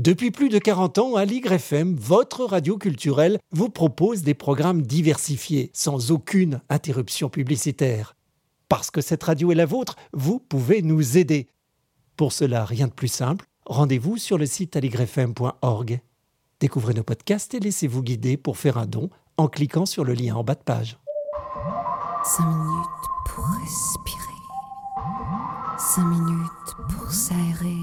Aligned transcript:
Depuis 0.00 0.30
plus 0.30 0.48
de 0.48 0.58
40 0.58 0.96
ans, 0.96 1.16
Aligre 1.16 1.52
FM, 1.52 1.94
votre 1.94 2.46
radio 2.46 2.78
culturelle, 2.78 3.38
vous 3.52 3.68
propose 3.68 4.22
des 4.22 4.32
programmes 4.32 4.80
diversifiés, 4.80 5.70
sans 5.74 6.10
aucune 6.10 6.62
interruption 6.70 7.28
publicitaire. 7.28 8.16
Parce 8.70 8.90
que 8.90 9.02
cette 9.02 9.22
radio 9.22 9.52
est 9.52 9.56
la 9.56 9.66
vôtre, 9.66 9.96
vous 10.14 10.38
pouvez 10.38 10.80
nous 10.80 11.18
aider. 11.18 11.48
Pour 12.16 12.32
cela, 12.32 12.64
rien 12.64 12.86
de 12.86 12.94
plus 12.94 13.08
simple, 13.08 13.44
rendez-vous 13.66 14.16
sur 14.16 14.38
le 14.38 14.46
site 14.46 14.74
aligrefm.org. 14.74 16.00
Découvrez 16.60 16.94
nos 16.94 17.04
podcasts 17.04 17.52
et 17.52 17.60
laissez-vous 17.60 18.02
guider 18.02 18.38
pour 18.38 18.56
faire 18.56 18.78
un 18.78 18.86
don 18.86 19.10
en 19.36 19.48
cliquant 19.48 19.84
sur 19.84 20.04
le 20.04 20.14
lien 20.14 20.34
en 20.34 20.42
bas 20.42 20.54
de 20.54 20.62
page. 20.62 20.98
5 22.24 22.46
minutes 22.46 22.86
pour 23.26 23.44
respirer. 23.44 24.16
5 25.78 26.04
minutes 26.06 26.74
pour 26.88 27.10
s'aérer. 27.10 27.76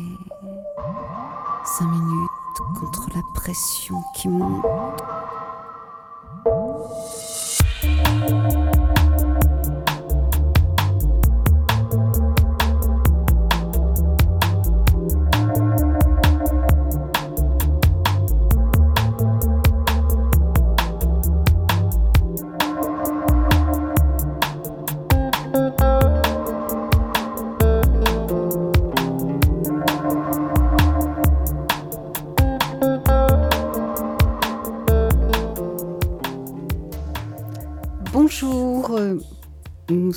5 1.79 1.85
minutes 1.85 2.79
contre 2.79 3.07
la 3.13 3.21
pression 3.35 4.01
qui 4.15 4.29
monte. 4.29 4.65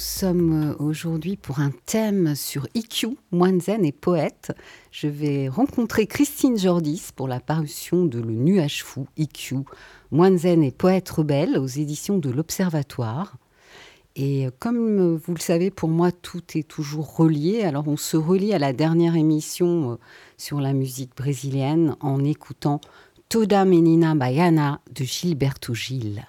Sommes 0.01 0.71
euh, 0.71 0.75
aujourd'hui 0.79 1.37
pour 1.37 1.61
un 1.61 1.71
thème 1.87 2.35
sur 2.35 2.67
IQ, 2.75 3.17
moine 3.31 3.61
zen 3.61 3.85
et 3.85 3.93
poète. 3.93 4.53
Je 4.91 5.07
vais 5.07 5.49
rencontrer 5.49 6.07
Christine 6.07 6.59
Jordis 6.59 7.11
pour 7.15 7.29
la 7.29 7.39
parution 7.39 8.07
de 8.07 8.19
Le 8.19 8.33
Nuage 8.33 8.83
Fou, 8.83 9.07
IQ, 9.17 9.59
moine 10.11 10.39
zen 10.39 10.65
et 10.65 10.73
poète 10.73 11.09
rebelle 11.11 11.57
aux 11.59 11.67
éditions 11.67 12.19
de 12.19 12.31
l'Observatoire. 12.31 13.37
Et 14.17 14.47
euh, 14.47 14.51
comme 14.59 15.17
vous 15.17 15.35
le 15.35 15.41
savez, 15.41 15.71
pour 15.71 15.91
moi, 15.91 16.11
tout 16.11 16.43
est 16.57 16.67
toujours 16.67 17.15
relié. 17.15 17.63
Alors 17.63 17.87
on 17.87 17.97
se 17.97 18.17
relie 18.17 18.55
à 18.55 18.59
la 18.59 18.73
dernière 18.73 19.15
émission 19.15 19.99
sur 20.37 20.61
la 20.61 20.73
musique 20.73 21.15
brésilienne 21.17 21.95
en 22.01 22.25
écoutant 22.25 22.81
Toda 23.29 23.65
Menina 23.65 24.15
Baiana 24.15 24.81
de 24.93 25.05
Gilberto 25.05 25.75
Gil. 25.75 26.25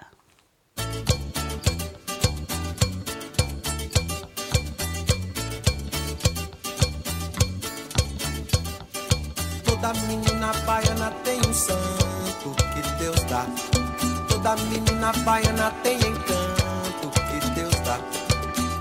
Toda 14.42 14.56
menina 14.64 15.12
baiana 15.24 15.70
tem 15.84 15.98
encanto 15.98 17.10
que 17.30 17.50
Deus 17.50 17.74
dá. 17.84 17.96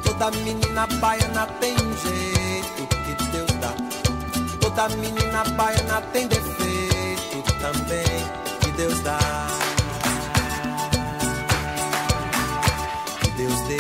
Toda 0.04 0.32
menina 0.32 0.88
baiana 1.00 1.46
tem 1.60 1.76
um 1.76 1.98
jeito 1.98 2.88
que 2.88 3.14
Deus 3.26 3.52
dá. 3.62 3.72
Toda 4.60 4.90
menina 4.96 5.44
baiana 5.56 6.02
tem 6.14 6.28
defeito 6.28 7.54
também 7.62 8.26
que 8.62 8.72
Deus 8.72 9.00
dá. 9.02 9.20
Que 13.22 13.30
Deus 13.30 13.62
dê. 13.68 13.78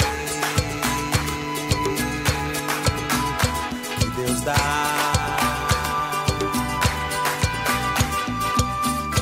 Que 3.98 4.06
Deus 4.22 4.42
dá. 4.42 4.56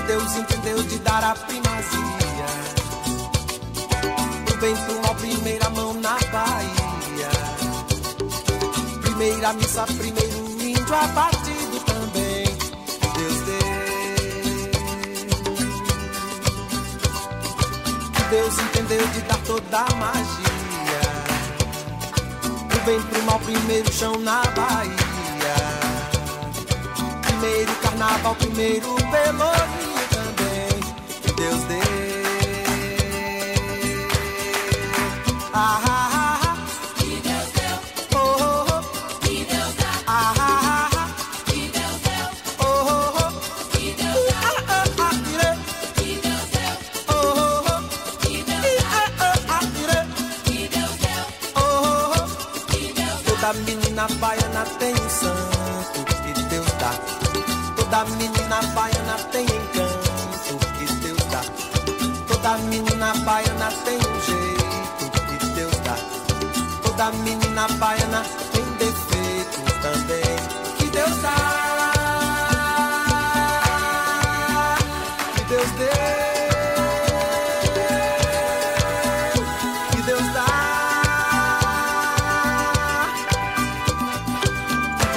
Deus 0.05 0.35
entendeu 0.35 0.83
de 0.83 0.99
dar 0.99 1.23
a 1.23 1.35
primazia. 1.35 1.68
O 4.59 4.61
bem 4.61 4.75
pro 4.75 5.01
mal, 5.01 5.15
primeira 5.15 5.69
mão 5.69 5.93
na 5.93 6.17
Bahia. 6.33 7.29
Primeira 8.99 9.53
missa, 9.53 9.85
primeiro 9.85 10.61
índio 10.61 10.95
abatido 10.95 11.79
também. 11.85 12.43
Deus 13.15 13.39
deu. 13.45 13.69
Deus 18.29 18.59
entendeu 18.59 19.07
de 19.07 19.21
dar 19.21 19.39
toda 19.45 19.77
a 19.77 19.95
magia. 19.95 20.99
O 22.75 22.79
bem 22.85 23.01
pro 23.01 23.23
mal, 23.23 23.39
primeiro 23.39 23.93
chão 23.93 24.19
na 24.19 24.41
Bahia. 24.41 25.55
Primeiro 27.21 27.73
carnaval, 27.75 28.35
primeiro 28.35 28.93
pelourinho 29.09 29.88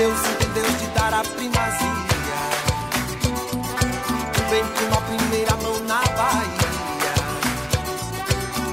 Deus 0.02 0.18
entendeu 0.18 0.64
de 0.64 0.86
dar 0.98 1.14
a 1.14 1.22
primazia. 1.22 1.86
O 4.36 4.50
bem 4.50 4.64
com 4.66 4.84
uma 4.86 5.00
primeira 5.02 5.54
mão 5.58 5.78
na 5.84 6.00
Bahia. 6.00 7.14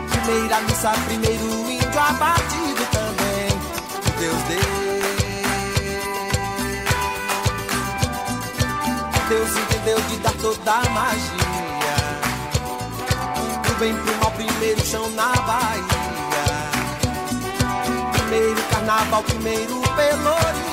Primeira 0.10 0.62
missa, 0.62 0.92
primeiro 1.06 1.46
índio 1.70 2.00
abatido 2.00 2.84
também. 2.92 3.50
Deus 4.18 4.42
dê. 4.48 4.60
Deus 9.30 9.52
entendeu 9.56 10.02
de 10.02 10.18
dar 10.18 10.34
toda 10.42 10.72
a 10.72 10.90
magia. 10.90 11.96
O 13.70 13.74
bem 13.80 13.96
pro 13.96 14.16
mal, 14.18 14.32
primeiro 14.32 14.84
chão 14.84 15.08
na 15.12 15.32
Bahia. 15.36 15.84
Primeiro 18.14 18.64
carnaval, 18.72 19.22
primeiro 19.22 19.80
pelourinho 19.96 20.69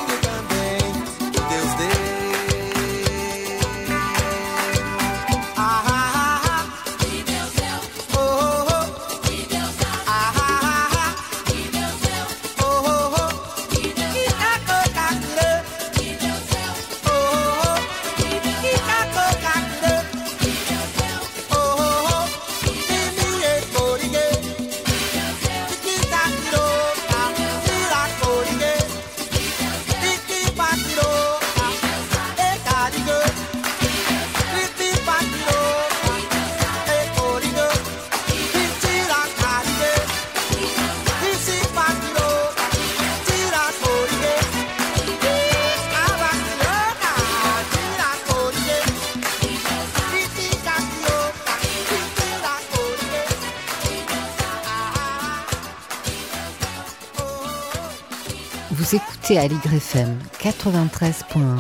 écoutez 59.26 59.38
Aligre 59.40 59.74
FM 59.74 60.16
93.1. 60.38 61.58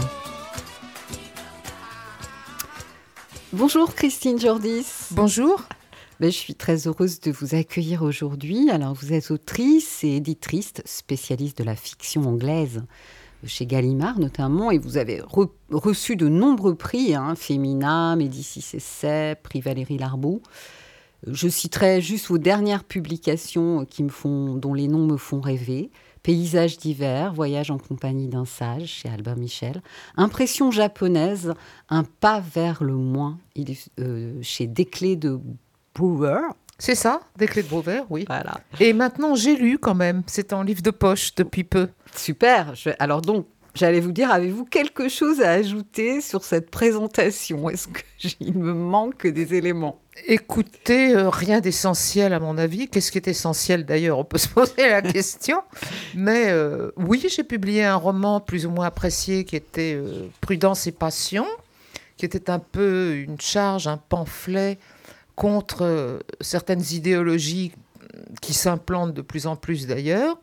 Bonjour 3.52 3.92
Christine 3.92 4.38
Jordis. 4.38 4.86
Bonjour. 5.10 5.60
Ben, 6.20 6.30
je 6.30 6.36
suis 6.36 6.54
très 6.54 6.86
heureuse 6.86 7.18
de 7.18 7.32
vous 7.32 7.56
accueillir 7.56 8.02
aujourd'hui. 8.02 8.70
Alors, 8.70 8.94
vous 8.94 9.12
êtes 9.12 9.32
autrice 9.32 10.04
et 10.04 10.14
éditrice, 10.16 10.74
spécialiste 10.84 11.58
de 11.58 11.64
la 11.64 11.74
fiction 11.74 12.22
anglaise 12.28 12.84
chez 13.44 13.66
Gallimard 13.66 14.20
notamment, 14.20 14.70
et 14.70 14.78
vous 14.78 14.96
avez 14.96 15.18
re- 15.18 15.50
reçu 15.72 16.14
de 16.14 16.28
nombreux 16.28 16.76
prix, 16.76 17.16
hein, 17.16 17.34
Femina, 17.34 18.14
Médicis 18.14 18.76
Essai, 18.76 19.34
prix 19.42 19.60
Valérie 19.60 19.98
Larbaud. 19.98 20.40
Je 21.26 21.48
citerai 21.48 22.00
juste 22.00 22.28
vos 22.28 22.38
dernières 22.38 22.84
publications 22.84 23.84
qui 23.84 24.04
me 24.04 24.10
font, 24.10 24.54
dont 24.54 24.72
les 24.72 24.86
noms 24.86 25.06
me 25.06 25.16
font 25.16 25.40
rêver. 25.40 25.90
Paysages 26.30 26.76
d'hiver, 26.76 27.32
Voyage 27.32 27.70
en 27.70 27.78
compagnie 27.78 28.26
d'un 28.26 28.44
sage 28.44 28.86
chez 28.88 29.08
Albin 29.08 29.36
Michel. 29.36 29.80
Impression 30.16 30.72
japonaise, 30.72 31.54
Un 31.88 32.02
pas 32.02 32.40
vers 32.40 32.82
le 32.82 32.94
moins 32.96 33.38
euh, 34.00 34.36
chez 34.42 34.66
Desclés 34.66 35.14
de 35.14 35.38
Brewer. 35.94 36.40
C'est 36.80 36.96
ça, 36.96 37.20
des 37.38 37.46
clés 37.46 37.62
de 37.62 37.68
Beauvert, 37.68 38.06
oui. 38.10 38.24
Voilà. 38.26 38.54
Et 38.80 38.92
maintenant, 38.92 39.36
j'ai 39.36 39.54
lu 39.54 39.78
quand 39.78 39.94
même. 39.94 40.24
C'est 40.26 40.52
en 40.52 40.64
livre 40.64 40.82
de 40.82 40.90
poche 40.90 41.32
depuis 41.36 41.62
peu. 41.62 41.90
Super. 42.16 42.74
Je- 42.74 42.90
Alors 42.98 43.22
donc, 43.22 43.46
j'allais 43.76 44.00
vous 44.00 44.10
dire, 44.10 44.32
avez-vous 44.32 44.64
quelque 44.64 45.08
chose 45.08 45.40
à 45.40 45.52
ajouter 45.52 46.20
sur 46.20 46.42
cette 46.42 46.72
présentation? 46.72 47.70
Est-ce 47.70 47.86
qu'il 48.18 48.52
me 48.58 48.74
manque 48.74 49.28
des 49.28 49.54
éléments? 49.54 50.00
Écoutez, 50.24 51.14
euh, 51.14 51.28
rien 51.28 51.60
d'essentiel 51.60 52.32
à 52.32 52.40
mon 52.40 52.56
avis. 52.56 52.88
Qu'est-ce 52.88 53.12
qui 53.12 53.18
est 53.18 53.28
essentiel 53.28 53.84
d'ailleurs? 53.84 54.18
On 54.18 54.24
peut 54.24 54.38
se 54.38 54.48
poser 54.48 54.88
la 54.88 55.02
question. 55.02 55.62
Mais 56.14 56.46
euh, 56.48 56.90
oui, 56.96 57.24
j'ai 57.28 57.44
publié 57.44 57.84
un 57.84 57.96
roman 57.96 58.40
plus 58.40 58.66
ou 58.66 58.70
moins 58.70 58.86
apprécié 58.86 59.44
qui 59.44 59.56
était 59.56 59.94
euh, 59.94 60.28
Prudence 60.40 60.86
et 60.86 60.92
Passion, 60.92 61.46
qui 62.16 62.24
était 62.24 62.48
un 62.48 62.58
peu 62.58 63.14
une 63.14 63.40
charge, 63.40 63.88
un 63.88 63.98
pamphlet 63.98 64.78
contre 65.34 66.20
certaines 66.40 66.84
idéologies 66.92 67.72
qui 68.40 68.54
s'implantent 68.54 69.12
de 69.12 69.20
plus 69.20 69.46
en 69.46 69.54
plus 69.54 69.86
d'ailleurs, 69.86 70.38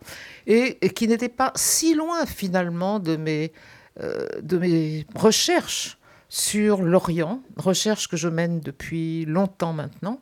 et, 0.45 0.77
et 0.85 0.91
qui 0.91 1.07
n'était 1.07 1.29
pas 1.29 1.51
si 1.55 1.95
loin 1.95 2.27
finalement 2.27 2.99
de 2.99 3.15
mes, 3.15 3.51
de 3.99 4.57
mes 4.59 5.07
recherches 5.15 5.97
sur 6.33 6.81
l'Orient, 6.81 7.43
recherches 7.57 8.07
que 8.07 8.17
je 8.17 8.27
mène 8.27 8.59
depuis 8.59 9.23
longtemps 9.25 9.71
maintenant, 9.71 10.19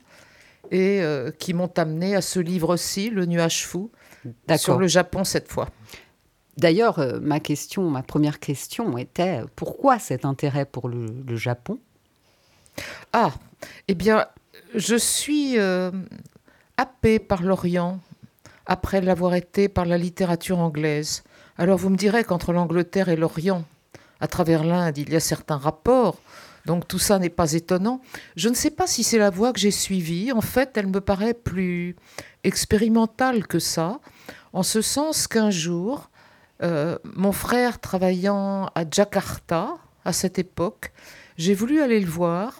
et 0.69 1.01
euh, 1.01 1.31
qui 1.31 1.53
m'ont 1.53 1.71
amené 1.77 2.17
à 2.17 2.21
ce 2.21 2.41
livre-ci, 2.41 3.09
Le 3.09 3.25
nuage 3.25 3.65
fou, 3.65 3.91
sur 4.57 4.77
le 4.77 4.87
Japon 4.87 5.23
cette 5.23 5.49
fois. 5.49 5.69
D'ailleurs, 6.57 6.99
euh, 6.99 7.21
ma 7.21 7.39
question, 7.39 7.89
ma 7.89 8.03
première 8.03 8.41
question 8.41 8.97
était 8.97 9.39
pourquoi 9.55 9.99
cet 9.99 10.25
intérêt 10.25 10.65
pour 10.65 10.89
le, 10.89 11.05
le 11.25 11.35
Japon? 11.37 11.79
Ah, 13.13 13.31
eh 13.87 13.95
bien, 13.95 14.25
je 14.75 14.97
suis 14.97 15.57
euh, 15.57 15.91
happée 16.75 17.19
par 17.19 17.41
l'Orient 17.41 18.01
après 18.65 18.99
l'avoir 18.99 19.33
été 19.33 19.69
par 19.69 19.85
la 19.85 19.97
littérature 19.97 20.59
anglaise. 20.59 21.23
Alors 21.57 21.77
vous 21.77 21.89
me 21.89 21.95
direz 21.95 22.25
qu'entre 22.25 22.51
l'Angleterre 22.51 23.07
et 23.07 23.15
l'Orient, 23.15 23.63
à 24.21 24.27
travers 24.27 24.63
l'Inde, 24.63 24.97
il 24.97 25.11
y 25.11 25.15
a 25.15 25.19
certains 25.19 25.57
rapports. 25.57 26.21
Donc 26.65 26.87
tout 26.87 26.99
ça 26.99 27.19
n'est 27.19 27.29
pas 27.29 27.53
étonnant. 27.53 28.01
Je 28.35 28.47
ne 28.47 28.53
sais 28.53 28.69
pas 28.69 28.87
si 28.87 29.03
c'est 29.03 29.17
la 29.17 29.31
voie 29.31 29.51
que 29.51 29.59
j'ai 29.59 29.71
suivie. 29.71 30.31
En 30.31 30.41
fait, 30.41 30.71
elle 30.75 30.87
me 30.87 31.01
paraît 31.01 31.33
plus 31.33 31.95
expérimentale 32.43 33.47
que 33.47 33.59
ça, 33.59 33.99
en 34.53 34.63
ce 34.63 34.81
sens 34.81 35.27
qu'un 35.27 35.49
jour, 35.49 36.09
euh, 36.61 36.97
mon 37.03 37.31
frère 37.31 37.79
travaillant 37.79 38.69
à 38.75 38.83
Jakarta, 38.89 39.75
à 40.05 40.13
cette 40.13 40.39
époque, 40.39 40.91
j'ai 41.37 41.53
voulu 41.53 41.81
aller 41.81 41.99
le 41.99 42.09
voir 42.09 42.59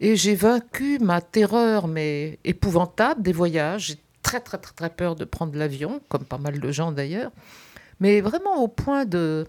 et 0.00 0.16
j'ai 0.16 0.34
vaincu 0.34 0.98
ma 0.98 1.20
terreur, 1.20 1.88
mais 1.88 2.38
épouvantable, 2.44 3.22
des 3.22 3.32
voyages. 3.32 3.88
J'ai 3.88 3.98
très, 4.22 4.40
très, 4.40 4.58
très, 4.58 4.72
très 4.72 4.90
peur 4.90 5.14
de 5.16 5.24
prendre 5.24 5.56
l'avion, 5.56 6.00
comme 6.08 6.24
pas 6.24 6.38
mal 6.38 6.58
de 6.58 6.72
gens 6.72 6.92
d'ailleurs. 6.92 7.30
Mais 8.00 8.20
vraiment 8.20 8.62
au 8.62 8.68
point 8.68 9.04
de. 9.04 9.46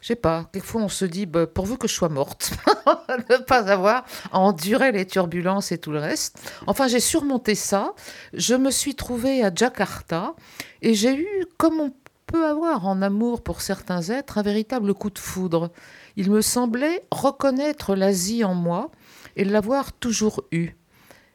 Je 0.00 0.08
sais 0.08 0.16
pas, 0.16 0.48
quelquefois 0.52 0.82
on 0.82 0.88
se 0.88 1.04
dit, 1.04 1.26
bah, 1.26 1.46
pourvu 1.46 1.76
que 1.76 1.88
je 1.88 1.94
sois 1.94 2.08
morte, 2.08 2.52
ne 3.30 3.36
pas 3.38 3.70
avoir 3.70 4.04
à 4.32 4.38
endurer 4.38 4.92
les 4.92 5.06
turbulences 5.06 5.72
et 5.72 5.78
tout 5.78 5.90
le 5.90 5.98
reste. 5.98 6.38
Enfin, 6.66 6.86
j'ai 6.88 7.00
surmonté 7.00 7.54
ça. 7.54 7.94
Je 8.32 8.54
me 8.54 8.70
suis 8.70 8.94
trouvée 8.94 9.44
à 9.44 9.52
Jakarta 9.54 10.34
et 10.82 10.94
j'ai 10.94 11.16
eu, 11.16 11.46
comme 11.56 11.80
on 11.80 11.92
peut 12.26 12.46
avoir 12.46 12.86
en 12.86 13.02
amour 13.02 13.42
pour 13.42 13.60
certains 13.60 14.02
êtres, 14.02 14.38
un 14.38 14.42
véritable 14.42 14.94
coup 14.94 15.10
de 15.10 15.18
foudre. 15.18 15.70
Il 16.16 16.30
me 16.30 16.42
semblait 16.42 17.02
reconnaître 17.10 17.96
l'Asie 17.96 18.44
en 18.44 18.54
moi 18.54 18.90
et 19.36 19.44
l'avoir 19.44 19.92
toujours 19.92 20.44
eu. 20.52 20.76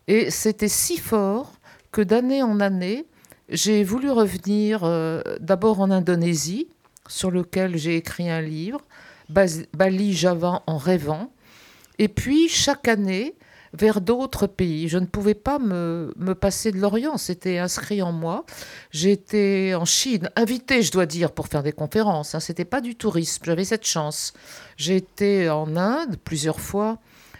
Et 0.07 0.29
c'était 0.31 0.69
si 0.69 0.97
fort 0.97 1.53
que 1.91 2.01
d'année 2.01 2.43
en 2.43 2.59
année, 2.59 3.05
j'ai 3.49 3.83
voulu 3.83 4.09
revenir 4.09 4.83
euh, 4.83 5.21
d'abord 5.39 5.79
en 5.79 5.91
Indonésie, 5.91 6.67
sur 7.13 7.29
lequel 7.29 7.77
j'ai 7.77 7.95
écrit 7.95 8.29
un 8.29 8.41
livre, 8.41 8.81
Bali 9.29 10.13
Java 10.13 10.63
en 10.65 10.77
rêvant, 10.77 11.31
et 11.99 12.07
puis 12.07 12.49
chaque 12.49 12.87
année 12.87 13.35
vers 13.73 14.01
d'autres 14.01 14.47
pays. 14.47 14.87
Je 14.87 14.97
ne 14.97 15.05
pouvais 15.05 15.33
pas 15.35 15.59
me, 15.59 16.13
me 16.17 16.33
passer 16.33 16.71
de 16.71 16.79
l'Orient, 16.79 17.17
c'était 17.17 17.57
inscrit 17.59 18.01
en 18.01 18.11
moi. 18.11 18.45
Été 19.03 19.73
en 19.75 19.85
Chine, 19.85 20.29
invitée, 20.35 20.81
je 20.81 20.91
dois 20.91 21.05
dire, 21.05 21.31
pour 21.31 21.47
faire 21.47 21.63
des 21.63 21.71
conférences. 21.71 22.35
Hein. 22.35 22.39
C'était 22.39 22.65
pas 22.65 22.81
du 22.81 22.95
tourisme, 22.95 23.43
j'avais 23.45 23.65
cette 23.65 23.85
chance. 23.85 24.33
J'ai 24.77 24.95
été 24.97 25.49
en 25.49 25.75
Inde 25.75 26.17
plusieurs 26.23 26.59
fois. 26.59 26.99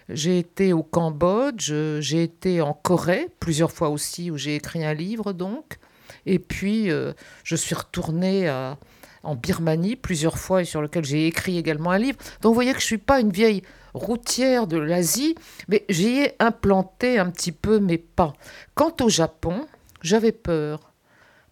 J'ai 0.10 0.38
été 0.40 0.74
au 0.74 0.84
Cambodge, 0.84 1.72
j'ai 2.00 2.24
été 2.24 2.62
en 2.62 2.74
Corée 2.74 3.30
plusieurs 3.40 3.72
fois 3.72 3.90
aussi, 3.90 4.30
où 4.32 4.38
j'ai 4.38 4.56
écrit 4.56 4.84
un 4.84 4.94
livre 4.94 5.34
donc. 5.34 5.78
Et 6.26 6.40
puis, 6.40 6.92
euh, 6.92 7.14
je 7.44 7.56
suis 7.56 7.76
retournée 7.76 8.48
à- 8.48 8.78
en 9.24 9.36
Birmanie 9.36 9.96
plusieurs 9.96 10.38
fois 10.38 10.62
et 10.62 10.66
sur 10.66 10.82
lequel 10.82 11.06
j'ai 11.06 11.28
écrit 11.28 11.58
également 11.58 11.92
un 11.92 11.98
livre. 11.98 12.18
Donc, 12.42 12.52
vous 12.52 12.54
voyez 12.54 12.74
que 12.74 12.80
je 12.80 12.86
ne 12.86 12.88
suis 12.88 12.98
pas 12.98 13.20
une 13.20 13.32
vieille 13.32 13.64
routière 13.94 14.68
de 14.68 14.78
l'Asie, 14.78 15.36
mais 15.68 15.86
j'y 15.90 16.20
ai 16.20 16.36
implanté 16.40 17.18
un 17.20 17.30
petit 17.30 17.52
peu 17.52 17.80
mes 17.80 17.98
pas. 17.98 18.34
Quant 18.76 18.96
au 19.02 19.10
Japon, 19.10 19.66
j'avais 20.02 20.32
peur. 20.32 20.92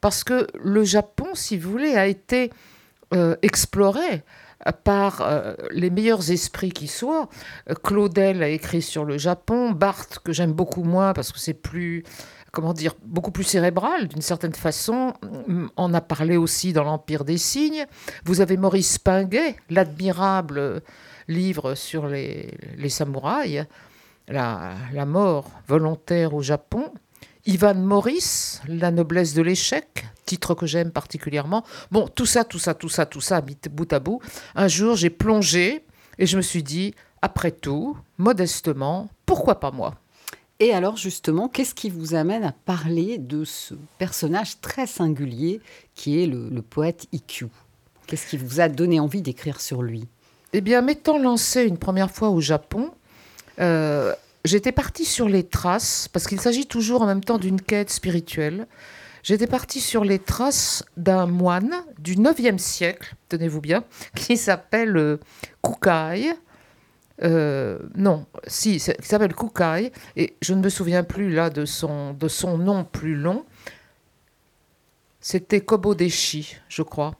Parce 0.01 0.23
que 0.23 0.47
le 0.55 0.83
Japon, 0.83 1.27
si 1.33 1.57
vous 1.57 1.71
voulez, 1.71 1.95
a 1.95 2.07
été 2.07 2.51
euh, 3.13 3.35
exploré 3.41 4.23
par 4.83 5.21
euh, 5.21 5.53
les 5.71 5.89
meilleurs 5.89 6.31
esprits 6.31 6.71
qui 6.71 6.87
soient. 6.87 7.29
Euh, 7.69 7.73
Claudel 7.73 8.43
a 8.43 8.49
écrit 8.49 8.81
sur 8.81 9.05
le 9.05 9.17
Japon, 9.17 9.71
Barthes, 9.71 10.19
que 10.23 10.33
j'aime 10.33 10.53
beaucoup 10.53 10.83
moins 10.83 11.13
parce 11.13 11.31
que 11.31 11.39
c'est 11.39 11.53
plus, 11.53 12.03
comment 12.51 12.73
dire, 12.73 12.95
beaucoup 13.03 13.31
plus 13.31 13.43
cérébral 13.43 14.07
d'une 14.07 14.21
certaine 14.21 14.53
façon, 14.53 15.13
en 15.75 15.93
a 15.93 16.01
parlé 16.01 16.37
aussi 16.37 16.73
dans 16.73 16.83
l'Empire 16.83 17.23
des 17.23 17.37
Signes. 17.37 17.85
Vous 18.25 18.41
avez 18.41 18.57
Maurice 18.57 18.97
Pinguet, 18.99 19.55
l'admirable 19.69 20.81
livre 21.27 21.75
sur 21.75 22.07
les, 22.07 22.57
les 22.77 22.89
samouraïs, 22.89 23.65
la, 24.27 24.73
la 24.93 25.05
mort 25.05 25.49
volontaire 25.67 26.33
au 26.33 26.41
Japon. 26.41 26.91
Ivan 27.45 27.73
Maurice, 27.73 28.61
La 28.67 28.91
noblesse 28.91 29.33
de 29.33 29.41
l'échec, 29.41 30.05
titre 30.25 30.53
que 30.53 30.67
j'aime 30.67 30.91
particulièrement. 30.91 31.63
Bon, 31.89 32.07
tout 32.07 32.27
ça, 32.27 32.43
tout 32.43 32.59
ça, 32.59 32.75
tout 32.75 32.89
ça, 32.89 33.07
tout 33.07 33.21
ça, 33.21 33.41
bout 33.41 33.93
à 33.93 33.99
bout. 33.99 34.19
Un 34.53 34.67
jour, 34.67 34.95
j'ai 34.95 35.09
plongé 35.09 35.83
et 36.19 36.27
je 36.27 36.37
me 36.37 36.43
suis 36.43 36.61
dit, 36.61 36.93
après 37.21 37.51
tout, 37.51 37.97
modestement, 38.19 39.09
pourquoi 39.25 39.59
pas 39.59 39.71
moi? 39.71 39.95
Et 40.61 40.73
alors 40.73 40.95
justement, 40.95 41.47
qu'est-ce 41.47 41.73
qui 41.73 41.89
vous 41.89 42.13
amène 42.13 42.43
à 42.43 42.51
parler 42.51 43.17
de 43.17 43.43
ce 43.43 43.73
personnage 43.97 44.61
très 44.61 44.85
singulier 44.85 45.59
qui 45.95 46.21
est 46.21 46.27
le, 46.27 46.61
poète 46.61 47.07
IQ 47.11 47.47
Qu'est-ce 48.05 48.27
qui 48.27 48.37
vous 48.37 48.59
a 48.59 48.69
donné 48.69 48.99
envie 48.99 49.23
d'écrire 49.23 49.59
sur 49.59 49.81
lui? 49.81 50.07
Eh 50.53 50.61
bien, 50.61 50.81
m'étant 50.81 51.17
lancé 51.17 51.63
une 51.63 51.79
première 51.79 52.11
fois 52.11 52.29
au 52.29 52.41
Japon, 52.41 52.91
euh, 53.59 54.13
j'étais 54.45 54.71
partie 54.71 55.05
sur 55.05 55.27
les 55.27 55.43
traces, 55.43 56.07
parce 56.13 56.27
qu'il 56.27 56.39
s'agit 56.39 56.67
toujours 56.67 57.01
en 57.01 57.07
même 57.07 57.23
temps 57.23 57.39
d'une 57.39 57.59
quête 57.59 57.89
spirituelle. 57.89 58.67
J'étais 59.23 59.47
partie 59.47 59.81
sur 59.81 60.03
les 60.03 60.19
traces 60.19 60.83
d'un 60.95 61.25
moine 61.25 61.73
du 61.97 62.17
9e 62.17 62.59
siècle, 62.59 63.15
tenez-vous 63.29 63.61
bien, 63.61 63.83
qui 64.15 64.37
s'appelle 64.37 64.95
euh, 64.95 65.17
Kukai. 65.63 66.35
Euh, 67.23 67.77
non, 67.95 68.25
si, 68.47 68.79
qui 68.79 69.07
s'appelle 69.07 69.35
Kukai, 69.35 69.91
et 70.15 70.35
je 70.41 70.53
ne 70.53 70.61
me 70.61 70.69
souviens 70.69 71.03
plus 71.03 71.31
là 71.31 71.49
de 71.49 71.65
son, 71.65 72.13
de 72.13 72.27
son 72.27 72.57
nom 72.57 72.83
plus 72.83 73.15
long. 73.15 73.45
C'était 75.19 75.61
Kobodeshi, 75.61 76.55
je 76.67 76.81
crois, 76.81 77.13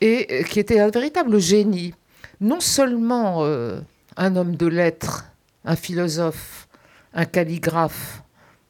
et 0.00 0.28
euh, 0.30 0.42
qui 0.44 0.60
était 0.60 0.78
un 0.78 0.90
véritable 0.90 1.40
génie 1.40 1.94
non 2.40 2.60
seulement 2.60 3.38
euh, 3.40 3.80
un 4.16 4.36
homme 4.36 4.54
de 4.54 4.66
lettres, 4.66 5.24
un 5.64 5.74
philosophe, 5.74 6.68
un 7.12 7.24
calligraphe, 7.24 8.22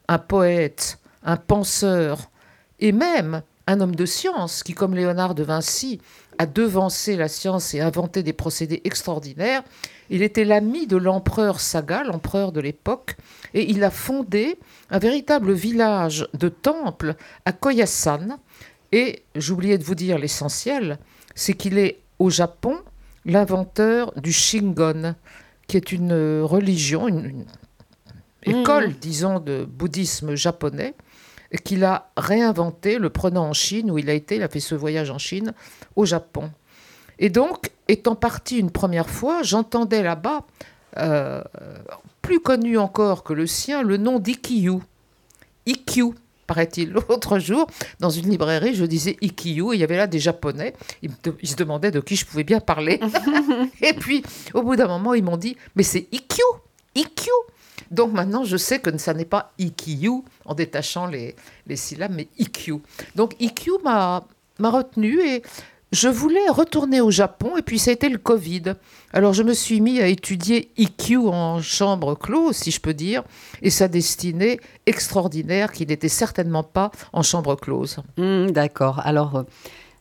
un 0.08 0.18
poète, 0.18 0.98
un 1.24 1.36
penseur, 1.36 2.30
et 2.80 2.92
même 2.92 3.42
un 3.66 3.80
homme 3.80 3.94
de 3.94 4.06
science 4.06 4.62
qui, 4.62 4.72
comme 4.72 4.94
Léonard 4.94 5.34
de 5.34 5.42
Vinci, 5.42 6.00
a 6.38 6.46
devancé 6.46 7.16
la 7.16 7.28
science 7.28 7.74
et 7.74 7.80
inventé 7.80 8.22
des 8.22 8.32
procédés 8.32 8.80
extraordinaires. 8.84 9.62
Il 10.10 10.22
était 10.22 10.44
l'ami 10.44 10.86
de 10.86 10.96
l'empereur 10.96 11.60
Saga, 11.60 12.04
l'empereur 12.04 12.52
de 12.52 12.60
l'époque, 12.60 13.16
et 13.54 13.70
il 13.70 13.82
a 13.84 13.90
fondé 13.90 14.58
un 14.90 14.98
véritable 14.98 15.52
village 15.52 16.28
de 16.34 16.48
temples 16.48 17.14
à 17.44 17.52
Koyasan. 17.52 18.38
Et 18.92 19.22
j'oubliais 19.34 19.78
de 19.78 19.84
vous 19.84 19.94
dire 19.94 20.18
l'essentiel, 20.18 20.98
c'est 21.34 21.54
qu'il 21.54 21.78
est 21.78 21.98
au 22.18 22.30
Japon 22.30 22.78
l'inventeur 23.24 24.12
du 24.20 24.32
Shingon, 24.32 25.14
qui 25.66 25.76
est 25.76 25.92
une 25.92 26.42
religion, 26.42 27.08
une, 27.08 27.46
une 28.46 28.60
école, 28.60 28.92
disons, 29.00 29.40
de 29.40 29.64
bouddhisme 29.64 30.34
japonais, 30.34 30.94
qu'il 31.58 31.84
a 31.84 32.10
réinventé, 32.16 32.98
le 32.98 33.10
prenant 33.10 33.48
en 33.48 33.52
Chine, 33.52 33.90
où 33.90 33.98
il 33.98 34.10
a 34.10 34.12
été, 34.12 34.36
il 34.36 34.42
a 34.42 34.48
fait 34.48 34.60
ce 34.60 34.74
voyage 34.74 35.10
en 35.10 35.18
Chine, 35.18 35.52
au 35.96 36.04
Japon. 36.04 36.50
Et 37.18 37.30
donc, 37.30 37.70
étant 37.88 38.16
parti 38.16 38.58
une 38.58 38.70
première 38.70 39.08
fois, 39.08 39.42
j'entendais 39.42 40.02
là-bas, 40.02 40.44
euh, 40.98 41.42
plus 42.22 42.40
connu 42.40 42.78
encore 42.78 43.22
que 43.22 43.32
le 43.32 43.46
sien, 43.46 43.82
le 43.82 43.96
nom 43.96 44.18
d'Ikiyu. 44.18 44.78
Ikkyu, 45.66 46.14
paraît-il. 46.46 46.90
L'autre 47.08 47.38
jour, 47.38 47.66
dans 48.00 48.10
une 48.10 48.28
librairie, 48.28 48.74
je 48.74 48.84
disais 48.84 49.16
Ikkyu, 49.20 49.72
et 49.72 49.76
il 49.76 49.80
y 49.80 49.84
avait 49.84 49.96
là 49.96 50.06
des 50.06 50.18
Japonais. 50.18 50.74
Ils, 51.02 51.10
ils 51.42 51.48
se 51.48 51.56
demandaient 51.56 51.90
de 51.90 52.00
qui 52.00 52.16
je 52.16 52.26
pouvais 52.26 52.44
bien 52.44 52.60
parler. 52.60 53.00
et 53.80 53.92
puis, 53.92 54.22
au 54.54 54.62
bout 54.62 54.76
d'un 54.76 54.88
moment, 54.88 55.14
ils 55.14 55.22
m'ont 55.24 55.36
dit, 55.36 55.56
mais 55.76 55.82
c'est 55.82 56.08
Ikkyu, 56.10 56.42
Ikkyu. 56.94 57.30
Donc 57.90 58.12
maintenant, 58.12 58.44
je 58.44 58.56
sais 58.56 58.78
que 58.78 58.96
ça 58.98 59.14
n'est 59.14 59.24
pas 59.24 59.52
Ikkyu, 59.58 60.22
en 60.44 60.54
détachant 60.54 61.06
les, 61.06 61.34
les 61.66 61.76
syllabes, 61.76 62.12
mais 62.14 62.28
Ikkyu. 62.38 62.80
Donc 63.14 63.34
m'a 63.84 64.24
m'a 64.60 64.70
retenu 64.70 65.20
et 65.20 65.42
je 65.94 66.08
voulais 66.08 66.48
retourner 66.48 67.00
au 67.00 67.10
Japon 67.10 67.56
et 67.56 67.62
puis 67.62 67.78
ça 67.78 67.90
a 67.90 67.94
été 67.94 68.08
le 68.08 68.18
Covid. 68.18 68.74
Alors 69.12 69.32
je 69.32 69.42
me 69.44 69.54
suis 69.54 69.80
mis 69.80 70.00
à 70.00 70.08
étudier 70.08 70.70
IQ 70.76 71.18
en 71.28 71.62
chambre 71.62 72.16
close, 72.16 72.56
si 72.56 72.72
je 72.72 72.80
peux 72.80 72.94
dire, 72.94 73.22
et 73.62 73.70
sa 73.70 73.86
destinée 73.86 74.58
extraordinaire 74.86 75.70
qui 75.70 75.86
n'était 75.86 76.08
certainement 76.08 76.64
pas 76.64 76.90
en 77.12 77.22
chambre 77.22 77.54
close. 77.54 77.98
Hmm, 78.16 78.50
D'accord. 78.50 79.00
Alors, 79.04 79.36
euh, 79.36 79.42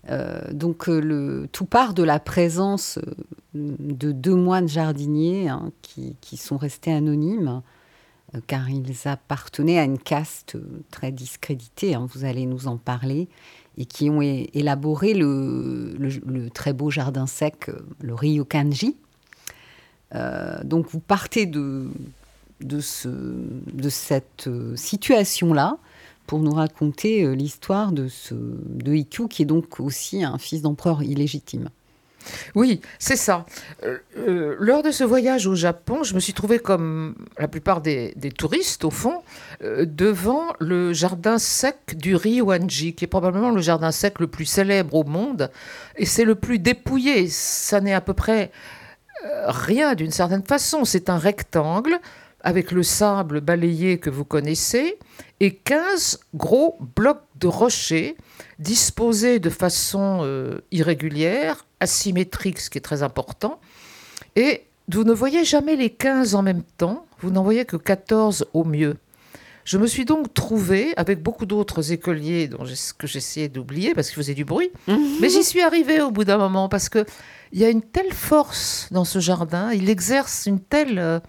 euh, 0.09 0.41
donc, 0.51 0.89
euh, 0.89 1.47
tout 1.51 1.65
part 1.65 1.93
de 1.93 2.03
la 2.03 2.19
présence 2.19 2.97
euh, 2.97 3.75
de 3.79 4.11
deux 4.11 4.35
moines 4.35 4.67
jardiniers 4.67 5.47
hein, 5.47 5.71
qui, 5.81 6.37
sont 6.37 6.57
restés 6.57 6.91
anonymes, 6.91 7.61
car 8.47 8.69
ils 8.69 9.07
appartenaient 9.07 9.77
à 9.77 9.83
une 9.83 9.99
caste 9.99 10.57
très 10.89 11.11
discréditée, 11.11 11.93
hein, 11.93 12.07
vous 12.11 12.25
allez 12.25 12.47
nous 12.47 12.67
en 12.67 12.77
parler, 12.77 13.27
et 13.77 13.85
qui 13.85 14.09
ont 14.09 14.21
élaboré 14.21 15.13
le, 15.13 16.49
très 16.53 16.73
beau 16.73 16.89
jardin 16.89 17.27
sec, 17.27 17.69
le 18.01 18.13
Ryokanji. 18.13 18.97
Euh, 20.15 20.63
donc, 20.63 20.87
vous 20.89 20.99
partez 20.99 21.45
de, 21.45 21.89
de, 22.59 22.79
ce, 22.79 23.07
de 23.07 23.89
cette 23.89 24.49
situation-là 24.75 25.77
pour 26.27 26.39
nous 26.39 26.53
raconter 26.53 27.23
euh, 27.23 27.33
l'histoire 27.33 27.91
de, 27.91 28.07
ce, 28.07 28.33
de 28.33 28.93
Ikkyu, 28.93 29.27
qui 29.27 29.43
est 29.43 29.45
donc 29.45 29.79
aussi 29.79 30.23
un 30.23 30.37
fils 30.37 30.61
d'empereur 30.61 31.03
illégitime. 31.03 31.69
Oui, 32.55 32.79
c'est 32.99 33.17
ça. 33.17 33.45
Euh, 33.83 33.97
euh, 34.17 34.55
lors 34.57 34.81
de 34.81 34.91
ce 34.91 35.03
voyage 35.03 35.45
au 35.45 35.55
Japon, 35.55 36.03
je 36.03 36.15
me 36.15 36.21
suis 36.21 36.31
trouvée 36.31 36.59
comme 36.59 37.15
la 37.37 37.49
plupart 37.49 37.81
des, 37.81 38.13
des 38.15 38.31
touristes, 38.31 38.85
au 38.85 38.91
fond, 38.91 39.23
devant 39.61 40.53
le 40.59 40.93
jardin 40.93 41.37
sec 41.37 41.97
du 41.97 42.15
Ryoanji, 42.15 42.93
qui 42.93 43.03
est 43.03 43.07
probablement 43.09 43.51
le 43.51 43.61
jardin 43.61 43.91
sec 43.91 44.19
le 44.19 44.27
plus 44.27 44.45
célèbre 44.45 44.95
au 44.95 45.03
monde. 45.03 45.51
Et 45.97 46.05
c'est 46.05 46.23
le 46.23 46.35
plus 46.35 46.59
dépouillé. 46.59 47.27
Ça 47.27 47.81
n'est 47.81 47.93
à 47.93 48.01
peu 48.01 48.13
près 48.13 48.51
rien 49.45 49.93
d'une 49.95 50.11
certaine 50.11 50.43
façon. 50.43 50.85
C'est 50.85 51.09
un 51.09 51.17
rectangle 51.17 51.99
avec 52.43 52.71
le 52.71 52.83
sable 52.83 53.41
balayé 53.41 53.97
que 53.97 54.09
vous 54.09 54.25
connaissez 54.25 54.97
et 55.39 55.55
15 55.55 56.19
gros 56.35 56.77
blocs 56.95 57.23
de 57.39 57.47
rochers 57.47 58.17
disposés 58.59 59.39
de 59.39 59.49
façon 59.49 60.19
euh, 60.23 60.59
irrégulière, 60.71 61.65
asymétrique, 61.79 62.59
ce 62.59 62.69
qui 62.69 62.77
est 62.77 62.81
très 62.81 63.03
important. 63.03 63.59
Et 64.35 64.63
vous 64.91 65.03
ne 65.03 65.13
voyez 65.13 65.45
jamais 65.45 65.75
les 65.75 65.89
15 65.89 66.35
en 66.35 66.43
même 66.43 66.63
temps, 66.77 67.05
vous 67.21 67.31
n'en 67.31 67.43
voyez 67.43 67.65
que 67.65 67.77
14 67.77 68.47
au 68.53 68.63
mieux. 68.63 68.97
Je 69.65 69.77
me 69.77 69.87
suis 69.87 70.03
donc 70.03 70.33
trouvée 70.33 70.93
avec 70.97 71.23
beaucoup 71.23 71.45
d'autres 71.45 71.93
écoliers 71.93 72.49
dont 72.49 72.65
que 72.97 73.07
j'essayais 73.07 73.47
d'oublier 73.47 73.93
parce 73.93 74.09
qu'ils 74.09 74.17
faisaient 74.17 74.33
du 74.33 74.43
bruit, 74.43 74.71
mais 75.21 75.29
j'y 75.29 75.43
suis 75.43 75.61
arrivée 75.61 76.01
au 76.01 76.11
bout 76.11 76.25
d'un 76.25 76.37
moment 76.37 76.67
parce 76.67 76.89
que 76.89 77.05
il 77.53 77.59
y 77.59 77.63
a 77.65 77.69
une 77.69 77.81
telle 77.81 78.11
force 78.11 78.89
dans 78.91 79.05
ce 79.05 79.19
jardin, 79.19 79.71
il 79.71 79.89
exerce 79.89 80.47
une 80.47 80.59
telle 80.59 80.99
euh, 80.99 81.19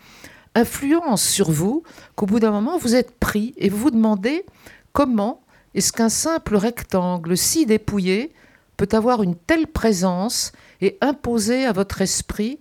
influence 0.54 1.22
sur 1.22 1.50
vous 1.50 1.82
qu'au 2.14 2.26
bout 2.26 2.40
d'un 2.40 2.50
moment 2.50 2.78
vous 2.78 2.94
êtes 2.94 3.18
pris 3.18 3.54
et 3.56 3.68
vous 3.68 3.78
vous 3.78 3.90
demandez 3.90 4.44
comment 4.92 5.42
est-ce 5.74 5.92
qu'un 5.92 6.08
simple 6.08 6.56
rectangle 6.56 7.36
si 7.36 7.66
dépouillé 7.66 8.32
peut 8.76 8.88
avoir 8.92 9.22
une 9.22 9.36
telle 9.36 9.66
présence 9.66 10.52
et 10.80 10.96
imposer 11.00 11.64
à 11.64 11.72
votre 11.72 12.00
esprit 12.00 12.58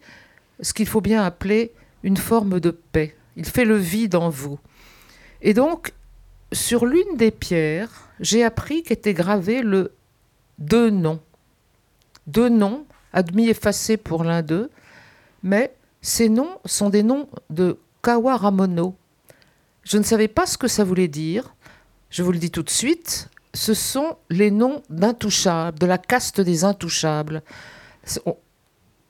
ce 0.61 0.73
qu'il 0.73 0.87
faut 0.87 1.01
bien 1.01 1.23
appeler 1.23 1.71
une 2.03 2.17
forme 2.17 2.59
de 2.59 2.71
paix. 2.71 3.15
Il 3.35 3.45
fait 3.45 3.65
le 3.65 3.77
vide 3.77 4.15
en 4.15 4.29
vous. 4.29 4.59
Et 5.41 5.53
donc, 5.53 5.93
sur 6.51 6.85
l'une 6.85 7.17
des 7.17 7.31
pierres, 7.31 8.09
j'ai 8.19 8.43
appris 8.43 8.83
qu'était 8.83 9.13
gravé 9.13 9.61
le 9.61 9.91
deux 10.59 10.89
noms. 10.89 11.19
Deux 12.27 12.49
noms, 12.49 12.85
à 13.11 13.23
demi 13.23 13.49
effacés 13.49 13.97
pour 13.97 14.23
l'un 14.23 14.41
d'eux, 14.41 14.69
mais 15.41 15.73
ces 16.01 16.29
noms 16.29 16.57
sont 16.65 16.89
des 16.89 17.03
noms 17.03 17.27
de 17.49 17.77
Kawaramono. 18.03 18.95
Je 19.83 19.97
ne 19.97 20.03
savais 20.03 20.27
pas 20.27 20.45
ce 20.45 20.57
que 20.57 20.67
ça 20.67 20.83
voulait 20.83 21.07
dire. 21.07 21.55
Je 22.09 22.21
vous 22.21 22.31
le 22.31 22.37
dis 22.37 22.51
tout 22.51 22.63
de 22.63 22.69
suite. 22.69 23.29
Ce 23.53 23.73
sont 23.73 24.17
les 24.29 24.51
noms 24.51 24.83
d'intouchables, 24.89 25.79
de 25.79 25.85
la 25.85 25.97
caste 25.97 26.41
des 26.41 26.63
intouchables. 26.63 27.41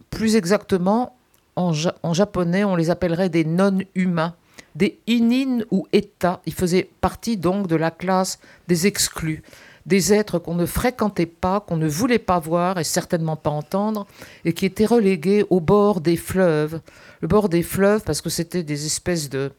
Plus 0.09 0.35
exactement, 0.35 1.15
en 1.55 1.73
japonais, 2.13 2.63
on 2.63 2.75
les 2.75 2.89
appellerait 2.89 3.29
des 3.29 3.45
non-humains, 3.45 4.35
des 4.75 4.99
inin 5.07 5.63
ou 5.71 5.87
eta. 5.91 6.41
Ils 6.45 6.53
faisaient 6.53 6.89
partie 7.01 7.37
donc 7.37 7.67
de 7.67 7.75
la 7.75 7.89
classe 7.89 8.37
des 8.67 8.85
exclus, 8.85 9.43
des 9.85 10.13
êtres 10.13 10.39
qu'on 10.39 10.55
ne 10.55 10.65
fréquentait 10.65 11.25
pas, 11.25 11.61
qu'on 11.61 11.77
ne 11.77 11.87
voulait 11.87 12.19
pas 12.19 12.39
voir 12.39 12.79
et 12.79 12.83
certainement 12.83 13.37
pas 13.37 13.49
entendre, 13.49 14.05
et 14.45 14.53
qui 14.53 14.65
étaient 14.65 14.85
relégués 14.85 15.45
au 15.49 15.61
bord 15.61 16.01
des 16.01 16.17
fleuves. 16.17 16.81
Le 17.23 17.29
bord 17.29 17.47
des 17.47 17.63
fleuves 17.63 18.03
parce 18.03 18.19
que 18.19 18.29
c'était 18.29 18.63
des 18.63 18.85
espèces 18.85 19.29
de 19.29 19.53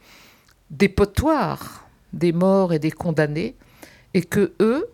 dépotoirs 0.71 1.87
des 2.12 2.30
morts 2.30 2.75
et 2.75 2.78
des 2.78 2.90
condamnés, 2.90 3.56
et 4.12 4.21
que 4.21 4.52
eux, 4.61 4.87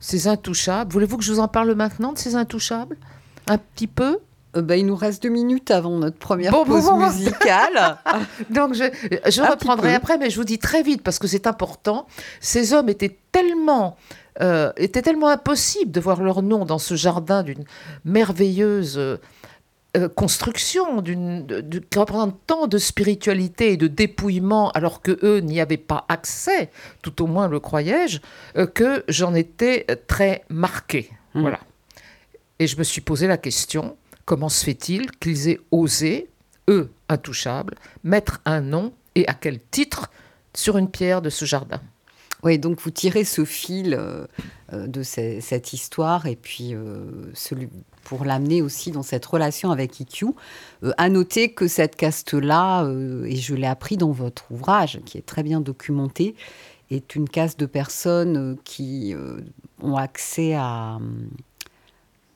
ces 0.00 0.26
intouchables, 0.26 0.90
voulez-vous 0.90 1.18
que 1.18 1.22
je 1.22 1.34
vous 1.34 1.38
en 1.40 1.48
parle 1.48 1.74
maintenant 1.74 2.14
de 2.14 2.18
ces 2.18 2.34
intouchables 2.34 2.96
Un 3.46 3.58
petit 3.58 3.86
peu? 3.86 4.20
Euh, 4.56 4.62
bah, 4.62 4.78
il 4.78 4.86
nous 4.86 4.96
reste 4.96 5.22
deux 5.22 5.28
minutes 5.28 5.70
avant 5.70 5.98
notre 5.98 6.16
première 6.16 6.50
Bon, 6.50 6.64
pause 6.64 6.86
bon. 6.86 6.96
musicale. 6.96 7.98
Donc 8.50 8.72
je, 8.72 9.42
reprendrai 9.42 9.92
après, 9.92 10.16
mais 10.16 10.30
je 10.30 10.36
vous 10.36 10.44
dis 10.44 10.58
très 10.58 10.82
vite 10.82 11.02
parce 11.02 11.18
que 11.18 11.26
c'est 11.26 11.46
important. 11.46 12.06
Ces 12.40 12.72
hommes 12.72 12.88
étaient 12.88 13.18
tellement, 13.32 13.98
euh, 14.40 14.72
étaient 14.78 15.02
tellement 15.02 15.28
impossibles 15.28 15.92
de 15.92 16.00
voir 16.00 16.22
leur 16.22 16.40
nom 16.40 16.64
dans 16.64 16.78
ce 16.78 16.94
jardin 16.94 17.42
d'une 17.42 17.64
merveilleuse 18.06 19.18
euh, 19.96 20.08
construction, 20.08 21.00
d'une, 21.02 21.46
de- 21.46 21.78
qui 21.78 21.98
représente 21.98 22.38
tant 22.46 22.66
de 22.66 22.78
spiritualité 22.78 23.72
et 23.72 23.76
de 23.76 23.86
dépouillement, 23.86 24.70
alors 24.70 25.02
que 25.02 25.18
eux 25.22 25.40
n'y 25.40 25.60
avaient 25.60 25.76
pas 25.76 26.04
accès, 26.08 26.70
tout 27.02 27.22
au 27.22 27.26
moins 27.26 27.48
le 27.48 27.60
croyais-je, 27.60 28.18
euh, 28.56 28.66
que 28.66 29.04
j'en 29.08 29.34
étais 29.34 29.84
euh, 29.90 29.96
très 30.06 30.44
marqué. 30.48 31.10
Mm. 31.34 31.40
Voilà. 31.42 31.60
Et 32.58 32.66
je 32.66 32.76
me 32.78 32.84
suis 32.84 33.00
posé 33.00 33.26
la 33.26 33.36
question 33.38 33.96
comment 34.24 34.48
se 34.48 34.64
fait-il 34.64 35.10
qu'ils 35.12 35.48
aient 35.48 35.60
osé 35.70 36.28
eux, 36.68 36.90
intouchables, 37.08 37.74
mettre 38.04 38.40
un 38.44 38.60
nom 38.60 38.92
et 39.14 39.28
à 39.28 39.34
quel 39.34 39.60
titre 39.70 40.10
sur 40.54 40.78
une 40.78 40.88
pierre 40.88 41.20
de 41.20 41.30
ce 41.30 41.44
jardin? 41.44 41.80
Oui, 42.42 42.58
donc 42.58 42.80
vous 42.80 42.90
tirez 42.90 43.24
ce 43.24 43.44
fil 43.44 43.94
euh, 43.98 44.26
de 44.72 45.02
ce- 45.02 45.38
cette 45.40 45.72
histoire 45.72 46.26
et 46.26 46.36
puis 46.36 46.74
euh, 46.74 47.04
celui, 47.34 47.68
pour 48.04 48.24
l'amener 48.24 48.62
aussi 48.62 48.90
dans 48.90 49.02
cette 49.02 49.24
relation 49.26 49.70
avec 49.70 49.98
IQ. 49.98 50.26
Euh, 50.82 50.92
à 50.98 51.08
noter 51.08 51.52
que 51.52 51.66
cette 51.66 51.96
caste-là, 51.96 52.84
euh, 52.84 53.24
et 53.24 53.36
je 53.36 53.54
l'ai 53.54 53.66
appris 53.66 53.96
dans 53.96 54.12
votre 54.12 54.52
ouvrage, 54.52 55.00
qui 55.04 55.18
est 55.18 55.26
très 55.26 55.42
bien 55.42 55.60
documenté, 55.60 56.36
est 56.90 57.14
une 57.16 57.28
caste 57.28 57.58
de 57.58 57.66
personnes 57.66 58.36
euh, 58.36 58.56
qui 58.64 59.14
euh, 59.14 59.40
ont 59.82 59.96
accès 59.96 60.54
à, 60.54 60.98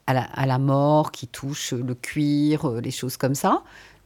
à, 0.07 0.15
la, 0.15 0.23
à 0.23 0.47
la 0.47 0.59
mort, 0.59 1.13
qui 1.13 1.27
touchent 1.27 1.75
le 1.75 1.95
cuir, 1.95 2.71
les 2.83 2.91
choses 2.91 3.17
comme 3.17 3.35
ça, 3.35 3.63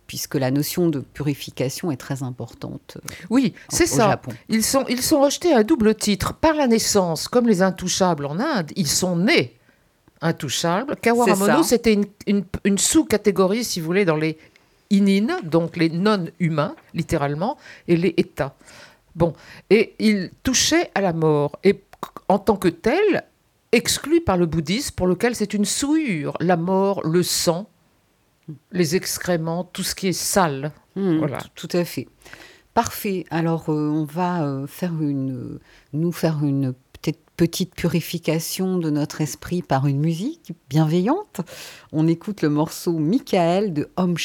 puisque 0.07 0.35
la 0.35 0.50
notion 0.50 0.88
de 0.88 1.00
purification 1.00 1.90
est 1.90 1.97
très 1.97 2.23
importante 2.23 2.99
Oui, 3.31 3.54
c'est 3.69 3.87
ça. 3.87 4.11
Japon. 4.11 4.33
Ils 4.49 4.64
sont, 4.64 4.85
ils 4.88 5.00
sont 5.00 5.21
rejetés 5.21 5.54
à 5.54 5.62
double 5.62 5.95
titre. 5.95 6.35
Par 6.35 6.54
la 6.54 6.66
naissance, 6.66 7.28
comme 7.28 7.47
les 7.47 7.62
intouchables 7.62 8.26
en 8.26 8.38
Inde, 8.38 8.73
ils 8.76 8.88
sont 8.88 9.16
nés 9.16 9.57
intouchables. 10.22 10.96
Kawaramono, 10.96 11.62
c'était 11.62 11.92
une, 11.92 12.06
une- 12.26 12.44
une 12.64 12.78
sous-catégorie, 12.78 13.64
si 13.64 13.80
vous 13.80 13.86
voulez, 13.86 14.04
dans 14.04 14.16
les 14.16 14.38
inines, 14.90 15.34
donc 15.44 15.76
les 15.76 15.88
non-humains, 15.90 16.74
littéralement, 16.94 17.56
et 17.88 17.96
les 17.96 18.14
états. 18.16 18.54
Bon, 19.14 19.34
et 19.68 19.94
il 19.98 20.30
touchait 20.42 20.90
à 20.94 21.00
la 21.00 21.12
mort. 21.12 21.58
Et 21.64 21.82
en 22.28 22.38
tant 22.38 22.56
que 22.56 22.68
tel, 22.68 23.24
exclu 23.72 24.20
par 24.20 24.36
le 24.36 24.46
bouddhisme, 24.46 24.94
pour 24.94 25.06
lequel 25.06 25.34
c'est 25.34 25.54
une 25.54 25.64
souillure. 25.64 26.36
La 26.40 26.56
mort, 26.56 27.06
le 27.06 27.22
sang, 27.22 27.68
les 28.70 28.96
excréments, 28.96 29.64
tout 29.64 29.82
ce 29.82 29.94
qui 29.94 30.08
est 30.08 30.12
sale. 30.12 30.72
Hmm, 30.96 31.18
Voilà. 31.18 31.38
Tout 31.54 31.68
à 31.72 31.84
fait. 31.84 32.08
Parfait. 32.74 33.24
Alors, 33.30 33.68
euh, 33.70 33.88
on 33.90 34.04
va 34.04 34.44
euh, 34.44 34.66
faire 34.66 34.92
une, 34.92 35.58
nous 35.92 36.12
faire 36.12 36.42
une 36.42 36.74
petite 37.42 37.75
purification 37.75 38.78
de 38.78 38.88
notre 38.88 39.20
esprit 39.20 39.62
par 39.62 39.88
une 39.88 39.99
musique 39.99 40.52
bienveillante. 40.70 41.40
On 41.90 42.06
écoute 42.06 42.40
le 42.40 42.49
morceau 42.49 43.00
Michael 43.00 43.72
de 43.72 43.90
Home 43.96 44.16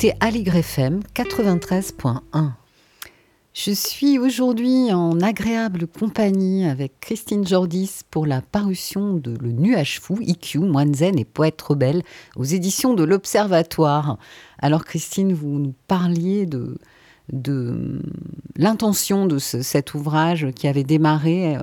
écoutez 0.00 0.14
Aligre 0.20 0.54
FM 0.54 1.00
93.1. 1.12 2.52
Je 3.52 3.70
suis 3.72 4.16
aujourd'hui 4.20 4.92
en 4.92 5.18
agréable 5.20 5.88
compagnie 5.88 6.66
avec 6.68 7.00
Christine 7.00 7.44
Jordis 7.44 8.02
pour 8.08 8.24
la 8.24 8.40
parution 8.40 9.14
de 9.14 9.32
Le 9.36 9.50
Nuage 9.50 9.98
Fou, 9.98 10.18
IQ, 10.20 10.60
Moine 10.60 10.94
Zen 10.94 11.18
et 11.18 11.24
Poète 11.24 11.60
Rebelle 11.60 12.04
aux 12.36 12.44
éditions 12.44 12.94
de 12.94 13.02
l'Observatoire. 13.02 14.18
Alors 14.60 14.84
Christine, 14.84 15.32
vous 15.32 15.58
nous 15.58 15.74
parliez 15.88 16.46
de, 16.46 16.78
de 17.32 18.00
l'intention 18.54 19.26
de 19.26 19.38
ce- 19.40 19.62
cet 19.62 19.94
ouvrage 19.94 20.46
qui 20.54 20.68
avait 20.68 20.84
démarré 20.84 21.56
euh, 21.56 21.60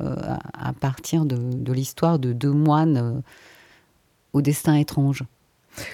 à, 0.54 0.74
partir 0.74 1.24
de, 1.24 1.38
de 1.38 1.72
l'histoire 1.72 2.20
de 2.20 2.34
deux 2.34 2.52
moines 2.52 2.98
euh, 2.98 3.22
au 4.34 4.42
destin 4.42 4.76
étrange. 4.76 5.24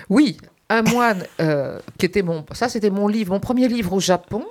Oui, 0.09 0.37
un 0.71 0.83
moine 0.83 1.25
euh, 1.39 1.79
qui 1.97 2.05
était 2.05 2.21
mon. 2.21 2.45
Ça, 2.53 2.69
c'était 2.69 2.89
mon 2.89 3.07
livre, 3.07 3.33
mon 3.33 3.39
premier 3.39 3.67
livre 3.67 3.91
au 3.93 3.99
Japon, 3.99 4.45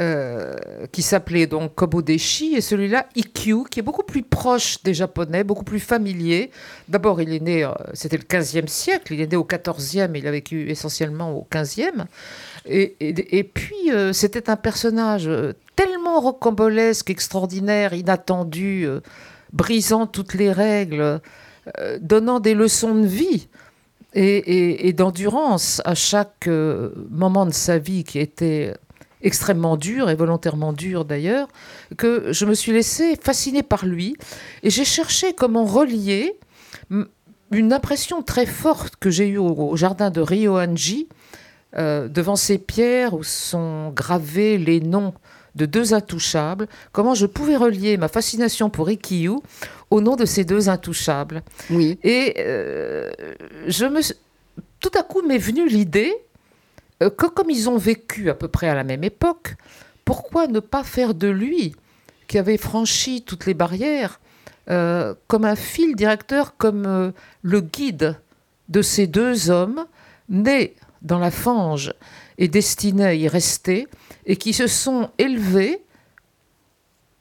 euh, 0.00 0.56
qui 0.90 1.02
s'appelait 1.02 1.46
donc 1.46 1.74
Kobodeshi, 1.76 2.54
et 2.56 2.60
celui-là, 2.60 3.06
Ikkyu, 3.14 3.64
qui 3.70 3.78
est 3.78 3.82
beaucoup 3.82 4.02
plus 4.02 4.22
proche 4.22 4.82
des 4.82 4.94
Japonais, 4.94 5.44
beaucoup 5.44 5.62
plus 5.62 5.78
familier. 5.78 6.50
D'abord, 6.88 7.22
il 7.22 7.32
est 7.32 7.40
né, 7.40 7.62
euh, 7.64 7.70
c'était 7.92 8.16
le 8.16 8.24
15e 8.24 8.66
siècle, 8.66 9.14
il 9.14 9.20
est 9.20 9.30
né 9.30 9.36
au 9.36 9.44
14e, 9.44 10.10
il 10.16 10.26
a 10.26 10.32
vécu 10.32 10.68
essentiellement 10.68 11.32
au 11.32 11.46
15e. 11.48 12.06
Et, 12.66 12.96
et- 13.00 13.44
puis, 13.44 13.90
c'était 14.12 14.48
un 14.50 14.56
personnage 14.56 15.28
tellement 15.76 16.18
rocambolesque, 16.20 17.10
extraordinaire, 17.10 17.92
inattendu, 17.92 18.88
brisant 19.52 20.06
toutes 20.06 20.32
les 20.34 20.50
règles, 20.50 21.20
donnant 22.00 22.40
des 22.40 22.54
leçons 22.54 22.94
de 22.94 23.06
vie 23.06 23.48
et, 24.14 24.92
d'endurance 24.92 25.82
à 25.84 25.94
chaque 25.94 26.46
euh, 26.46 26.90
moment 27.10 27.46
de 27.46 27.52
sa 27.52 27.78
vie 27.78 28.04
qui 28.04 28.18
était 28.18 28.74
extrêmement 29.22 29.76
dur 29.76 30.10
et 30.10 30.14
volontairement 30.14 30.72
dur 30.72 31.04
d'ailleurs, 31.04 31.48
que 31.96 32.32
je 32.32 32.44
me 32.44 32.54
suis 32.54 32.72
laissée 32.72 33.16
fasciner 33.20 33.62
par 33.62 33.86
lui. 33.86 34.16
Et 34.62 34.70
j'ai 34.70 34.84
cherché 34.84 35.32
comment 35.32 35.64
relier 35.64 36.38
une 37.50 37.72
impression 37.72 38.22
très 38.22 38.46
forte 38.46 38.96
que 38.96 39.10
j'ai 39.10 39.28
eue 39.28 39.38
au, 39.38 39.48
au 39.48 39.76
jardin 39.76 40.10
de 40.10 40.20
Ryoanji, 40.20 41.08
euh, 41.76 42.06
devant 42.06 42.36
ces 42.36 42.58
pierres 42.58 43.14
où 43.14 43.24
sont 43.24 43.90
gravés 43.90 44.58
les 44.58 44.80
noms 44.80 45.12
de 45.56 45.66
deux 45.66 45.94
intouchables, 45.94 46.68
comment 46.92 47.14
je 47.14 47.26
pouvais 47.26 47.56
relier 47.56 47.96
ma 47.96 48.08
fascination 48.08 48.70
pour 48.70 48.90
Ikkyu 48.90 49.38
au 49.94 50.00
nom 50.00 50.16
de 50.16 50.24
ces 50.24 50.44
deux 50.44 50.68
intouchables. 50.68 51.44
Oui. 51.70 52.00
Et 52.02 52.34
euh, 52.38 53.12
je 53.68 53.86
me, 53.86 54.00
tout 54.80 54.90
à 54.98 55.04
coup 55.04 55.22
m'est 55.22 55.38
venue 55.38 55.68
l'idée 55.68 56.12
euh, 57.00 57.10
que 57.10 57.26
comme 57.26 57.48
ils 57.48 57.68
ont 57.70 57.78
vécu 57.78 58.28
à 58.28 58.34
peu 58.34 58.48
près 58.48 58.68
à 58.68 58.74
la 58.74 58.82
même 58.82 59.04
époque, 59.04 59.54
pourquoi 60.04 60.48
ne 60.48 60.58
pas 60.58 60.82
faire 60.82 61.14
de 61.14 61.28
lui, 61.28 61.76
qui 62.26 62.38
avait 62.38 62.56
franchi 62.56 63.22
toutes 63.22 63.46
les 63.46 63.54
barrières, 63.54 64.18
euh, 64.68 65.14
comme 65.28 65.44
un 65.44 65.54
fil 65.54 65.94
directeur, 65.94 66.56
comme 66.56 66.86
euh, 66.86 67.10
le 67.42 67.60
guide 67.60 68.16
de 68.68 68.82
ces 68.82 69.06
deux 69.06 69.48
hommes 69.48 69.86
nés 70.28 70.74
dans 71.02 71.20
la 71.20 71.30
fange 71.30 71.94
et 72.38 72.48
destinés 72.48 73.04
à 73.04 73.14
y 73.14 73.28
rester, 73.28 73.86
et 74.26 74.34
qui 74.34 74.54
se 74.54 74.66
sont 74.66 75.10
élevés 75.18 75.83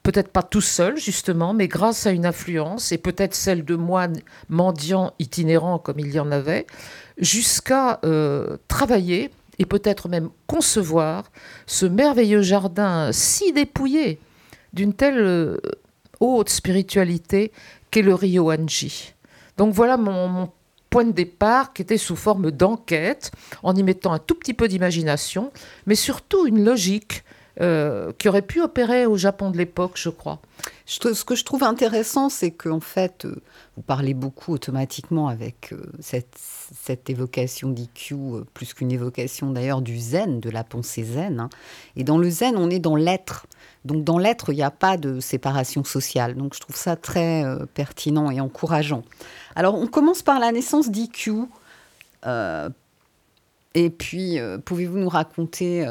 peut-être 0.04 0.30
pas 0.30 0.44
tout 0.44 0.62
seul 0.62 0.98
justement, 0.98 1.54
mais 1.54 1.68
grâce 1.68 2.06
à 2.06 2.12
une 2.12 2.26
influence, 2.26 2.92
et 2.92 2.98
peut-être 2.98 3.34
celle 3.34 3.66
de 3.66 3.76
moines 3.76 4.20
mendiants 4.50 5.14
itinérants 5.18 5.80
comme 5.80 6.00
il 6.00 6.12
y 6.12 6.20
en 6.20 6.32
avait, 6.32 6.68
jusqu'à 7.18 8.00
euh, 8.04 8.58
travailler 8.68 9.32
et 9.60 9.66
peut-être 9.66 10.10
même 10.10 10.30
concevoir 10.46 11.32
ce 11.66 11.86
merveilleux 11.86 12.42
jardin 12.42 13.12
si 13.12 13.54
dépouillé 13.54 14.20
d'une 14.74 14.94
telle 14.94 15.20
euh, 15.20 15.58
haute 16.20 16.50
spiritualité 16.50 17.52
qu'est 17.90 18.02
le 18.02 18.16
Rio 18.16 18.52
Anji. 18.52 19.14
Donc 19.58 19.74
voilà 19.74 19.98
mon, 19.98 20.28
mon 20.28 20.50
point 20.90 21.06
de 21.06 21.12
départ 21.12 21.74
qui 21.74 21.82
était 21.82 21.98
sous 21.98 22.16
forme 22.16 22.52
d'enquête, 22.52 23.32
en 23.62 23.76
y 23.76 23.84
mettant 23.84 24.14
un 24.14 24.20
tout 24.20 24.36
petit 24.36 24.54
peu 24.54 24.68
d'imagination, 24.68 25.52
mais 25.86 25.96
surtout 25.96 26.46
une 26.46 26.64
logique 26.64 27.24
euh, 27.62 28.12
qui 28.18 28.30
aurait 28.30 28.42
pu 28.42 28.62
opérer 28.62 29.06
au 29.06 29.16
Japon 29.16 29.52
de 29.52 29.60
l'époque, 29.60 29.92
je 29.94 30.10
crois. 30.10 30.40
Ce 30.88 31.24
que 31.24 31.36
je 31.36 31.46
trouve 31.46 31.62
intéressant, 31.62 32.30
c'est 32.30 32.50
qu'en 32.50 32.80
fait, 32.80 33.26
euh, 33.26 33.44
vous 33.76 33.84
parlez 33.84 34.16
beaucoup 34.16 34.54
automatiquement 34.54 35.28
avec 35.28 35.72
euh, 35.72 35.86
cette, 36.00 37.12
évocation 37.12 37.70
d'IQ, 37.70 38.16
plus 38.56 38.74
qu'une 38.74 38.92
évocation 38.92 39.52
d'ailleurs 39.52 39.84
du 39.84 40.00
zen, 40.00 40.40
de 40.40 40.50
la 40.50 40.64
pensée 40.64 41.04
zen. 41.04 41.42
hein. 41.42 41.50
Et 41.96 42.04
dans 42.04 42.18
le 42.18 42.28
zen, 42.28 42.58
on 42.58 42.72
est 42.72 42.80
dans 42.80 42.96
l'être. 42.96 43.46
Donc 43.86 44.04
dans 44.04 44.18
l'être, 44.18 44.52
il 44.52 44.56
n'y 44.56 44.64
a 44.64 44.72
pas 44.72 44.98
de 44.98 45.20
séparation 45.20 45.84
sociale. 45.84 46.34
Donc 46.34 46.56
je 46.56 46.60
trouve 46.60 46.76
ça 46.76 46.96
très 46.96 47.44
pertinent 47.76 48.32
et 48.32 48.42
encourageant. 48.42 49.04
Alors 49.56 49.76
on 49.76 49.86
commence 49.86 50.24
par 50.24 50.40
la 50.40 50.52
naissance 50.52 50.90
d'IQ. 50.90 51.44
Et 53.76 53.90
puis, 53.90 54.40
pouvez-vous 54.66 54.98
nous 54.98 55.10
raconter 55.10 55.86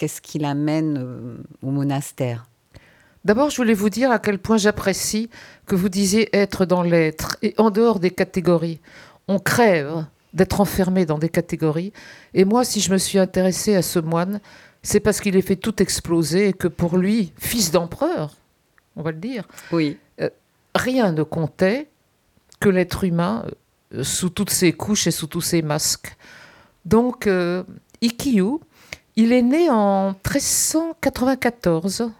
qu'est-ce 0.00 0.22
qui 0.22 0.38
l'amène 0.38 0.96
euh, 0.98 1.36
au 1.60 1.70
monastère? 1.70 2.46
D'abord, 3.26 3.50
je 3.50 3.56
voulais 3.58 3.74
vous 3.74 3.90
dire 3.90 4.10
à 4.10 4.18
quel 4.18 4.38
point 4.38 4.56
j'apprécie 4.56 5.28
que 5.66 5.74
vous 5.74 5.90
disiez 5.90 6.34
être 6.34 6.64
dans 6.64 6.82
l'être 6.82 7.36
et 7.42 7.54
en 7.58 7.68
dehors 7.70 8.00
des 8.00 8.10
catégories. 8.10 8.80
On 9.28 9.38
crève 9.38 10.06
d'être 10.32 10.58
enfermé 10.62 11.04
dans 11.04 11.18
des 11.18 11.28
catégories. 11.28 11.92
Et 12.32 12.46
moi, 12.46 12.64
si 12.64 12.80
je 12.80 12.90
me 12.90 12.96
suis 12.96 13.18
intéressée 13.18 13.76
à 13.76 13.82
ce 13.82 13.98
moine, 13.98 14.40
c'est 14.82 15.00
parce 15.00 15.20
qu'il 15.20 15.36
est 15.36 15.42
fait 15.42 15.56
tout 15.56 15.82
exploser 15.82 16.48
et 16.48 16.52
que 16.54 16.68
pour 16.68 16.96
lui, 16.96 17.34
fils 17.36 17.70
d'empereur, 17.70 18.34
on 18.96 19.02
va 19.02 19.10
le 19.10 19.18
dire, 19.18 19.46
Oui. 19.70 19.98
rien 20.74 21.12
ne 21.12 21.24
comptait 21.24 21.88
que 22.58 22.70
l'être 22.70 23.04
humain 23.04 23.44
euh, 23.94 24.02
sous 24.02 24.30
toutes 24.30 24.48
ses 24.50 24.72
couches 24.72 25.06
et 25.06 25.10
sous 25.10 25.26
tous 25.26 25.42
ses 25.42 25.60
masques. 25.60 26.16
Donc, 26.86 27.26
euh, 27.26 27.64
Ikkyu, 28.00 28.60
il 29.16 29.32
est 29.32 29.42
né 29.42 29.68
en 29.70 30.08
1394, 30.08 32.10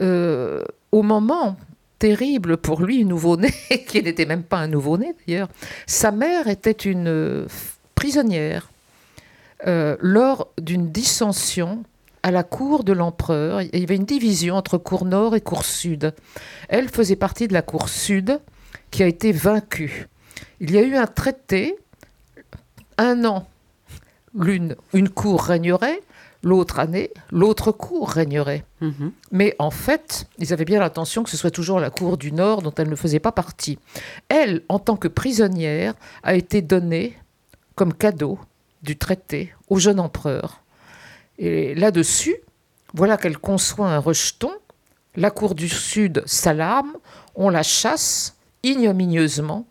euh, 0.00 0.62
au 0.92 1.02
moment 1.02 1.56
terrible 1.98 2.56
pour 2.56 2.82
lui, 2.82 3.04
nouveau-né, 3.04 3.52
qui 3.86 4.02
n'était 4.02 4.26
même 4.26 4.42
pas 4.42 4.58
un 4.58 4.68
nouveau-né 4.68 5.14
d'ailleurs. 5.26 5.48
Sa 5.86 6.10
mère 6.10 6.48
était 6.48 6.72
une 6.72 7.46
prisonnière 7.94 8.70
euh, 9.66 9.96
lors 10.00 10.48
d'une 10.58 10.90
dissension 10.90 11.84
à 12.22 12.30
la 12.30 12.42
cour 12.42 12.84
de 12.84 12.92
l'empereur. 12.92 13.60
Il 13.60 13.78
y 13.78 13.82
avait 13.82 13.96
une 13.96 14.04
division 14.04 14.56
entre 14.56 14.78
cour 14.78 15.04
nord 15.04 15.36
et 15.36 15.40
cour 15.40 15.64
sud. 15.64 16.14
Elle 16.68 16.88
faisait 16.88 17.16
partie 17.16 17.48
de 17.48 17.52
la 17.52 17.62
cour 17.62 17.88
sud 17.88 18.40
qui 18.90 19.02
a 19.02 19.06
été 19.06 19.32
vaincue. 19.32 20.08
Il 20.60 20.72
y 20.72 20.78
a 20.78 20.82
eu 20.82 20.96
un 20.96 21.06
traité, 21.06 21.76
un 22.98 23.24
an, 23.24 23.46
l'une, 24.34 24.76
une 24.92 25.08
cour 25.08 25.42
régnerait, 25.42 26.00
l'autre 26.42 26.78
année, 26.78 27.10
l'autre 27.30 27.72
cour 27.72 28.10
régnerait. 28.10 28.64
Mhm. 28.80 29.12
Mais 29.30 29.54
en 29.58 29.70
fait, 29.70 30.26
ils 30.38 30.52
avaient 30.52 30.64
bien 30.64 30.80
l'intention 30.80 31.22
que 31.22 31.30
ce 31.30 31.36
soit 31.36 31.50
toujours 31.50 31.80
la 31.80 31.90
cour 31.90 32.16
du 32.16 32.32
Nord 32.32 32.62
dont 32.62 32.72
elle 32.76 32.88
ne 32.88 32.96
faisait 32.96 33.20
pas 33.20 33.32
partie. 33.32 33.78
Elle, 34.28 34.62
en 34.68 34.78
tant 34.78 34.96
que 34.96 35.08
prisonnière, 35.08 35.94
a 36.22 36.34
été 36.34 36.62
donnée 36.62 37.16
comme 37.74 37.94
cadeau 37.94 38.38
du 38.82 38.96
traité 38.96 39.54
au 39.68 39.78
jeune 39.78 40.00
empereur. 40.00 40.62
Et 41.38 41.74
là-dessus, 41.74 42.36
voilà 42.94 43.16
qu'elle 43.16 43.38
conçoit 43.38 43.88
un 43.88 43.98
rejeton. 43.98 44.52
La 45.16 45.30
cour 45.30 45.54
du 45.54 45.68
Sud 45.68 46.22
s'alarme, 46.26 46.92
on 47.34 47.48
la 47.50 47.62
chasse 47.62 48.36
ignominieusement. 48.62 49.66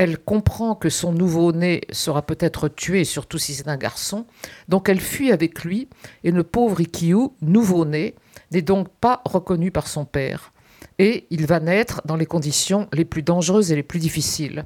Elle 0.00 0.16
comprend 0.16 0.74
que 0.74 0.88
son 0.88 1.12
nouveau-né 1.12 1.82
sera 1.92 2.22
peut-être 2.22 2.68
tué, 2.68 3.04
surtout 3.04 3.36
si 3.36 3.52
c'est 3.52 3.68
un 3.68 3.76
garçon. 3.76 4.24
Donc 4.66 4.88
elle 4.88 4.98
fuit 4.98 5.30
avec 5.30 5.62
lui 5.62 5.90
et 6.24 6.30
le 6.30 6.42
pauvre 6.42 6.80
Ikkyu, 6.80 7.28
nouveau-né, 7.42 8.14
n'est 8.50 8.62
donc 8.62 8.88
pas 8.88 9.20
reconnu 9.26 9.70
par 9.70 9.86
son 9.86 10.06
père. 10.06 10.54
Et 10.98 11.26
il 11.28 11.44
va 11.44 11.60
naître 11.60 12.00
dans 12.06 12.16
les 12.16 12.24
conditions 12.24 12.88
les 12.94 13.04
plus 13.04 13.22
dangereuses 13.22 13.72
et 13.72 13.76
les 13.76 13.82
plus 13.82 13.98
difficiles. 13.98 14.64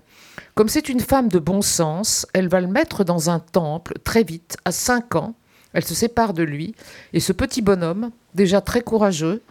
Comme 0.55 0.68
c'est 0.68 0.88
une 0.88 1.01
femme 1.01 1.27
de 1.27 1.40
bon 1.40 1.62
sens, 1.62 2.29
elle 2.33 2.47
va 2.47 2.61
le 2.61 2.68
mettre 2.68 3.03
dans 3.03 3.29
un 3.29 3.40
temple 3.40 3.94
très 4.05 4.23
vite, 4.23 4.57
à 4.64 4.70
5 4.70 5.16
ans. 5.16 5.35
Elle 5.73 5.85
se 5.85 5.97
sépare 5.97 6.33
de 6.33 6.44
lui. 6.44 6.77
Et 7.12 7.18
ce 7.18 7.33
petit 7.33 7.61
bonhomme, 7.61 8.12
déjà 8.37 8.61
très 8.61 8.83
courageux, 8.83 9.42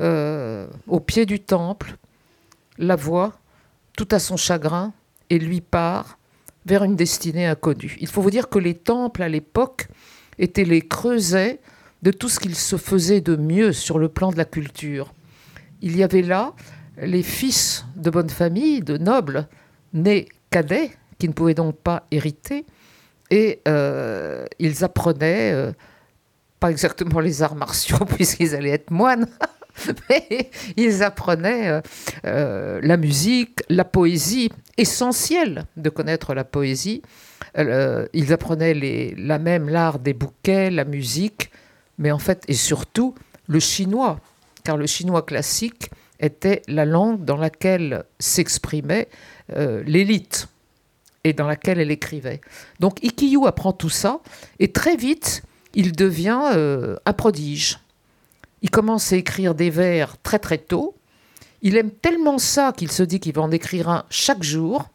euh, 0.00 0.66
au 0.88 0.98
pied 0.98 1.24
du 1.24 1.38
temple, 1.38 1.98
la 2.78 2.96
voit, 2.96 3.38
tout 3.96 4.08
à 4.10 4.18
son 4.18 4.36
chagrin, 4.36 4.92
et 5.34 5.38
lui 5.38 5.60
part 5.60 6.18
vers 6.64 6.84
une 6.84 6.96
destinée 6.96 7.46
inconnue. 7.46 7.96
Il 8.00 8.06
faut 8.06 8.22
vous 8.22 8.30
dire 8.30 8.48
que 8.48 8.58
les 8.58 8.74
temples 8.74 9.22
à 9.22 9.28
l'époque 9.28 9.88
étaient 10.38 10.64
les 10.64 10.80
creusets 10.80 11.60
de 12.02 12.10
tout 12.10 12.28
ce 12.28 12.38
qu'il 12.38 12.54
se 12.54 12.76
faisait 12.76 13.20
de 13.20 13.34
mieux 13.34 13.72
sur 13.72 13.98
le 13.98 14.08
plan 14.08 14.30
de 14.30 14.36
la 14.36 14.44
culture. 14.44 15.12
Il 15.82 15.96
y 15.96 16.02
avait 16.02 16.22
là 16.22 16.54
les 16.98 17.22
fils 17.22 17.84
de 17.96 18.10
bonne 18.10 18.30
famille, 18.30 18.80
de 18.80 18.96
nobles, 18.96 19.48
nés 19.92 20.28
cadets, 20.50 20.90
qui 21.18 21.28
ne 21.28 21.32
pouvaient 21.32 21.54
donc 21.54 21.76
pas 21.76 22.06
hériter, 22.10 22.64
et 23.30 23.60
euh, 23.66 24.44
ils 24.58 24.84
apprenaient, 24.84 25.52
euh, 25.52 25.72
pas 26.60 26.70
exactement 26.70 27.18
les 27.20 27.42
arts 27.42 27.56
martiaux, 27.56 28.04
puisqu'ils 28.14 28.54
allaient 28.54 28.70
être 28.70 28.92
moines, 28.92 29.26
mais 30.08 30.50
ils 30.76 31.02
apprenaient 31.02 31.68
euh, 31.68 31.80
euh, 32.26 32.80
la 32.82 32.96
musique, 32.96 33.60
la 33.68 33.84
poésie, 33.84 34.50
essentiel 34.76 35.66
de 35.76 35.90
connaître 35.90 36.34
la 36.34 36.44
poésie. 36.44 37.02
Euh, 37.58 38.06
ils 38.12 38.32
apprenaient 38.32 39.14
la 39.16 39.38
même 39.38 39.68
l'art 39.68 39.98
des 39.98 40.14
bouquets, 40.14 40.70
la 40.70 40.84
musique, 40.84 41.50
mais 41.98 42.10
en 42.10 42.18
fait, 42.18 42.44
et 42.48 42.54
surtout, 42.54 43.14
le 43.46 43.60
chinois, 43.60 44.20
car 44.64 44.76
le 44.76 44.86
chinois 44.86 45.22
classique 45.22 45.90
était 46.18 46.62
la 46.68 46.84
langue 46.84 47.24
dans 47.24 47.36
laquelle 47.36 48.04
s'exprimait 48.18 49.08
l'élite 49.84 50.48
et 51.22 51.34
dans 51.34 51.46
laquelle 51.46 51.80
elle 51.80 51.90
écrivait. 51.90 52.40
Donc 52.80 53.02
Ikkyu 53.02 53.46
apprend 53.46 53.72
tout 53.72 53.90
ça, 53.90 54.20
et 54.58 54.72
très 54.72 54.96
vite, 54.96 55.42
il 55.74 55.92
devient 55.92 56.96
un 57.04 57.12
prodige. 57.12 57.78
Il 58.64 58.70
commence 58.70 59.12
à 59.12 59.16
écrire 59.16 59.54
des 59.54 59.68
vers 59.68 60.16
très 60.22 60.38
très 60.38 60.56
tôt. 60.56 60.96
Il 61.60 61.76
aime 61.76 61.90
tellement 61.90 62.38
ça 62.38 62.72
qu'il 62.74 62.90
se 62.90 63.02
dit 63.02 63.20
qu'il 63.20 63.34
va 63.34 63.42
en 63.42 63.50
écrire 63.50 63.90
un 63.90 64.06
chaque 64.08 64.42
jour. 64.42 64.88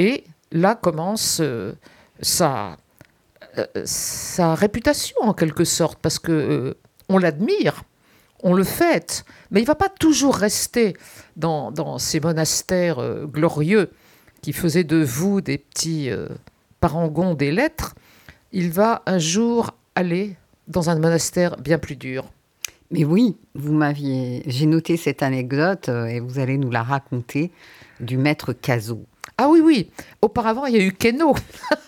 Et 0.00 0.24
là 0.50 0.74
commence 0.74 1.38
euh, 1.40 1.72
sa, 2.20 2.76
euh, 3.58 3.66
sa 3.84 4.56
réputation 4.56 5.16
en 5.20 5.34
quelque 5.34 5.62
sorte, 5.62 6.00
parce 6.02 6.18
que 6.18 6.32
euh, 6.32 6.74
on 7.08 7.18
l'admire, 7.18 7.84
on 8.42 8.54
le 8.54 8.64
fête, 8.64 9.24
mais 9.52 9.60
il 9.60 9.66
va 9.66 9.76
pas 9.76 9.88
toujours 9.88 10.34
rester 10.34 10.96
dans, 11.36 11.98
ces 11.98 12.18
monastères 12.18 12.98
glorieux 13.26 13.92
qui 14.42 14.52
faisaient 14.52 14.84
de 14.84 15.00
vous 15.02 15.40
des 15.40 15.58
petits 15.58 16.10
parangons 16.80 17.34
des 17.34 17.52
lettres. 17.52 17.94
Il 18.50 18.72
va 18.72 19.02
un 19.06 19.18
jour 19.18 19.74
aller 19.94 20.36
dans 20.66 20.90
un 20.90 20.98
monastère 20.98 21.56
bien 21.56 21.78
plus 21.78 21.96
dur. 21.96 22.26
Mais 22.90 23.04
oui, 23.04 23.36
vous 23.54 23.72
m'aviez. 23.72 24.42
J'ai 24.46 24.66
noté 24.66 24.96
cette 24.96 25.22
anecdote 25.22 25.88
euh, 25.88 26.06
et 26.06 26.20
vous 26.20 26.38
allez 26.38 26.56
nous 26.58 26.70
la 26.70 26.82
raconter 26.82 27.50
du 28.00 28.16
maître 28.16 28.52
Caso. 28.52 29.04
Ah 29.38 29.48
oui, 29.48 29.60
oui. 29.60 29.90
Auparavant, 30.22 30.66
il 30.66 30.76
y 30.76 30.78
a 30.78 30.84
eu 30.84 30.92
Keno. 30.92 31.34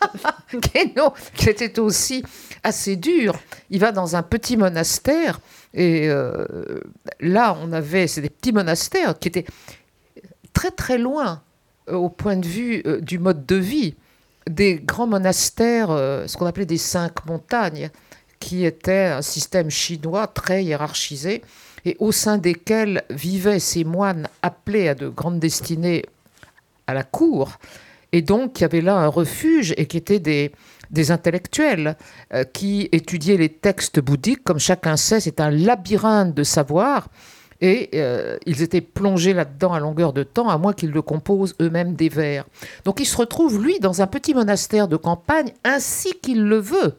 Keno, 0.50 1.14
qui 1.34 1.48
était 1.48 1.78
aussi 1.78 2.24
assez 2.62 2.96
dur. 2.96 3.38
Il 3.70 3.80
va 3.80 3.92
dans 3.92 4.16
un 4.16 4.22
petit 4.22 4.56
monastère 4.56 5.40
et 5.72 6.08
euh, 6.08 6.80
là, 7.20 7.56
on 7.62 7.72
avait, 7.72 8.06
c'est 8.06 8.20
des 8.20 8.30
petits 8.30 8.52
monastères 8.52 9.18
qui 9.18 9.28
étaient 9.28 9.46
très 10.52 10.70
très 10.70 10.98
loin 10.98 11.42
euh, 11.88 11.94
au 11.94 12.08
point 12.08 12.36
de 12.36 12.46
vue 12.46 12.82
du 13.00 13.18
mode 13.18 13.46
de 13.46 13.56
vie 13.56 13.94
des 14.50 14.76
grands 14.76 15.06
monastères, 15.06 15.88
ce 15.88 16.34
qu'on 16.38 16.46
appelait 16.46 16.64
des 16.64 16.78
cinq 16.78 17.26
montagnes, 17.26 17.90
qui 18.48 18.64
étaient 18.64 19.12
un 19.18 19.20
système 19.20 19.68
chinois 19.68 20.26
très 20.26 20.64
hiérarchisé 20.64 21.42
et 21.84 21.96
au 21.98 22.12
sein 22.12 22.38
desquels 22.38 23.02
vivaient 23.10 23.58
ces 23.58 23.84
moines 23.84 24.26
appelés 24.40 24.88
à 24.88 24.94
de 24.94 25.10
grandes 25.10 25.38
destinées 25.38 26.06
à 26.86 26.94
la 26.94 27.02
cour. 27.02 27.58
Et 28.12 28.22
donc, 28.22 28.58
il 28.58 28.62
y 28.62 28.64
avait 28.64 28.80
là 28.80 28.96
un 28.96 29.08
refuge 29.08 29.74
et 29.76 29.84
qui 29.84 29.98
étaient 29.98 30.18
des, 30.18 30.50
des 30.90 31.10
intellectuels 31.10 31.98
euh, 32.32 32.44
qui 32.44 32.88
étudiaient 32.90 33.36
les 33.36 33.50
textes 33.50 34.00
bouddhiques. 34.00 34.44
Comme 34.44 34.58
chacun 34.58 34.96
sait, 34.96 35.20
c'est 35.20 35.40
un 35.40 35.50
labyrinthe 35.50 36.32
de 36.32 36.42
savoir. 36.42 37.08
Et 37.60 37.90
euh, 37.96 38.38
ils 38.46 38.62
étaient 38.62 38.80
plongés 38.80 39.34
là-dedans 39.34 39.74
à 39.74 39.78
longueur 39.78 40.14
de 40.14 40.22
temps, 40.22 40.48
à 40.48 40.56
moins 40.56 40.72
qu'ils 40.72 40.92
le 40.92 41.02
composent 41.02 41.54
eux-mêmes 41.60 41.92
des 41.92 42.08
vers. 42.08 42.46
Donc 42.86 42.98
il 42.98 43.04
se 43.06 43.18
retrouve, 43.18 43.62
lui, 43.62 43.78
dans 43.78 44.00
un 44.00 44.06
petit 44.06 44.32
monastère 44.32 44.88
de 44.88 44.96
campagne, 44.96 45.52
ainsi 45.64 46.14
qu'il 46.22 46.44
le 46.44 46.60
veut. 46.60 46.94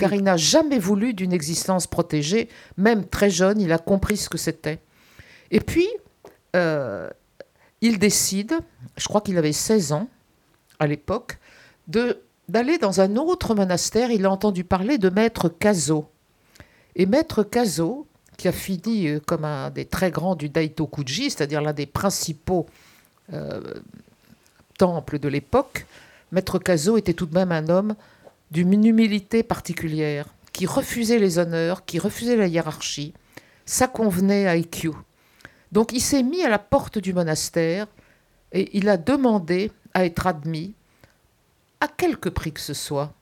Car 0.00 0.14
il 0.14 0.22
n'a 0.22 0.38
jamais 0.38 0.78
voulu 0.78 1.12
d'une 1.12 1.34
existence 1.34 1.86
protégée. 1.86 2.48
Même 2.78 3.06
très 3.06 3.28
jeune, 3.28 3.60
il 3.60 3.70
a 3.70 3.76
compris 3.76 4.16
ce 4.16 4.30
que 4.30 4.38
c'était. 4.38 4.78
Et 5.50 5.60
puis, 5.60 5.86
euh, 6.56 7.10
il 7.82 7.98
décide, 7.98 8.54
je 8.96 9.06
crois 9.08 9.20
qu'il 9.20 9.36
avait 9.36 9.52
16 9.52 9.92
ans 9.92 10.08
à 10.78 10.86
l'époque, 10.86 11.38
d'aller 11.86 12.78
dans 12.78 13.02
un 13.02 13.16
autre 13.16 13.54
monastère. 13.54 14.10
Il 14.10 14.24
a 14.24 14.30
entendu 14.30 14.64
parler 14.64 14.96
de 14.96 15.10
Maître 15.10 15.50
Caso. 15.50 16.08
Et 16.96 17.04
Maître 17.04 17.42
Caso, 17.42 18.06
qui 18.38 18.48
a 18.48 18.52
fini 18.52 19.06
euh, 19.06 19.20
comme 19.20 19.44
un 19.44 19.68
des 19.68 19.84
très 19.84 20.10
grands 20.10 20.34
du 20.34 20.48
Daitokuji, 20.48 21.24
c'est-à-dire 21.24 21.60
l'un 21.60 21.74
des 21.74 21.84
principaux 21.84 22.64
euh, 23.34 23.60
temples 24.78 25.18
de 25.18 25.28
l'époque, 25.28 25.84
Maître 26.32 26.58
Caso 26.58 26.96
était 26.96 27.12
tout 27.12 27.26
de 27.26 27.34
même 27.34 27.52
un 27.52 27.68
homme 27.68 27.94
d'une 28.50 28.84
humilité 28.84 29.42
particulière, 29.42 30.26
qui 30.52 30.66
refusait 30.66 31.18
les 31.18 31.38
honneurs, 31.38 31.84
qui 31.84 31.98
refusait 31.98 32.36
la 32.36 32.46
hiérarchie. 32.46 33.14
Ça 33.64 33.86
convenait 33.86 34.46
à 34.46 34.56
Ikkyu. 34.56 34.92
Donc 35.72 35.92
il 35.92 36.00
s'est 36.00 36.22
mis 36.22 36.42
à 36.42 36.48
la 36.48 36.58
porte 36.58 36.98
du 36.98 37.14
monastère 37.14 37.86
et 38.52 38.76
il 38.76 38.88
a 38.88 38.96
demandé 38.96 39.70
à 39.94 40.04
être 40.04 40.26
admis, 40.26 40.74
à 41.80 41.88
quelque 41.88 42.28
prix 42.28 42.52
que 42.52 42.60
ce 42.60 42.74
soit. 42.74 43.12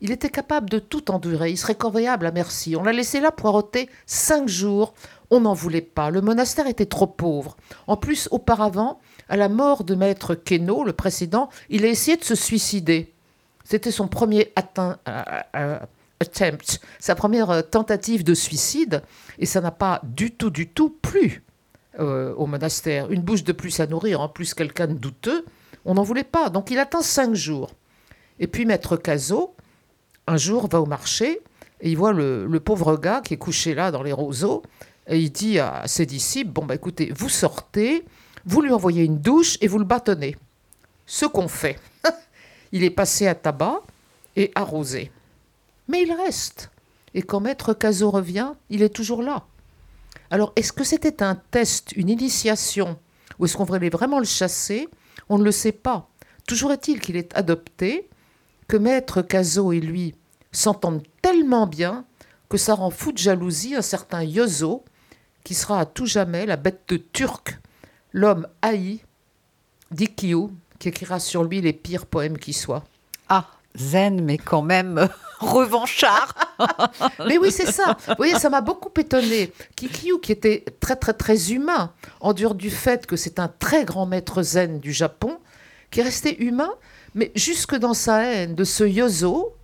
Il 0.00 0.12
était 0.12 0.30
capable 0.30 0.70
de 0.70 0.78
tout 0.78 1.10
endurer, 1.10 1.50
il 1.50 1.58
serait 1.58 1.74
corvéable 1.74 2.26
à 2.26 2.30
merci. 2.30 2.76
On 2.76 2.84
l'a 2.84 2.92
laissé 2.92 3.18
là 3.20 3.32
poireauter 3.32 3.88
cinq 4.06 4.46
jours. 4.46 4.94
On 5.30 5.40
n'en 5.40 5.54
voulait 5.54 5.80
pas. 5.80 6.10
Le 6.10 6.20
monastère 6.20 6.68
était 6.68 6.86
trop 6.86 7.08
pauvre. 7.08 7.56
En 7.88 7.96
plus, 7.96 8.28
auparavant, 8.30 9.00
à 9.28 9.36
la 9.36 9.48
mort 9.48 9.82
de 9.82 9.96
maître 9.96 10.36
Queneau, 10.36 10.84
le 10.84 10.92
précédent, 10.92 11.48
il 11.68 11.84
a 11.84 11.88
essayé 11.88 12.16
de 12.16 12.24
se 12.24 12.36
suicider. 12.36 13.12
C'était 13.68 13.90
son 13.90 14.08
premier 14.08 14.50
euh, 14.78 14.94
euh, 15.54 15.78
attempt, 16.20 16.80
sa 16.98 17.14
première 17.14 17.50
euh, 17.50 17.60
tentative 17.60 18.24
de 18.24 18.32
suicide, 18.32 19.02
et 19.38 19.44
ça 19.44 19.60
n'a 19.60 19.70
pas 19.70 20.00
du 20.04 20.30
tout, 20.30 20.48
du 20.48 20.70
tout 20.70 20.88
plu 20.88 21.44
au 21.98 22.46
monastère. 22.46 23.10
Une 23.10 23.22
bouche 23.22 23.42
de 23.42 23.52
plus 23.52 23.80
à 23.80 23.86
nourrir, 23.88 24.20
en 24.20 24.28
plus 24.28 24.54
quelqu'un 24.54 24.86
de 24.86 24.94
douteux, 24.94 25.44
on 25.84 25.94
n'en 25.94 26.04
voulait 26.04 26.22
pas. 26.22 26.48
Donc 26.48 26.70
il 26.70 26.78
attend 26.78 27.02
cinq 27.02 27.34
jours. 27.34 27.72
Et 28.38 28.46
puis 28.46 28.64
maître 28.64 28.96
Cazot, 28.96 29.54
un 30.28 30.36
jour, 30.36 30.68
va 30.68 30.80
au 30.80 30.86
marché 30.86 31.40
et 31.80 31.90
il 31.90 31.96
voit 31.96 32.12
le, 32.12 32.46
le 32.46 32.60
pauvre 32.60 32.96
gars 32.96 33.20
qui 33.20 33.34
est 33.34 33.38
couché 33.38 33.74
là 33.74 33.90
dans 33.90 34.04
les 34.04 34.12
roseaux 34.12 34.62
et 35.08 35.18
il 35.18 35.30
dit 35.30 35.58
à 35.58 35.82
ses 35.86 36.06
disciples 36.06 36.52
Bon, 36.52 36.64
bah 36.64 36.76
écoutez, 36.76 37.12
vous 37.14 37.28
sortez, 37.28 38.04
vous 38.46 38.62
lui 38.62 38.72
envoyez 38.72 39.02
une 39.02 39.18
douche 39.18 39.58
et 39.60 39.66
vous 39.66 39.80
le 39.80 39.84
bâtonnez. 39.84 40.36
Ce 41.04 41.26
qu'on 41.26 41.48
fait. 41.48 41.78
Il 42.72 42.84
est 42.84 42.90
passé 42.90 43.26
à 43.26 43.34
tabac 43.34 43.82
et 44.36 44.50
arrosé. 44.54 45.10
Mais 45.88 46.02
il 46.02 46.12
reste. 46.12 46.70
Et 47.14 47.22
quand 47.22 47.40
maître 47.40 47.74
Cazot 47.74 48.10
revient, 48.10 48.52
il 48.70 48.82
est 48.82 48.94
toujours 48.94 49.22
là. 49.22 49.44
Alors, 50.30 50.52
est-ce 50.56 50.72
que 50.72 50.84
c'était 50.84 51.22
un 51.22 51.34
test, 51.34 51.92
une 51.92 52.10
initiation, 52.10 52.98
ou 53.38 53.46
est-ce 53.46 53.56
qu'on 53.56 53.64
voulait 53.64 53.88
vraiment 53.88 54.18
le 54.18 54.24
chasser? 54.24 54.88
On 55.28 55.38
ne 55.38 55.44
le 55.44 55.52
sait 55.52 55.72
pas. 55.72 56.08
Toujours 56.46 56.72
est-il 56.72 57.00
qu'il 57.00 57.16
est 57.16 57.34
adopté, 57.36 58.08
que 58.68 58.76
maître 58.76 59.22
Cazot 59.22 59.72
et 59.72 59.80
lui 59.80 60.14
s'entendent 60.52 61.02
tellement 61.22 61.66
bien 61.66 62.04
que 62.48 62.58
ça 62.58 62.74
rend 62.74 62.90
fou 62.90 63.12
de 63.12 63.18
jalousie 63.18 63.74
un 63.74 63.82
certain 63.82 64.22
Yozo, 64.22 64.84
qui 65.44 65.54
sera 65.54 65.80
à 65.80 65.86
tout 65.86 66.06
jamais 66.06 66.46
la 66.46 66.56
bête 66.56 66.82
de 66.88 66.96
Turc, 66.98 67.58
l'homme 68.12 68.46
haï 68.62 69.00
d'Ikiu, 69.90 70.48
qui 70.78 70.88
écrira 70.88 71.18
sur 71.18 71.44
lui 71.44 71.60
les 71.60 71.72
pires 71.72 72.06
poèmes 72.06 72.38
qui 72.38 72.52
soient. 72.52 72.84
Ah, 73.28 73.46
zen, 73.76 74.22
mais 74.22 74.38
quand 74.38 74.62
même 74.62 75.08
revanchard. 75.40 76.34
Mais 77.26 77.38
oui, 77.38 77.52
c'est 77.52 77.70
ça. 77.70 77.96
Vous 78.08 78.14
voyez, 78.16 78.38
ça 78.38 78.50
m'a 78.50 78.60
beaucoup 78.60 78.90
étonné. 78.98 79.52
Kikyu, 79.76 80.20
qui 80.20 80.32
était 80.32 80.64
très, 80.80 80.96
très, 80.96 81.12
très 81.12 81.52
humain, 81.52 81.92
en 82.20 82.32
dehors 82.32 82.54
du 82.54 82.70
fait 82.70 83.06
que 83.06 83.16
c'est 83.16 83.38
un 83.38 83.48
très 83.48 83.84
grand 83.84 84.06
maître 84.06 84.42
zen 84.42 84.80
du 84.80 84.92
Japon, 84.92 85.38
qui 85.90 86.00
est 86.00 86.04
resté 86.04 86.42
humain, 86.42 86.70
mais 87.14 87.30
jusque 87.34 87.76
dans 87.76 87.94
sa 87.94 88.24
haine 88.24 88.54
de 88.54 88.64
ce 88.64 88.84
Yozo, 88.84 89.54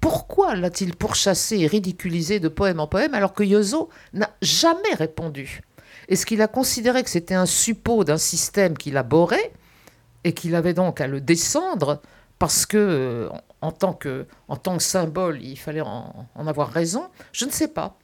pourquoi 0.00 0.56
l'a-t-il 0.56 0.96
pourchassé 0.96 1.58
et 1.58 1.66
ridiculisé 1.66 2.40
de 2.40 2.48
poème 2.48 2.80
en 2.80 2.86
poème 2.86 3.14
alors 3.14 3.34
que 3.34 3.44
Yozo 3.44 3.88
n'a 4.14 4.30
jamais 4.42 4.94
répondu? 4.94 5.62
Est-ce 6.08 6.26
qu'il 6.26 6.42
a 6.42 6.48
considéré 6.48 7.04
que 7.04 7.10
c'était 7.10 7.34
un 7.34 7.46
suppôt 7.46 8.02
d'un 8.02 8.18
système 8.18 8.76
qu'il 8.76 8.96
abhorrait 8.96 9.52
et 10.24 10.32
qu'il 10.32 10.54
avait 10.54 10.74
donc 10.74 11.00
à 11.00 11.06
le 11.06 11.20
descendre 11.20 12.00
parce 12.38 12.66
que 12.66 12.76
euh, 12.76 13.28
en 13.60 13.72
tant 13.72 13.92
que, 13.92 14.26
en 14.48 14.56
tant 14.56 14.76
que 14.76 14.82
symbole, 14.82 15.40
il 15.42 15.56
fallait 15.56 15.80
en, 15.80 16.26
en 16.34 16.46
avoir 16.46 16.70
raison 16.70 17.04
Je 17.32 17.44
ne 17.44 17.50
sais 17.50 17.68
pas. 17.68 17.98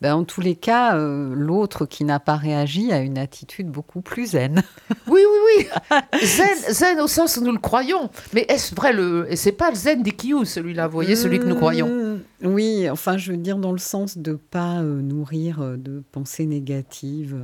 Ben, 0.00 0.14
en 0.14 0.24
tous 0.24 0.40
les 0.40 0.54
cas, 0.54 0.96
euh, 0.96 1.34
l'autre 1.34 1.84
qui 1.84 2.04
n'a 2.04 2.20
pas 2.20 2.36
réagi 2.36 2.92
a 2.92 3.00
une 3.00 3.18
attitude 3.18 3.68
beaucoup 3.68 4.00
plus 4.00 4.32
zen. 4.32 4.62
Oui, 5.08 5.22
oui, 5.24 5.66
oui. 5.90 5.98
Zen, 6.22 6.72
zen 6.72 7.00
au 7.00 7.08
sens 7.08 7.38
où 7.38 7.42
nous 7.42 7.52
le 7.52 7.58
croyons. 7.58 8.10
Mais 8.34 8.44
est-ce 8.48 8.74
vrai 8.74 8.92
le. 8.92 9.26
Et 9.30 9.36
c'est 9.36 9.52
pas 9.52 9.70
le 9.70 9.76
zen 9.76 10.02
d'Ikiu, 10.02 10.44
celui-là, 10.44 10.86
vous 10.86 10.92
voyez, 10.92 11.16
celui 11.16 11.38
que 11.38 11.46
nous 11.46 11.56
croyons. 11.56 11.88
Mmh, 11.88 12.46
Oui, 12.46 12.90
enfin, 12.90 13.16
je 13.16 13.32
veux 13.32 13.38
dire 13.38 13.56
dans 13.56 13.72
le 13.72 13.78
sens 13.78 14.18
de 14.18 14.34
pas 14.34 14.80
euh, 14.80 15.00
nourrir 15.00 15.62
euh, 15.62 15.76
de 15.76 16.02
pensées 16.12 16.44
négatives, 16.46 17.42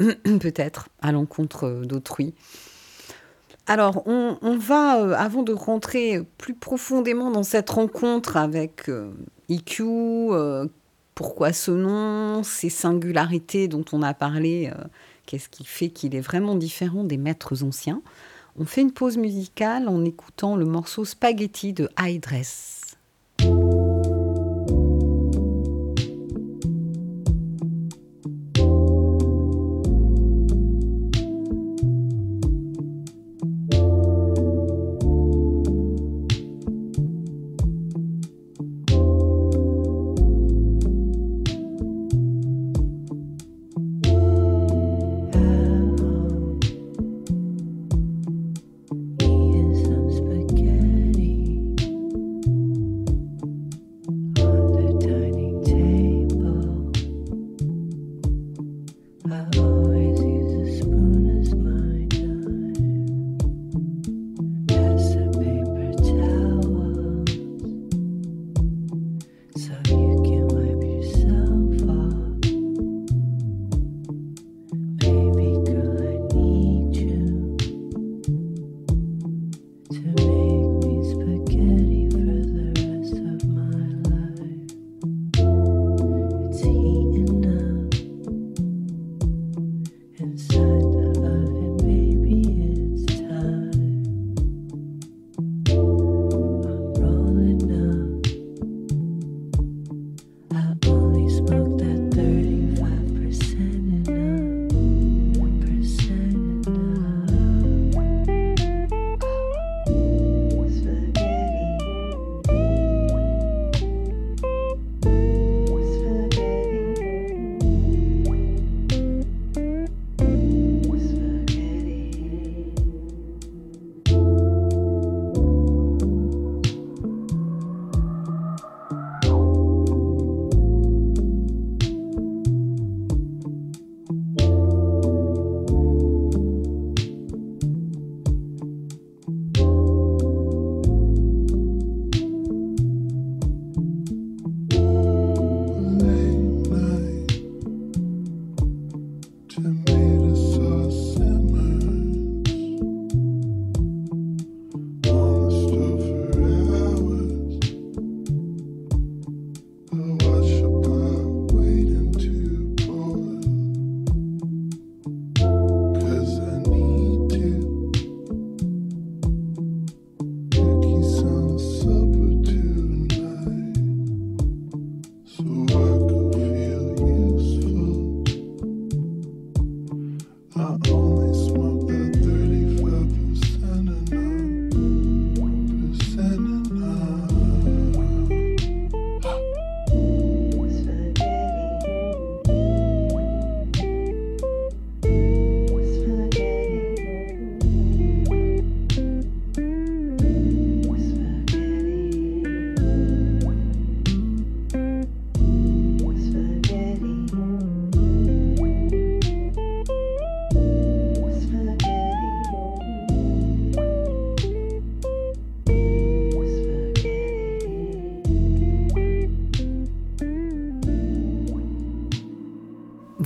euh, 0.00 0.14
peut-être, 0.38 0.88
à 1.02 1.10
l'encontre 1.10 1.66
euh, 1.66 1.84
d'autrui. 1.84 2.34
Alors, 3.66 4.06
on, 4.06 4.58
va, 4.58 5.00
euh, 5.00 5.14
avant 5.16 5.42
de 5.42 5.52
rentrer 5.52 6.20
plus 6.36 6.54
profondément 6.54 7.30
dans 7.30 7.42
cette 7.42 7.70
rencontre 7.70 8.36
avec 8.36 8.90
euh, 8.90 9.10
IQ, 9.48 9.84
euh, 9.84 10.66
pourquoi 11.14 11.54
ce 11.54 11.70
nom, 11.70 12.42
ces 12.42 12.68
singularités 12.68 13.66
dont 13.66 13.84
on 13.92 14.02
a 14.02 14.12
parlé, 14.12 14.70
qu'est-ce 15.26 15.48
qui 15.48 15.64
fait 15.64 15.88
qu'il 15.88 16.14
est 16.14 16.20
vraiment 16.20 16.56
différent 16.56 17.04
des 17.04 17.16
maîtres 17.16 17.64
anciens, 17.64 18.02
on 18.58 18.64
fait 18.64 18.82
une 18.82 18.92
pause 18.92 19.16
musicale 19.16 19.88
en 19.88 20.04
écoutant 20.04 20.56
le 20.56 20.64
morceau 20.64 21.04
Spaghetti 21.04 21.72
de 21.72 21.88
High 21.98 22.20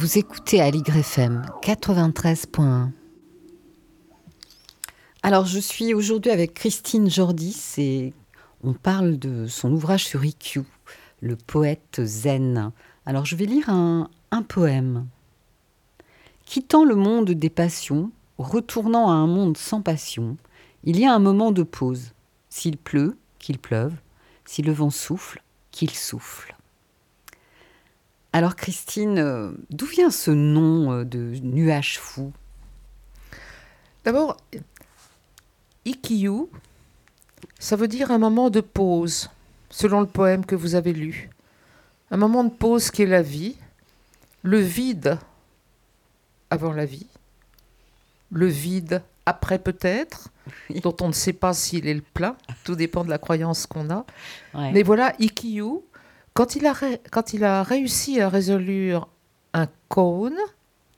Vous 0.09 0.17
écoutez 0.17 0.63
Aligre 0.63 0.97
FM 0.97 1.45
93.1. 1.61 2.93
Alors, 5.23 5.45
je 5.45 5.59
suis 5.59 5.93
aujourd'hui 5.93 6.31
avec 6.31 6.55
Christine 6.55 7.11
Jordis 7.11 7.75
et 7.77 8.15
on 8.65 8.73
parle 8.73 9.19
de 9.19 9.47
son 9.47 9.71
ouvrage 9.71 10.07
sur 10.07 10.25
IQ, 10.25 10.63
le 11.21 11.37
poète 11.37 12.01
zen. 12.03 12.73
Alors, 13.05 13.27
je 13.27 13.37
vais 13.37 13.45
lire 13.45 13.69
un, 13.69 14.09
un 14.31 14.41
poème. 14.41 15.07
Quittant 16.47 16.87
le 16.87 16.95
monde 16.95 17.33
des 17.33 17.51
passions, 17.51 18.11
retournant 18.39 19.11
à 19.11 19.13
un 19.13 19.27
monde 19.27 19.59
sans 19.59 19.83
passion, 19.83 20.39
il 20.85 20.99
y 20.99 21.05
a 21.05 21.13
un 21.13 21.19
moment 21.19 21.53
de 21.53 21.65
pause. 21.65 22.15
S'il 22.49 22.79
pleut, 22.79 23.19
qu'il 23.39 23.59
pleuve. 23.59 23.93
Si 24.47 24.63
le 24.63 24.73
vent 24.73 24.89
souffle, 24.89 25.43
qu'il 25.71 25.91
souffle. 25.91 26.57
Alors 28.39 28.55
Christine, 28.55 29.19
euh, 29.19 29.51
d'où 29.71 29.85
vient 29.85 30.13
ce 30.13 30.31
nom 30.31 30.93
euh, 30.93 31.05
de 31.05 31.19
nuage 31.43 31.99
fou? 31.99 32.33
D'abord, 34.05 34.37
Ikiyu, 35.85 36.47
ça 37.59 37.75
veut 37.75 37.89
dire 37.89 38.13
un 38.13 38.19
moment 38.19 38.49
de 38.49 38.61
pause, 38.61 39.29
selon 39.71 39.99
le 39.99 40.07
poème 40.07 40.47
que 40.47 40.55
vous 40.55 40.77
avez 40.77 40.93
lu. 40.93 41.31
Un 42.13 42.17
moment 42.17 42.45
de 42.45 42.51
pause 42.51 42.93
qui 42.93 43.03
est 43.03 43.07
la 43.07 43.23
vie, 43.23 43.57
le 44.45 44.61
vide 44.61 45.19
avant 46.51 46.73
la 46.73 46.85
vie, 46.85 47.09
le 48.31 48.47
vide 48.47 49.03
après 49.27 49.59
peut-être, 49.59 50.29
Oui. 50.71 50.81
dont 50.81 50.95
on 51.01 51.09
ne 51.09 51.13
sait 51.13 51.33
pas 51.33 51.55
s'il 51.55 51.89
est 51.89 51.95
le 51.95 52.03
plein, 52.03 52.37
tout 52.63 52.77
dépend 52.77 53.05
de 53.05 53.11
la 53.11 53.19
croyance 53.19 53.67
qu'on 53.67 53.91
a. 53.91 54.07
Ouais. 54.55 54.71
Mais 54.71 54.85
voilà, 54.85 55.13
Ikiyu, 55.19 55.81
quand 56.39 56.55
il 56.55 56.67
a, 56.67 56.73
ré- 56.73 57.01
quand 57.11 57.33
il 57.33 57.43
a 57.43 57.65
réussi 57.65 58.21
à 58.21 58.29
résoudre 58.29 59.09
un 59.55 59.67
koan, 59.89 60.35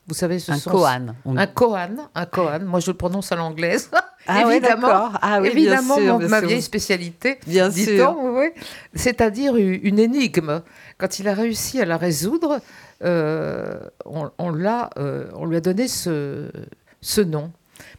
vous 0.06 0.14
savez, 0.14 0.38
ce 0.38 0.52
Un 0.52 0.58
koan. 0.58 1.14
on- 1.24 1.36
un 1.36 1.46
koan, 1.46 2.08
un 2.14 2.26
koan. 2.26 2.64
Moi, 2.64 2.80
je 2.80 2.90
le 2.90 2.96
prononce 2.96 3.32
à 3.32 3.36
l'anglaise. 3.36 3.90
Ah 4.26 4.42
évidemment. 4.50 5.08
Ah 5.22 5.38
oui, 5.40 5.48
évidemment, 5.48 5.94
bien 5.96 6.04
sûr, 6.04 6.12
mon- 6.14 6.18
bien 6.18 6.28
ma 6.28 6.38
sûr. 6.40 6.48
vieille 6.48 6.62
spécialité. 6.62 7.38
Bien 7.46 7.70
dit-on, 7.70 8.12
sûr. 8.12 8.16
oui. 8.34 8.48
C'est-à-dire 8.94 9.56
une 9.56 9.98
énigme. 9.98 10.60
Quand 10.98 11.18
il 11.20 11.26
a 11.28 11.32
réussi 11.32 11.80
à 11.80 11.86
la 11.86 11.96
résoudre, 11.96 12.60
euh, 13.02 13.80
on, 14.04 14.28
euh, 14.38 15.30
on 15.34 15.46
lui 15.46 15.56
a 15.56 15.60
donné 15.62 15.88
ce, 15.88 16.50
ce 17.00 17.20
nom. 17.22 17.50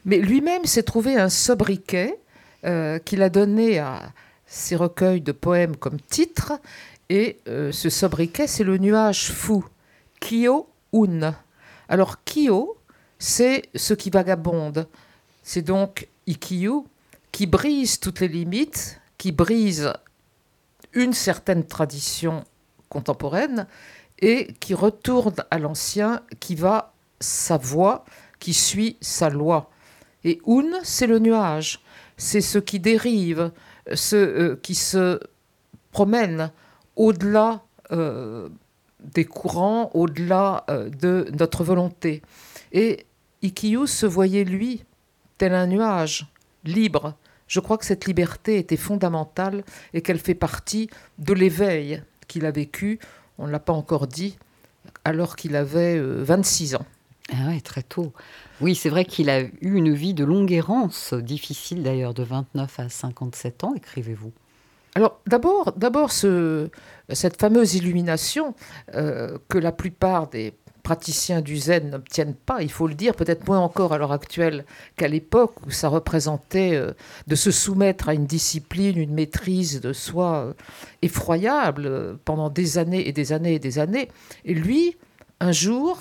Mais 0.06 0.18
lui-même 0.18 0.66
s'est 0.66 0.84
trouvé 0.84 1.16
un 1.18 1.30
sobriquet 1.30 2.20
euh, 2.66 3.00
qu'il 3.00 3.24
a 3.24 3.30
donné 3.30 3.80
à 3.80 4.00
ses 4.46 4.76
recueils 4.76 5.22
de 5.22 5.32
poèmes 5.32 5.76
comme 5.78 6.00
titre. 6.02 6.54
Et 7.14 7.40
euh, 7.50 7.74
ce 7.74 7.90
sobriquet, 7.90 8.48
c'est 8.48 8.64
le 8.64 8.78
nuage 8.78 9.34
fou, 9.34 9.66
Kyo-un. 10.22 11.36
Alors, 11.90 12.24
Kyo, 12.24 12.78
c'est 13.20 13.64
ce 13.76 13.94
qui 13.94 14.10
vagabonde. 14.10 14.88
C'est 15.44 15.62
donc 15.62 16.08
Ikiyu 16.26 16.86
qui 17.34 17.48
brise 17.48 18.00
toutes 18.00 18.22
les 18.22 18.30
limites, 18.30 19.02
qui 19.18 19.34
brise 19.34 19.92
une 20.94 21.12
certaine 21.12 21.66
tradition 21.66 22.46
contemporaine 22.88 23.68
et 24.20 24.54
qui 24.62 24.74
retourne 24.74 25.36
à 25.52 25.60
l'ancien, 25.60 26.22
qui 26.40 26.56
va 26.56 26.94
sa 27.20 27.58
voie, 27.58 28.06
qui 28.40 28.54
suit 28.54 28.96
sa 29.02 29.30
loi. 29.30 29.70
Et 30.24 30.40
Un, 30.48 30.80
c'est 30.84 31.08
le 31.08 31.20
nuage, 31.20 31.82
c'est 32.16 32.40
ce 32.40 32.58
qui 32.58 32.80
dérive, 32.80 33.52
ce 33.94 34.16
euh, 34.16 34.60
qui 34.64 34.76
se 34.76 35.20
promène 35.92 36.54
au-delà 36.96 37.62
euh, 37.92 38.50
des 39.14 39.26
courants, 39.26 39.90
au-delà 39.94 40.64
euh, 40.70 40.90
de 40.90 41.28
notre 41.38 41.64
volonté. 41.64 42.22
Et 42.72 43.06
Ikiyu 43.42 43.88
se 43.88 44.06
voyait, 44.06 44.44
lui, 44.44 44.84
tel 45.38 45.54
un 45.54 45.68
nuage, 45.68 46.28
libre. 46.64 47.16
Je 47.48 47.60
crois 47.60 47.78
que 47.78 47.86
cette 47.86 48.06
liberté 48.06 48.58
était 48.58 48.78
fondamentale 48.78 49.64
et 49.94 50.02
qu'elle 50.02 50.20
fait 50.20 50.36
partie 50.36 50.90
de 51.18 51.34
l'éveil 51.34 52.04
qu'il 52.28 52.46
a 52.46 52.52
vécu, 52.52 53.00
on 53.38 53.48
ne 53.48 53.52
l'a 53.52 53.60
pas 53.60 53.74
encore 53.74 54.08
dit, 54.08 54.38
alors 55.04 55.36
qu'il 55.36 55.56
avait 55.56 55.98
euh, 55.98 56.24
26 56.24 56.76
ans. 56.76 56.86
Ah 57.34 57.52
très 57.64 57.84
tôt. 57.84 58.14
Oui, 58.60 58.76
c'est 58.76 58.90
vrai 58.90 59.06
qu'il 59.06 59.30
a 59.30 59.42
eu 59.42 59.52
une 59.62 59.94
vie 59.94 60.14
de 60.14 60.24
longue 60.24 60.52
errance, 60.52 61.14
difficile 61.14 61.84
d'ailleurs, 61.84 62.14
de 62.14 62.24
29 62.24 62.80
à 62.80 62.90
57 62.90 63.64
ans, 63.64 63.74
écrivez-vous. 63.74 64.32
Alors 64.96 65.22
d'abord, 65.28 65.74
d'abord 65.78 66.12
ce- 66.12 66.70
cette 67.10 67.40
fameuse 67.40 67.76
illumination 67.76 68.56
euh, 68.96 69.38
que 69.50 69.58
la 69.58 69.72
plupart 69.72 70.28
des 70.30 70.54
praticiens 70.84 71.42
du 71.42 71.58
zen 71.58 71.92
n'obtiennent 71.92 72.34
pas, 72.34 72.62
il 72.64 72.72
faut 72.72 72.88
le 72.88 72.96
dire, 72.96 73.14
peut-être 73.16 73.48
moins 73.48 73.60
encore 73.60 73.94
à 73.94 73.98
l'heure 74.00 74.12
actuelle 74.12 74.66
qu'à 74.98 75.08
l'époque 75.08 75.54
où 75.66 75.70
ça 75.70 75.88
représentait 75.90 76.76
euh, 76.76 76.92
de 77.28 77.36
se 77.36 77.52
soumettre 77.52 78.10
à 78.10 78.14
une 78.16 78.26
discipline, 78.26 78.98
une 78.98 79.14
maîtrise 79.14 79.80
de 79.80 79.94
soi 79.94 80.38
euh, 80.48 80.54
effroyable 81.02 82.18
pendant 82.26 82.50
des 82.50 82.78
années 82.78 83.08
et 83.08 83.12
des 83.14 83.32
années 83.32 83.54
et 83.56 83.60
des 83.60 83.80
années. 83.80 84.10
Et 84.44 84.54
lui, 84.56 84.98
un 85.40 85.52
jour, 85.52 86.00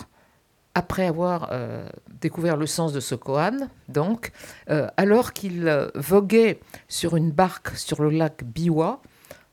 après 0.74 1.06
avoir 1.06 1.48
euh, 1.52 1.88
découvert 2.20 2.56
le 2.56 2.66
sens 2.66 2.92
de 2.92 3.00
ce 3.00 3.14
koan, 3.14 3.68
donc, 3.88 4.32
euh, 4.68 4.86
alors 4.96 5.32
qu'il 5.32 5.66
euh, 5.66 5.88
voguait 5.94 6.60
sur 6.88 7.16
une 7.16 7.30
barque 7.30 7.76
sur 7.76 8.02
le 8.02 8.10
lac 8.10 8.44
Biwa, 8.44 9.00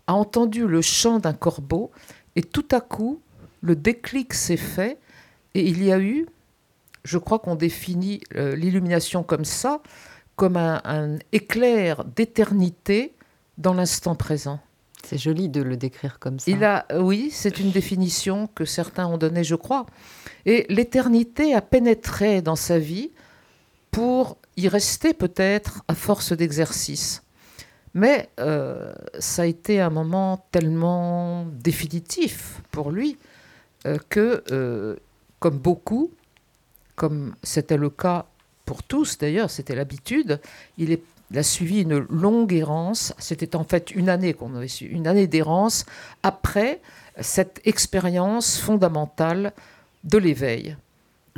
a 0.08 0.14
entendu 0.14 0.68
le 0.68 0.82
chant 0.82 1.20
d'un 1.20 1.34
corbeau 1.34 1.92
et 2.36 2.44
tout 2.44 2.68
à 2.72 2.82
coup, 2.82 3.22
le 3.62 3.76
déclic 3.76 4.34
s'est 4.34 4.58
fait 4.58 5.00
et 5.56 5.68
il 5.68 5.84
y 5.84 5.92
a 5.92 6.00
eu, 6.00 6.28
je 7.04 7.18
crois 7.18 7.40
qu'on 7.40 7.56
définit 7.56 8.22
l'illumination 8.36 9.24
comme 9.24 9.44
ça, 9.44 9.82
comme 10.36 10.56
un 10.56 11.18
éclair 11.32 12.06
d'éternité 12.06 13.16
dans 13.58 13.74
l'instant 13.74 14.16
présent. 14.16 14.60
C'est 15.10 15.18
joli 15.18 15.48
de 15.48 15.62
le 15.62 15.78
décrire 15.78 16.20
comme 16.20 16.38
ça. 16.38 16.52
Il 16.52 16.64
a, 16.66 16.86
oui, 17.00 17.30
c'est 17.32 17.60
une 17.60 17.72
définition 17.72 18.48
que 18.54 18.66
certains 18.66 19.08
ont 19.08 19.18
donnée, 19.18 19.46
je 19.46 19.56
crois. 19.56 19.86
Et 20.46 20.66
l'éternité 20.68 21.54
a 21.54 21.62
pénétré 21.62 22.42
dans 22.42 22.58
sa 22.58 22.78
vie 22.78 23.12
pour 23.90 24.38
y 24.58 24.68
rester 24.68 25.14
peut-être 25.14 25.84
à 25.88 25.96
force 25.96 26.34
d'exercice. 26.34 27.24
Mais 27.94 28.30
euh, 28.42 28.94
ça 29.18 29.44
a 29.44 29.46
été 29.46 29.80
un 29.80 29.90
moment 29.90 30.46
tellement 30.52 31.46
définitif 31.46 32.62
pour 32.72 32.92
lui 32.92 33.18
euh, 33.86 33.98
que, 34.10 34.44
euh, 34.52 34.98
comme 35.40 35.58
beaucoup, 35.58 36.12
comme 36.96 37.34
c'était 37.44 37.78
le 37.78 37.90
cas 37.90 38.26
pour 38.66 38.84
tous 38.84 39.18
d'ailleurs, 39.18 39.50
c'était 39.50 39.74
l'habitude, 39.76 40.42
il, 40.78 40.92
est- 40.92 41.02
il 41.32 41.38
a 41.38 41.44
suivi 41.44 41.82
une 41.82 41.98
longue 41.98 42.54
errance. 42.54 43.14
C'était 43.18 43.56
en 43.56 43.64
fait 43.64 43.92
une 43.92 44.10
année 44.10 44.34
qu'on 44.34 44.56
avait 44.56 44.68
su, 44.68 44.86
une 44.86 45.08
année 45.08 45.28
d'errance 45.28 45.86
après 46.24 46.82
cette 47.20 47.62
expérience 47.66 48.60
fondamentale 48.60 49.54
de 50.04 50.18
l'éveil. 50.18 50.78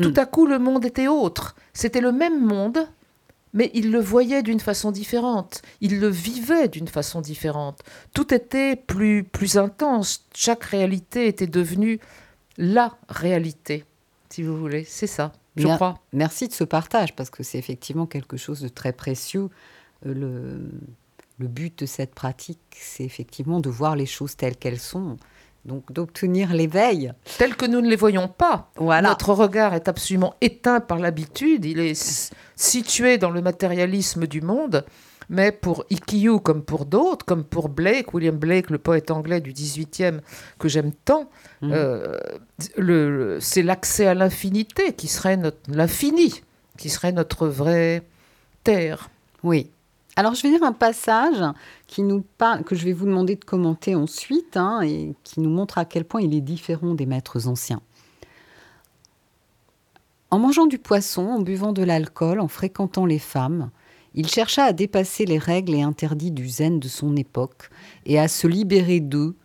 Tout 0.01 0.13
à 0.15 0.25
coup, 0.25 0.45
le 0.45 0.59
monde 0.59 0.85
était 0.85 1.07
autre. 1.07 1.55
C'était 1.73 1.99
le 1.99 2.13
même 2.13 2.41
monde, 2.41 2.87
mais 3.53 3.69
il 3.73 3.91
le 3.91 3.99
voyait 3.99 4.43
d'une 4.43 4.59
façon 4.59 4.91
différente. 4.91 5.61
Il 5.81 5.99
le 5.99 6.07
vivait 6.07 6.69
d'une 6.69 6.87
façon 6.87 7.19
différente. 7.19 7.81
Tout 8.13 8.33
était 8.33 8.75
plus, 8.77 9.23
plus 9.23 9.57
intense. 9.57 10.25
Chaque 10.33 10.63
réalité 10.63 11.27
était 11.27 11.47
devenue 11.47 11.99
la 12.57 12.95
réalité, 13.09 13.85
si 14.29 14.43
vous 14.43 14.57
voulez. 14.57 14.85
C'est 14.85 15.07
ça, 15.07 15.33
je 15.57 15.67
crois. 15.67 15.99
Merci 16.13 16.47
de 16.47 16.53
ce 16.53 16.63
partage, 16.63 17.15
parce 17.15 17.29
que 17.29 17.43
c'est 17.43 17.57
effectivement 17.57 18.05
quelque 18.05 18.37
chose 18.37 18.61
de 18.61 18.69
très 18.69 18.93
précieux. 18.93 19.49
Euh, 20.05 20.13
Le, 20.13 20.71
le 21.39 21.47
but 21.47 21.79
de 21.79 21.85
cette 21.85 22.13
pratique, 22.13 22.59
c'est 22.71 23.03
effectivement 23.05 23.59
de 23.61 23.69
voir 23.69 23.95
les 23.95 24.05
choses 24.05 24.35
telles 24.35 24.57
qu'elles 24.57 24.79
sont, 24.79 25.15
donc 25.65 25.91
d'obtenir 25.91 26.53
l'éveil. 26.53 27.13
Tels 27.37 27.55
que 27.55 27.65
nous 27.65 27.79
ne 27.81 27.89
les 27.89 27.95
voyons 27.95 28.27
pas. 28.27 28.69
Voilà. 28.75 29.09
Notre 29.09 29.33
regard 29.33 29.73
est 29.73 29.87
absolument 29.87 30.33
éteint 30.41 30.79
par 30.81 30.99
l'habitude. 30.99 31.63
Il 31.65 31.79
est 31.79 32.33
situé 32.55 33.17
dans 33.17 33.29
le 33.29 33.41
matérialisme 33.41 34.27
du 34.27 34.41
monde. 34.41 34.83
Mais 35.31 35.51
pour 35.51 35.85
Ikiyu, 35.91 36.39
comme 36.39 36.63
pour 36.63 36.85
d'autres, 36.85 37.23
comme 37.23 37.43
pour 37.43 37.69
Blake, 37.69 38.13
William 38.15 38.35
Blake, 38.35 38.71
le 38.71 38.79
poète 38.79 39.11
anglais 39.11 39.41
du 39.41 39.53
18e 39.53 40.21
que 40.57 40.67
j'aime 40.67 40.91
tant, 41.05 41.29
Mhm. 41.61 41.71
euh, 41.71 42.17
le- 42.77 43.15
le- 43.35 43.39
c'est 43.39 43.61
l'accès 43.61 44.07
à 44.07 44.15
l'infinité 44.15 44.93
qui 44.93 45.07
serait 45.07 45.37
notre, 45.37 45.59
l'infini, 45.69 46.41
qui 46.77 46.89
serait 46.89 47.11
notre 47.11 47.47
vraie 47.47 48.01
terre. 48.63 49.09
Oui. 49.43 49.69
Alors, 50.20 50.36
je 50.36 50.43
vais 50.43 50.49
lire 50.49 50.63
un 50.63 50.74
passage 50.74 51.41
que 51.88 52.76
je 52.76 52.84
vais 52.84 52.91
vous 52.91 53.05
demander 53.05 53.38
de 53.38 53.45
commenter 53.45 53.95
ensuite, 53.95 54.57
hein, 54.57 54.82
et 54.82 55.15
qui 55.24 55.39
nous 55.39 55.49
montre 55.49 55.78
à 55.78 55.86
quel 55.86 56.03
point 56.03 56.20
il 56.20 56.36
est 56.36 56.41
différent 56.41 56.93
des 56.93 57.05
maîtres 57.05 57.47
anciens. 57.47 57.80
En 60.30 60.38
mangeant 60.38 60.65
du 60.65 60.78
poisson, 60.78 61.22
en 61.22 61.39
buvant 61.39 61.72
de 61.72 61.84
l'alcool, 61.84 62.41
en 62.41 62.49
fréquentant 62.49 63.05
les 63.05 63.17
femmes, 63.17 63.70
il 64.13 64.28
chercha 64.28 64.65
à 64.65 64.74
dépasser 64.74 65.24
les 65.24 65.38
règles 65.38 65.74
et 65.74 65.84
interdits 65.84 66.32
du 66.32 66.49
zen 66.49 66.82
de 66.82 66.89
son 66.89 67.15
époque 67.15 67.70
et 68.05 68.20
à 68.20 68.28
se 68.28 68.45
libérer 68.45 68.99
d'eux 68.99 69.38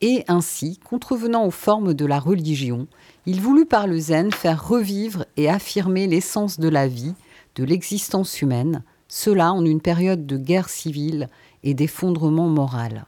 Et 0.00 0.24
ainsi, 0.28 0.78
contrevenant 0.78 1.44
aux 1.44 1.50
formes 1.50 1.92
de 1.92 2.06
la 2.06 2.18
religion, 2.18 2.86
il 3.26 3.42
voulut 3.42 3.66
par 3.66 3.86
le 3.86 3.98
zen 3.98 4.32
faire 4.32 4.66
revivre 4.66 5.26
et 5.36 5.50
affirmer 5.50 6.06
l'essence 6.06 6.58
de 6.58 6.70
la 6.70 6.88
vie, 6.88 7.14
de 7.54 7.64
l'existence 7.64 8.40
humaine, 8.40 8.82
cela 9.14 9.52
en 9.52 9.62
une 9.66 9.82
période 9.82 10.24
de 10.24 10.38
guerre 10.38 10.70
civile 10.70 11.28
et 11.62 11.74
d'effondrement 11.74 12.48
moral. 12.48 13.04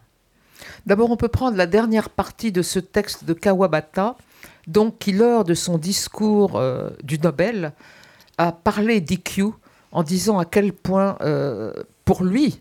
D'abord, 0.84 1.10
on 1.10 1.16
peut 1.16 1.28
prendre 1.28 1.56
la 1.56 1.66
dernière 1.66 2.10
partie 2.10 2.52
de 2.52 2.60
ce 2.60 2.78
texte 2.78 3.24
de 3.24 3.32
Kawabata, 3.32 4.14
donc 4.66 4.98
qui, 4.98 5.12
lors 5.12 5.44
de 5.44 5.54
son 5.54 5.78
discours 5.78 6.56
euh, 6.56 6.90
du 7.02 7.18
Nobel, 7.18 7.72
a 8.36 8.52
parlé 8.52 9.00
d'IQ 9.00 9.44
en 9.92 10.02
disant 10.02 10.38
à 10.38 10.44
quel 10.44 10.74
point, 10.74 11.16
euh, 11.22 11.72
pour 12.04 12.22
lui, 12.22 12.60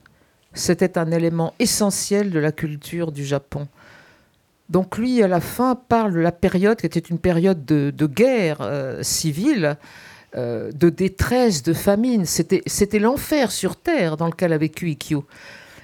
c'était 0.53 0.97
un 0.97 1.11
élément 1.11 1.53
essentiel 1.59 2.31
de 2.31 2.39
la 2.39 2.53
culture 2.53 3.11
du 3.11 3.25
Japon. 3.25 3.67
Donc 4.69 4.97
lui, 4.97 5.21
à 5.21 5.27
la 5.27 5.41
fin, 5.41 5.75
parle 5.75 6.13
de 6.13 6.19
la 6.21 6.31
période 6.31 6.77
qui 6.77 6.85
était 6.85 6.99
une 7.01 7.19
période 7.19 7.65
de, 7.65 8.07
guerre 8.07 8.59
euh, 8.61 9.03
civile, 9.03 9.77
euh, 10.35 10.71
de 10.71 10.89
détresse, 10.89 11.63
de 11.63 11.73
famine. 11.73 12.25
C'était 12.25 12.99
l'enfer 12.99 13.51
sur 13.51 13.75
Terre 13.75 14.17
dans 14.17 14.27
lequel 14.27 14.53
a 14.53 14.57
vécu 14.57 14.89
Ikkyo. 14.89 15.25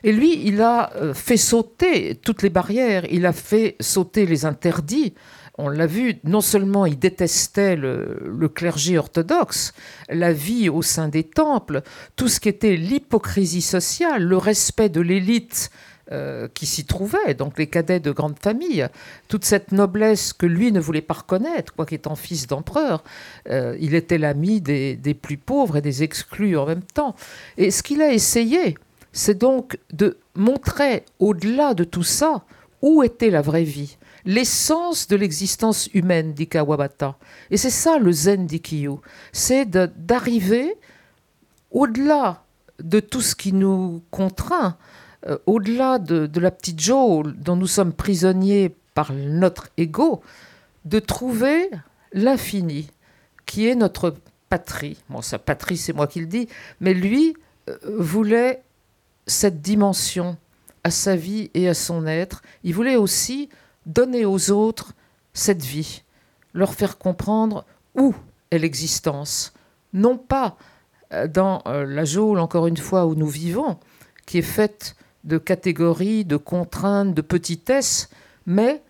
Et 0.03 0.11
lui, 0.11 0.41
il 0.45 0.61
a 0.61 0.93
euh, 0.95 1.13
fait 1.13 1.37
sauter 1.37 2.15
toutes 2.15 2.41
les 2.41 2.49
barrières, 2.49 3.05
il 3.11 3.25
a 3.25 3.33
fait 3.33 3.75
sauter 3.79 4.25
les 4.25 4.45
interdits. 4.45 5.13
On 5.57 5.67
l'a 5.67 5.87
vu, 5.87 6.15
non 6.23 6.39
seulement 6.39 6.85
il 6.85 6.97
détestait 6.97 7.75
le, 7.75 8.17
le 8.25 8.47
clergé 8.47 8.97
orthodoxe, 8.97 9.73
la 10.07 10.31
vie 10.31 10.69
au 10.69 10.81
sein 10.81 11.09
des 11.09 11.25
temples, 11.25 11.81
tout 12.15 12.29
ce 12.29 12.39
qui 12.39 12.47
était 12.47 12.77
l'hypocrisie 12.77 13.61
sociale, 13.61 14.23
le 14.23 14.37
respect 14.37 14.87
de 14.87 15.01
l'élite 15.01 15.69
euh, 16.11 16.47
qui 16.53 16.65
s'y 16.65 16.85
trouvait, 16.85 17.33
donc 17.33 17.57
les 17.57 17.67
cadets 17.67 17.99
de 17.99 18.11
grandes 18.11 18.39
familles, 18.39 18.87
toute 19.27 19.45
cette 19.45 19.71
noblesse 19.71 20.33
que 20.33 20.45
lui 20.45 20.71
ne 20.71 20.79
voulait 20.79 21.01
pas 21.01 21.15
reconnaître, 21.15 21.73
quoi 21.73 21.85
qu'étant 21.85 22.15
fils 22.15 22.47
d'empereur, 22.47 23.03
euh, 23.49 23.77
il 23.79 23.93
était 23.93 24.17
l'ami 24.17 24.61
des, 24.61 24.95
des 24.95 25.13
plus 25.13 25.37
pauvres 25.37 25.77
et 25.77 25.81
des 25.81 26.03
exclus 26.03 26.57
en 26.57 26.65
même 26.65 26.83
temps. 26.83 27.15
Et 27.57 27.71
ce 27.71 27.83
qu'il 27.83 28.01
a 28.01 28.11
essayé, 28.11 28.75
c'est 29.11 29.37
donc 29.37 29.77
de 29.93 30.17
montrer 30.35 31.03
au-delà 31.19 31.73
de 31.73 31.83
tout 31.83 32.03
ça 32.03 32.43
où 32.81 33.03
était 33.03 33.29
la 33.29 33.41
vraie 33.41 33.63
vie, 33.63 33.97
l'essence 34.25 35.07
de 35.07 35.15
l'existence 35.15 35.89
humaine, 35.93 36.33
dit 36.33 36.47
Kawabata. 36.47 37.17
Et 37.51 37.57
c'est 37.57 37.69
ça 37.69 37.97
le 37.99 38.11
zen 38.11 38.45
d'Ikiyo, 38.45 39.01
c'est 39.31 39.65
d'arriver 39.69 40.75
au-delà 41.71 42.43
de 42.81 42.99
tout 42.99 43.21
ce 43.21 43.35
qui 43.35 43.53
nous 43.53 44.01
contraint, 44.11 44.77
euh, 45.27 45.37
au-delà 45.45 45.99
de, 45.99 46.39
la 46.39 46.51
petite 46.51 46.79
Joe 46.79 47.27
dont 47.35 47.57
nous 47.57 47.67
sommes 47.67 47.91
prisonniers 47.91 48.73
par 48.93 49.11
notre 49.11 49.69
ego, 49.77 50.21
de 50.85 50.99
trouver 50.99 51.69
l'infini, 52.13 52.89
qui 53.45 53.67
est 53.67 53.75
notre 53.75 54.15
patrie. 54.49 54.97
Bon, 55.09 55.21
sa 55.21 55.37
patrie, 55.37 55.77
c'est 55.77 55.93
moi 55.93 56.07
qui 56.07 56.21
le 56.21 56.25
dis, 56.25 56.47
mais 56.79 56.93
lui 56.93 57.35
euh, 57.69 57.77
voulait 57.97 58.63
cette 59.27 59.61
dimension 59.61 60.37
à 60.85 60.91
sa 60.91 61.17
vie 61.17 61.51
et 61.53 61.67
à 61.67 61.73
son 61.73 62.07
être. 62.07 62.41
Il 62.63 62.73
voulait 62.73 62.95
aussi 62.95 63.49
donner 63.85 64.25
aux 64.25 64.51
autres 64.51 64.93
cette 65.33 65.63
vie, 65.63 66.03
leur 66.53 66.73
faire 66.73 66.97
comprendre 66.97 67.65
où 67.93 68.15
est 68.51 68.57
l'existence, 68.57 69.53
non 69.91 70.17
pas 70.17 70.57
euh, 71.11 71.27
dans 71.27 71.61
la 71.65 72.05
geôle, 72.05 72.39
encore 72.39 72.67
une 72.67 72.77
fois, 72.77 73.05
où 73.05 73.15
nous 73.15 73.27
vivons, 73.27 73.77
qui 74.25 74.37
est 74.37 74.43
faite 74.43 74.95
de 75.23 75.37
catégories, 75.37 76.25
de 76.25 76.37
contraintes, 76.37 77.13
de 77.13 77.21
petitesses, 77.21 78.09
mais 78.45 78.81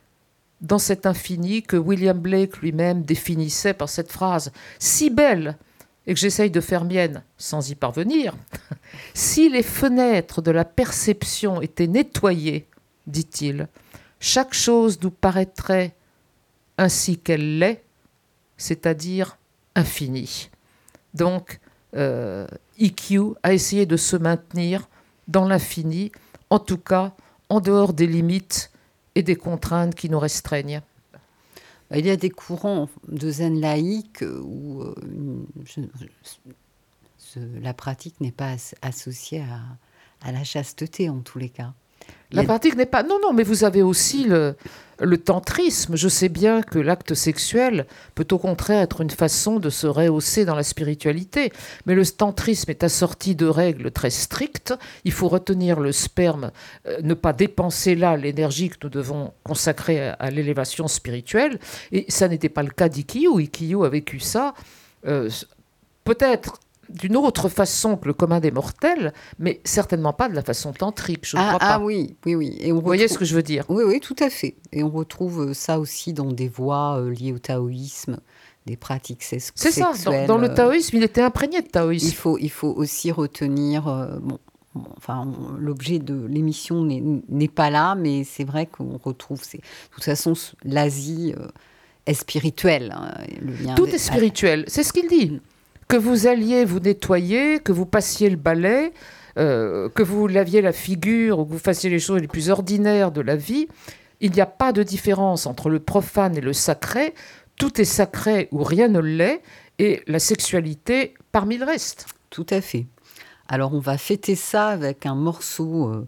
dans 0.62 0.78
cet 0.78 1.06
infini 1.06 1.64
que 1.64 1.78
William 1.78 2.18
Blake 2.18 2.58
lui-même 2.58 3.04
définissait 3.04 3.74
par 3.74 3.90
cette 3.90 4.12
phrase 4.12 4.52
si 4.78 5.10
belle 5.10 5.58
et 6.06 6.14
que 6.14 6.20
j'essaye 6.20 6.52
de 6.52 6.62
faire 6.62 6.86
mienne 6.86 7.24
sans 7.38 7.70
y 7.70 7.76
parvenir, 7.76 8.36
si 9.14 9.50
les 9.50 9.64
fenêtres 9.64 10.42
de 10.42 10.52
la 10.52 10.66
perception 10.66 11.62
étaient 11.62 11.88
nettoyées, 11.88 12.68
dit-il, 13.08 13.68
chaque 14.20 14.54
chose 14.54 15.00
nous 15.02 15.12
paraîtrait 15.12 15.96
ainsi 16.78 17.18
qu'elle 17.18 17.60
l'est, 17.60 17.84
c'est-à-dire 18.58 19.38
infinie. 19.76 20.50
Donc, 21.14 21.60
euh, 21.96 22.48
EQ 22.80 23.34
a 23.44 23.54
essayé 23.54 23.86
de 23.86 23.98
se 23.98 24.16
maintenir 24.16 24.89
dans 25.30 25.48
l'infini, 25.48 26.12
en 26.50 26.60
tout 26.60 26.78
cas 26.78 27.14
en 27.48 27.62
dehors 27.62 27.94
des 27.94 28.08
limites 28.08 28.72
et 29.16 29.24
des 29.24 29.38
contraintes 29.38 29.96
qui 29.96 30.10
nous 30.10 30.20
restreignent. 30.20 30.82
Il 31.96 32.06
y 32.06 32.12
a 32.12 32.18
des 32.18 32.30
courants 32.30 32.88
de 33.08 33.32
zen 33.32 33.60
laïque 33.60 34.24
où 34.44 34.84
euh, 34.84 34.94
la 37.62 37.74
pratique 37.74 38.20
n'est 38.22 38.32
pas 38.32 38.52
as- 38.52 38.76
associée 38.82 39.44
à 40.22 40.32
la 40.32 40.44
chasteté 40.44 41.10
en 41.10 41.22
tous 41.22 41.40
les 41.40 41.50
cas. 41.50 41.74
La 42.32 42.44
pratique 42.44 42.76
n'est 42.76 42.86
pas. 42.86 43.02
Non, 43.04 43.18
non, 43.22 43.34
mais 43.34 43.44
vous 43.44 43.64
avez 43.64 43.82
aussi 43.82 44.26
le, 44.26 44.56
tantrisme. 45.18 45.96
Je 45.96 46.08
sais 46.08 46.30
bien 46.30 46.62
que 46.62 46.78
l'acte 46.78 47.16
sexuel 47.16 47.88
peut 48.14 48.28
au 48.32 48.38
contraire 48.38 48.82
être 48.82 49.02
une 49.02 49.10
façon 49.10 49.60
de 49.60 49.70
se 49.72 49.88
rehausser 49.88 50.46
dans 50.46 50.54
la 50.56 50.62
spiritualité. 50.64 51.52
Mais 51.88 51.96
le 51.96 52.06
tantrisme 52.06 52.70
est 52.70 52.84
assorti 52.84 53.34
de 53.36 53.48
règles 53.48 53.90
très 53.92 54.12
strictes. 54.12 54.74
Il 55.06 55.12
faut 55.12 55.28
retenir 55.28 55.80
le 55.80 55.92
sperme, 55.92 56.52
euh, 56.86 57.00
ne 57.02 57.16
pas 57.16 57.34
dépenser 57.34 57.96
là 57.96 58.16
l'énergie 58.16 58.70
que 58.70 58.78
nous 58.84 58.90
devons 58.90 59.34
consacrer 59.44 60.10
à, 60.10 60.14
à 60.14 60.30
l'élévation 60.30 60.88
spirituelle. 60.88 61.60
Et 61.92 62.06
ça 62.10 62.28
n'était 62.28 62.50
pas 62.50 62.62
le 62.64 62.70
cas 62.70 62.90
d'Ikiyo. 62.90 63.40
Ikiyo 63.40 63.84
a 63.86 63.90
vécu 63.90 64.20
ça. 64.20 64.54
euh, 65.08 65.30
Peut-être 66.04 66.60
d'une 66.90 67.16
autre 67.18 67.50
façon 67.50 67.96
que 67.98 68.08
le 68.08 68.14
commun 68.14 68.40
des 68.40 68.52
mortels, 68.52 69.14
mais 69.38 69.62
certainement 69.64 70.14
pas 70.14 70.28
de 70.30 70.36
la 70.36 70.42
façon 70.42 70.74
tantrique, 70.74 71.26
je 71.28 71.38
ne 71.38 71.42
ah, 71.42 71.46
crois 71.48 71.60
pas. 71.60 71.74
ah 71.76 71.80
oui, 71.80 72.16
oui, 72.26 72.36
oui. 72.36 72.58
Et 72.60 72.72
on 72.72 72.76
Vous 72.76 72.82
voyez 72.82 73.08
ce 73.08 73.18
que 73.18 73.26
je 73.26 73.36
veux 73.36 73.44
dire? 73.44 73.64
Oui, 73.70 73.84
oui, 73.86 74.00
tout 74.00 74.16
à 74.20 74.30
fait. 74.30 74.56
Et 74.72 74.84
on 74.84 74.90
retrouve 74.90 75.50
euh, 75.50 75.54
ça 75.54 75.80
aussi 75.80 76.14
dans 76.14 76.32
des 76.32 76.48
voies 76.48 77.00
euh, 77.00 77.12
liées 77.12 77.34
au 77.34 77.40
taoïsme, 77.40 78.18
des 78.66 78.76
pratiques 78.78 79.24
sex- 79.24 79.52
C'est 79.56 79.72
ça, 79.72 79.94
sexuelles. 79.94 80.28
dans, 80.28 80.36
dans 80.36 80.42
le 80.42 80.50
euh, 80.50 80.54
taoïsme, 80.56 80.98
il 80.98 81.04
était 81.04 81.22
imprégné 81.22 81.62
de 81.62 81.68
il 81.68 81.72
taoïsme. 81.72 82.12
faut, 82.16 82.38
il 82.38 82.50
faut 82.52 82.74
aussi 82.74 83.12
retenir. 83.12 83.88
euh, 83.88 84.18
bon, 84.22 84.40
enfin, 84.98 85.28
l'objet 85.58 86.00
de 86.00 86.26
l'émission 86.26 86.84
n'est 86.86 87.48
pas 87.48 87.70
là, 87.70 87.96
mais 87.96 88.24
c'est 88.24 88.44
vrai 88.44 88.66
qu'on 88.66 88.98
retrouve. 89.04 89.42
De 89.52 89.60
toute 89.94 90.04
façon, 90.04 90.34
l'Asie 90.64 91.34
euh, 91.38 91.48
est 92.06 92.14
spirituelle. 92.14 92.94
hein, 92.96 93.14
le 93.42 93.54
lien 93.54 93.76
Tout 93.76 93.88
est 93.88 93.98
spirituel, 93.98 94.66
c'est 94.68 94.84
ce 94.84 94.94
qu'il 94.94 95.08
dit. 95.08 95.40
Que 95.90 95.98
vous 95.98 96.28
alliez 96.28 96.66
vous 96.66 96.80
nettoyer, 96.80 97.60
que 97.60 97.72
vous 97.72 97.88
passiez 97.88 98.30
le 98.30 98.36
balai, 98.36 98.94
euh, 99.40 99.90
que 99.90 100.04
vous 100.04 100.28
laviez 100.28 100.62
la 100.62 100.72
figure 100.72 101.40
ou 101.40 101.46
que 101.46 101.52
vous 101.52 101.58
fassiez 101.58 101.90
les 101.90 102.00
choses 102.00 102.22
les 102.22 102.28
plus 102.28 102.52
ordinaires 102.52 103.12
de 103.12 103.22
la 103.22 103.36
vie, 103.36 103.68
il 104.22 104.32
n'y 104.32 104.40
a 104.40 104.46
pas 104.46 104.72
de 104.72 104.84
différence 104.84 105.48
entre 105.48 105.70
le 105.70 105.80
profane 105.80 106.38
et 106.38 106.42
le 106.42 106.54
sacré. 106.54 107.16
Tout 107.58 107.82
est 107.82 107.86
sacré 107.86 108.50
ou 108.52 108.64
rien 108.64 108.88
ne 108.88 109.00
l'est, 109.00 109.42
et 109.80 110.04
la 110.06 110.20
sexualité 110.20 111.16
parmi 111.32 111.58
le 111.58 111.66
reste. 111.66 112.06
Tout 112.30 112.46
à 112.52 112.62
fait. 112.62 112.86
Alors, 113.48 113.74
on 113.74 113.80
va 113.80 113.98
fêter 113.98 114.36
ça 114.36 114.68
avec 114.68 115.08
un 115.08 115.16
morceau 115.16 115.90
euh, 115.90 116.08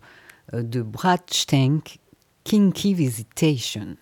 euh, 0.53 0.61
de 0.61 0.83
Brad 0.83 1.21
Stank, 1.27 1.97
Kinky 2.43 2.93
Visitation. 2.93 3.95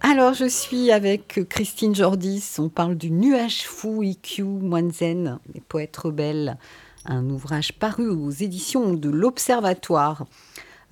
Alors, 0.00 0.32
je 0.32 0.48
suis 0.48 0.92
avec 0.92 1.40
Christine 1.48 1.94
Jordis. 1.94 2.56
On 2.58 2.68
parle 2.68 2.94
du 2.94 3.10
nuage 3.10 3.62
fou 3.66 4.04
IQ 4.04 4.44
Moine 4.44 4.92
Zen, 4.92 5.40
les 5.52 5.60
poètes 5.60 5.96
rebelles, 5.96 6.56
un 7.04 7.28
ouvrage 7.30 7.72
paru 7.72 8.08
aux 8.08 8.30
éditions 8.30 8.94
de 8.94 9.10
l'Observatoire. 9.10 10.26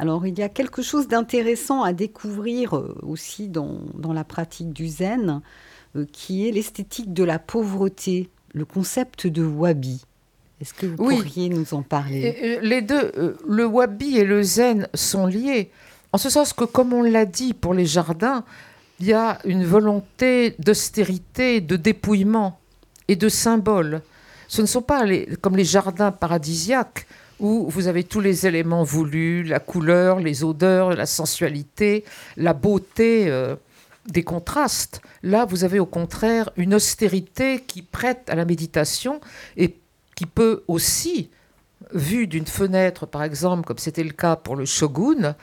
Alors, 0.00 0.26
il 0.26 0.36
y 0.36 0.42
a 0.42 0.48
quelque 0.48 0.82
chose 0.82 1.06
d'intéressant 1.06 1.82
à 1.82 1.92
découvrir 1.92 2.76
euh, 2.76 2.98
aussi 3.02 3.48
dans, 3.48 3.80
dans 3.94 4.12
la 4.12 4.24
pratique 4.24 4.72
du 4.72 4.88
zen, 4.88 5.40
euh, 5.94 6.04
qui 6.12 6.48
est 6.48 6.52
l'esthétique 6.52 7.12
de 7.12 7.22
la 7.24 7.38
pauvreté, 7.38 8.28
le 8.54 8.64
concept 8.64 9.26
de 9.28 9.44
wabi. 9.44 10.02
Est-ce 10.60 10.74
que 10.74 10.86
vous 10.86 10.96
Oui. 10.98 11.16
pourriez 11.16 11.48
nous 11.48 11.72
en 11.74 11.82
parler 11.82 12.58
les 12.62 12.82
deux, 12.82 13.12
euh, 13.16 13.34
le 13.48 13.64
wabi 13.64 14.18
et 14.18 14.24
le 14.24 14.42
zen 14.42 14.88
sont 14.94 15.26
liés, 15.26 15.70
en 16.12 16.18
ce 16.18 16.30
sens 16.30 16.52
que, 16.52 16.64
comme 16.64 16.92
on 16.92 17.02
l'a 17.02 17.24
dit 17.26 17.54
pour 17.54 17.74
les 17.74 17.86
jardins, 17.86 18.44
il 19.00 19.06
y 19.06 19.12
a 19.12 19.38
une 19.44 19.64
volonté 19.64 20.56
d'austérité, 20.58 21.60
de 21.60 21.76
dépouillement 21.76 22.58
et 23.06 23.14
de 23.16 23.28
symbole. 23.28 24.02
Ce 24.48 24.60
ne 24.62 24.66
sont 24.66 24.82
pas 24.82 25.04
les- 25.04 25.26
comme 25.40 25.56
les 25.56 25.64
jardins 25.64 26.10
paradisiaques 26.10 27.06
où 27.38 27.68
vous 27.70 27.86
avez 27.86 28.02
tous 28.02 28.20
les 28.20 28.46
éléments 28.48 28.82
voulus, 28.82 29.44
la 29.44 29.60
couleur, 29.60 30.18
les 30.18 30.42
odeurs, 30.42 30.90
la 30.94 31.06
sensualité, 31.06 32.04
la 32.36 32.52
beauté 32.54 33.26
euh, 33.28 33.54
des 34.08 34.24
contrastes. 34.24 35.00
Là, 35.22 35.44
vous 35.44 35.62
avez 35.62 35.78
au 35.78 35.86
contraire 35.86 36.50
une 36.56 36.74
austérité 36.74 37.60
qui 37.64 37.82
prête 37.82 38.24
à 38.28 38.34
la 38.34 38.44
méditation 38.44 39.20
et 39.56 39.76
qui 40.18 40.26
peut 40.26 40.64
aussi 40.66 41.30
vue 41.92 42.26
d'une 42.26 42.48
fenêtre, 42.48 43.06
par 43.06 43.22
exemple, 43.22 43.64
comme 43.64 43.78
c'était 43.78 44.02
le 44.02 44.10
cas 44.10 44.34
pour 44.34 44.56
le 44.56 44.64
shogun, 44.64 45.36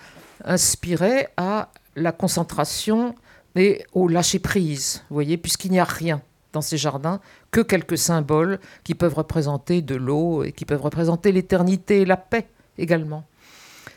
inspirer 0.44 1.30
à 1.38 1.72
la 1.96 2.12
concentration 2.12 3.16
et 3.56 3.86
au 3.94 4.10
lâcher-prise, 4.10 5.06
vous 5.10 5.14
voyez, 5.14 5.38
puisqu'il 5.38 5.72
n'y 5.72 5.80
a 5.80 5.86
rien 5.86 6.22
dans 6.52 6.60
ces 6.60 6.76
jardins 6.76 7.22
que 7.52 7.62
quelques 7.62 7.98
symboles 7.98 8.60
qui 8.84 8.96
peuvent 8.96 9.14
représenter 9.14 9.82
de 9.82 9.96
l'eau 9.96 10.44
et 10.44 10.52
qui 10.52 10.66
peuvent 10.66 10.82
représenter 10.82 11.32
l'éternité 11.32 12.02
et 12.02 12.06
la 12.06 12.18
paix 12.18 12.46
également. 12.78 13.24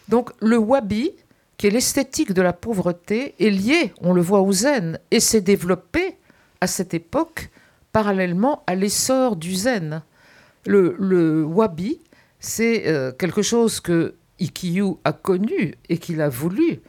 Donc 0.06 0.30
le 0.38 0.58
wabi, 0.58 1.10
qui 1.56 1.66
est 1.66 1.70
l'esthétique 1.70 2.32
de 2.32 2.42
la 2.42 2.52
pauvreté, 2.52 3.34
est 3.40 3.50
lié, 3.50 3.92
on 4.00 4.12
le 4.12 4.22
voit 4.22 4.42
au 4.42 4.52
zen, 4.52 5.00
et 5.10 5.18
s'est 5.18 5.40
développé 5.40 6.18
à 6.60 6.68
cette 6.68 6.94
époque 6.94 7.50
parallèlement 7.90 8.62
à 8.68 8.76
l'essor 8.76 9.34
du 9.34 9.56
zen. 9.56 10.02
Le, 10.66 11.44
wabi, 11.44 12.00
c'est 12.40 12.86
euh, 12.86 13.12
quelque 13.12 13.42
chose 13.42 13.80
que 13.80 14.14
Ikkyu 14.38 14.96
a 15.04 15.12
connu 15.12 15.74
et 15.88 15.98
qu'il 15.98 16.20
a 16.20 16.28
voulu, 16.28 16.80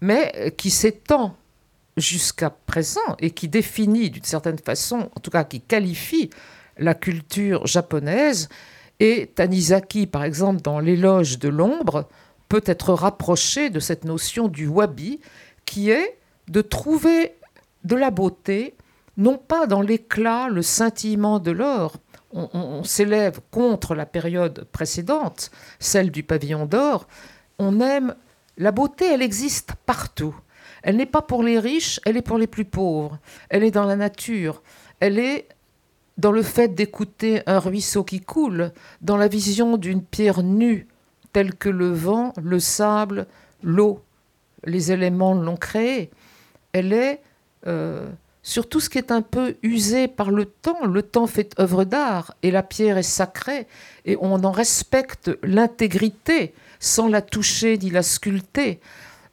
mais 0.00 0.32
euh, 0.36 0.50
qui 0.50 0.70
s'étend 0.70 1.36
jusqu'à 1.96 2.50
présent 2.50 3.16
et 3.20 3.30
qui 3.30 3.48
définit 3.48 4.10
d'une 4.10 4.24
certaine 4.24 4.58
façon, 4.58 5.10
en 5.14 5.20
tout 5.20 5.30
cas 5.30 5.44
qui 5.44 5.60
qualifie 5.60 6.30
la 6.78 6.94
culture 6.94 7.66
japonaise. 7.66 8.48
Et 9.00 9.30
Tanizaki, 9.34 10.06
par 10.06 10.24
exemple, 10.24 10.62
dans 10.62 10.78
l'éloge 10.78 11.38
de 11.38 11.48
l'ombre, 11.48 12.08
peut 12.48 12.62
être 12.64 12.92
rapproché 12.92 13.70
de 13.70 13.80
cette 13.80 14.04
notion 14.04 14.48
du 14.48 14.66
wabi, 14.66 15.20
qui 15.64 15.90
est 15.90 16.18
de 16.48 16.62
trouver 16.62 17.34
de 17.84 17.96
la 17.96 18.10
beauté, 18.10 18.74
non 19.16 19.36
pas 19.36 19.66
dans 19.66 19.82
l'éclat, 19.82 20.48
le 20.48 20.62
scintillement 20.62 21.38
de 21.38 21.50
l'or. 21.50 21.96
On, 22.38 22.84
s'élève 22.84 23.40
contre 23.50 23.94
la 23.94 24.04
période 24.04 24.66
précédente, 24.70 25.50
celle 25.78 26.10
du 26.10 26.22
pavillon 26.22 26.66
d'or. 26.66 27.08
On 27.58 27.80
aime 27.80 28.14
la 28.58 28.72
beauté, 28.72 29.06
elle 29.06 29.22
existe 29.22 29.72
partout. 29.86 30.36
Elle 30.82 30.96
n'est 30.96 31.06
pas 31.06 31.22
pour 31.22 31.42
les 31.42 31.58
riches, 31.58 31.98
elle 32.04 32.18
est 32.18 32.22
pour 32.22 32.36
les 32.36 32.46
plus 32.46 32.66
pauvres. 32.66 33.18
Elle 33.48 33.64
est 33.64 33.70
dans 33.70 33.86
la 33.86 33.96
nature. 33.96 34.62
Elle 35.00 35.18
est 35.18 35.48
dans 36.18 36.32
le 36.32 36.42
fait 36.42 36.68
d'écouter 36.68 37.42
un 37.46 37.58
ruisseau 37.58 38.04
qui 38.04 38.20
coule, 38.20 38.72
dans 39.00 39.16
la 39.16 39.28
vision 39.28 39.78
d'une 39.78 40.02
pierre 40.02 40.42
nue, 40.42 40.88
telle 41.32 41.54
que 41.54 41.68
le 41.68 41.90
vent, 41.90 42.32
le 42.42 42.60
sable, 42.60 43.26
l'eau, 43.62 44.02
les 44.64 44.92
éléments 44.92 45.34
l'ont 45.34 45.56
créée. 45.56 46.10
Elle 46.72 46.92
est 46.92 47.22
euh, 47.66 48.08
sur 48.46 48.68
tout 48.68 48.78
ce 48.78 48.88
qui 48.88 48.98
est 48.98 49.10
un 49.10 49.22
peu 49.22 49.56
usé 49.64 50.06
par 50.06 50.30
le 50.30 50.44
temps. 50.44 50.86
Le 50.86 51.02
temps 51.02 51.26
fait 51.26 51.52
œuvre 51.58 51.82
d'art 51.82 52.32
et 52.44 52.52
la 52.52 52.62
pierre 52.62 52.96
est 52.96 53.02
sacrée 53.02 53.66
et 54.04 54.16
on 54.20 54.44
en 54.44 54.52
respecte 54.52 55.32
l'intégrité 55.42 56.54
sans 56.78 57.08
la 57.08 57.22
toucher 57.22 57.76
ni 57.76 57.90
la 57.90 58.04
sculpter. 58.04 58.78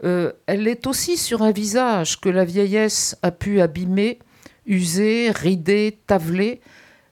Euh, 0.04 0.32
elle 0.48 0.68
est 0.68 0.88
aussi 0.88 1.16
sur 1.16 1.44
un 1.44 1.52
visage 1.52 2.20
que 2.20 2.28
la 2.28 2.44
vieillesse 2.44 3.16
a 3.22 3.30
pu 3.30 3.62
abîmer, 3.62 4.18
user, 4.66 5.30
rider, 5.30 6.00
taveler, 6.08 6.60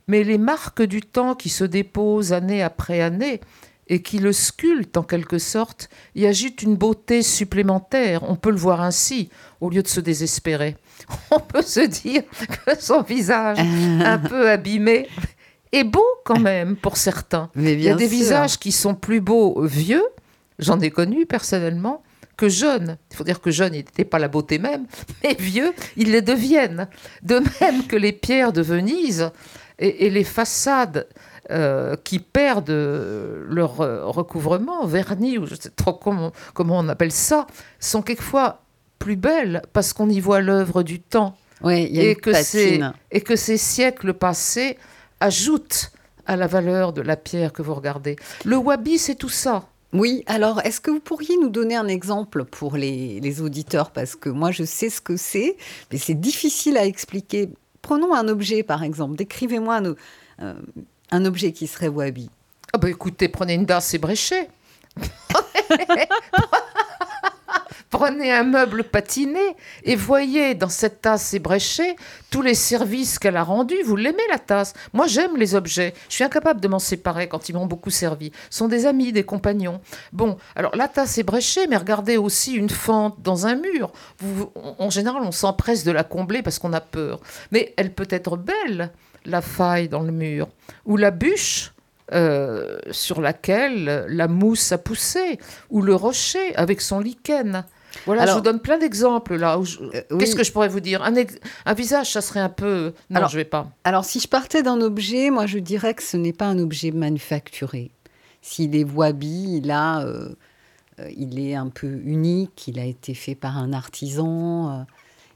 mais 0.07 0.23
les 0.23 0.39
marques 0.39 0.81
du 0.81 1.01
temps 1.01 1.35
qui 1.35 1.49
se 1.49 1.65
déposent 1.65 2.33
année 2.33 2.63
après 2.63 3.01
année 3.01 3.41
et 3.87 4.01
qui 4.01 4.17
le 4.17 4.33
sculptent 4.33 4.97
en 4.97 5.03
quelque 5.03 5.37
sorte 5.37 5.87
y 6.15 6.25
ajoutent 6.25 6.63
une 6.63 6.77
beauté 6.77 7.21
supplémentaire. 7.21 8.23
On 8.27 8.37
peut 8.37 8.49
le 8.49 8.57
voir 8.57 8.81
ainsi, 8.81 9.29
au 9.59 9.69
lieu 9.69 9.83
de 9.83 9.87
se 9.87 9.99
désespérer. 9.99 10.77
On 11.31 11.39
peut 11.39 11.61
se 11.61 11.81
dire 11.81 12.23
que 12.65 12.79
son 12.79 13.01
visage 13.01 13.57
un 13.59 14.17
peu 14.17 14.49
abîmé 14.49 15.07
est 15.71 15.83
beau 15.83 16.05
quand 16.25 16.39
même 16.39 16.75
pour 16.75 16.97
certains. 16.97 17.49
Mais 17.55 17.73
Il 17.73 17.81
y 17.81 17.89
a 17.89 17.95
des 17.95 18.07
sûr. 18.07 18.17
visages 18.17 18.57
qui 18.59 18.71
sont 18.71 18.95
plus 18.95 19.21
beaux 19.21 19.61
vieux, 19.63 20.03
j'en 20.59 20.79
ai 20.79 20.91
connu 20.91 21.25
personnellement, 21.25 22.03
que 22.37 22.49
jeunes. 22.49 22.97
Il 23.11 23.17
faut 23.17 23.23
dire 23.23 23.39
que 23.39 23.51
jeunes, 23.51 23.73
ils 23.73 23.77
n'étaient 23.77 24.03
pas 24.05 24.19
la 24.19 24.27
beauté 24.27 24.57
même, 24.57 24.85
mais 25.23 25.35
vieux, 25.39 25.73
ils 25.95 26.11
les 26.11 26.21
deviennent. 26.21 26.87
De 27.21 27.41
même 27.61 27.85
que 27.87 27.95
les 27.95 28.11
pierres 28.13 28.51
de 28.51 28.61
Venise 28.61 29.29
et, 29.79 30.07
et 30.07 30.09
les 30.09 30.23
façades 30.23 31.07
euh, 31.51 31.95
qui 32.03 32.19
perdent 32.19 32.69
leur 32.69 33.81
euh, 33.81 34.05
recouvrement, 34.05 34.85
vernis, 34.85 35.37
ou 35.37 35.45
je 35.45 35.55
sais 35.55 35.69
trop 35.69 35.93
comment, 35.93 36.31
comment 36.53 36.79
on 36.79 36.87
appelle 36.89 37.11
ça, 37.11 37.45
sont 37.79 38.01
quelquefois 38.01 38.60
plus 39.01 39.15
belles 39.15 39.63
parce 39.73 39.93
qu'on 39.93 40.09
y 40.09 40.19
voit 40.19 40.41
l'œuvre 40.41 40.83
du 40.83 41.01
temps 41.01 41.35
Oui, 41.63 41.87
il 41.89 41.97
y 41.97 41.99
a 41.99 42.03
et 42.03 42.09
une 42.11 42.15
que, 42.15 42.33
ces, 42.33 42.79
et 43.11 43.21
que 43.21 43.35
ces 43.35 43.57
siècles 43.57 44.13
passés 44.13 44.77
ajoutent 45.19 45.91
à 46.27 46.35
la 46.35 46.45
valeur 46.45 46.93
de 46.93 47.01
la 47.01 47.17
pierre 47.17 47.51
que 47.51 47.63
vous 47.63 47.73
regardez. 47.73 48.15
Le 48.45 48.57
wabi, 48.57 48.99
c'est 48.99 49.15
tout 49.15 49.29
ça. 49.29 49.65
Oui, 49.91 50.23
alors 50.27 50.61
est-ce 50.63 50.79
que 50.79 50.91
vous 50.91 50.99
pourriez 50.99 51.35
nous 51.37 51.49
donner 51.49 51.75
un 51.75 51.87
exemple 51.87 52.45
pour 52.45 52.77
les, 52.77 53.19
les 53.19 53.41
auditeurs? 53.41 53.89
Parce 53.89 54.15
que 54.15 54.29
moi, 54.29 54.51
je 54.51 54.63
sais 54.63 54.91
ce 54.91 55.01
que 55.01 55.17
c'est, 55.17 55.57
mais 55.91 55.97
c'est 55.97 56.13
difficile 56.13 56.77
à 56.77 56.85
expliquer. 56.85 57.49
Prenons 57.81 58.13
un 58.13 58.27
objet, 58.27 58.61
par 58.61 58.83
exemple. 58.83 59.15
Décrivez-moi 59.15 59.77
un, 59.77 59.95
euh, 60.41 60.53
un 61.09 61.25
objet 61.25 61.51
qui 61.51 61.65
serait 61.65 61.87
wabi. 61.87 62.29
Ah 62.71 62.77
bah 62.77 62.89
écoutez, 62.89 63.27
prenez 63.27 63.55
une 63.55 63.65
dasse 63.65 63.93
ébréchée. 63.95 64.47
Prenez 67.91 68.31
un 68.31 68.43
meuble 68.43 68.85
patiné 68.85 69.41
et 69.83 69.97
voyez 69.97 70.55
dans 70.55 70.69
cette 70.69 71.01
tasse 71.01 71.33
ébréchée 71.33 71.97
tous 72.29 72.41
les 72.41 72.55
services 72.55 73.19
qu'elle 73.19 73.35
a 73.35 73.43
rendus. 73.43 73.83
Vous 73.83 73.97
l'aimez 73.97 74.23
la 74.29 74.39
tasse 74.39 74.73
Moi 74.93 75.07
j'aime 75.07 75.35
les 75.35 75.55
objets. 75.55 75.93
Je 76.07 76.15
suis 76.15 76.23
incapable 76.23 76.61
de 76.61 76.69
m'en 76.69 76.79
séparer 76.79 77.27
quand 77.27 77.49
ils 77.49 77.53
m'ont 77.53 77.65
beaucoup 77.65 77.89
servi. 77.89 78.31
Ce 78.49 78.59
sont 78.59 78.69
des 78.69 78.85
amis, 78.85 79.11
des 79.11 79.25
compagnons. 79.25 79.81
Bon, 80.13 80.37
alors 80.55 80.73
la 80.73 80.87
tasse 80.87 81.17
ébréchée, 81.17 81.67
mais 81.67 81.75
regardez 81.75 82.15
aussi 82.15 82.53
une 82.53 82.69
fente 82.69 83.21
dans 83.21 83.45
un 83.45 83.55
mur. 83.55 83.91
En 84.79 84.89
général, 84.89 85.23
on 85.23 85.33
s'empresse 85.33 85.83
de 85.83 85.91
la 85.91 86.05
combler 86.05 86.41
parce 86.41 86.59
qu'on 86.59 86.71
a 86.71 86.81
peur. 86.81 87.19
Mais 87.51 87.73
elle 87.75 87.91
peut 87.93 88.07
être 88.09 88.37
belle, 88.37 88.91
la 89.25 89.41
faille 89.41 89.89
dans 89.89 90.01
le 90.01 90.13
mur. 90.13 90.47
Ou 90.85 90.95
la 90.95 91.11
bûche 91.11 91.73
euh, 92.13 92.79
sur 92.91 93.19
laquelle 93.19 94.05
la 94.07 94.27
mousse 94.29 94.71
a 94.71 94.77
poussé, 94.77 95.39
ou 95.69 95.81
le 95.81 95.93
rocher 95.93 96.55
avec 96.55 96.79
son 96.79 97.01
lichen. 97.01 97.65
Voilà, 98.05 98.23
Alors- 98.23 98.35
je 98.35 98.39
vous 98.39 98.43
donne 98.43 98.59
plein 98.59 98.77
d'exemples 98.77 99.35
là. 99.35 99.57
où 99.59 99.65
je- 99.65 99.79
Euh, 99.81 100.17
Qu'est-ce 100.17 100.35
que 100.35 100.43
je 100.43 100.51
pourrais 100.51 100.69
vous 100.69 100.79
dire? 100.79 101.01
Un, 101.03 101.15
ex- 101.15 101.35
un 101.65 101.73
visage, 101.73 102.11
ça 102.11 102.21
serait 102.21 102.39
un 102.39 102.49
peu. 102.49 102.93
Non, 103.09 103.17
Alors- 103.17 103.29
je 103.29 103.37
vais 103.37 103.45
pas. 103.45 103.69
Alors, 103.83 104.05
si 104.05 104.19
je 104.19 104.27
partais 104.27 104.63
d'un 104.63 104.79
objet, 104.81 105.29
moi, 105.29 105.45
je 105.45 105.59
dirais 105.59 105.93
que 105.93 106.03
ce 106.03 106.17
n'est 106.17 106.33
pas 106.33 106.45
un 106.45 106.59
objet 106.59 106.91
manufacturé. 106.91 107.91
S'il 108.41 108.75
est 108.75 108.83
wabi, 108.85 109.57
il, 109.63 109.71
a, 109.71 110.01
euh, 110.01 110.29
euh, 110.99 111.09
il 111.15 111.39
est 111.39 111.53
un 111.55 111.67
peu 111.69 111.87
unique, 112.05 112.67
il 112.67 112.79
a 112.79 112.85
été 112.85 113.13
fait 113.13 113.35
par 113.35 113.57
un 113.57 113.71
artisan. 113.73 114.69
euh, 114.71 114.83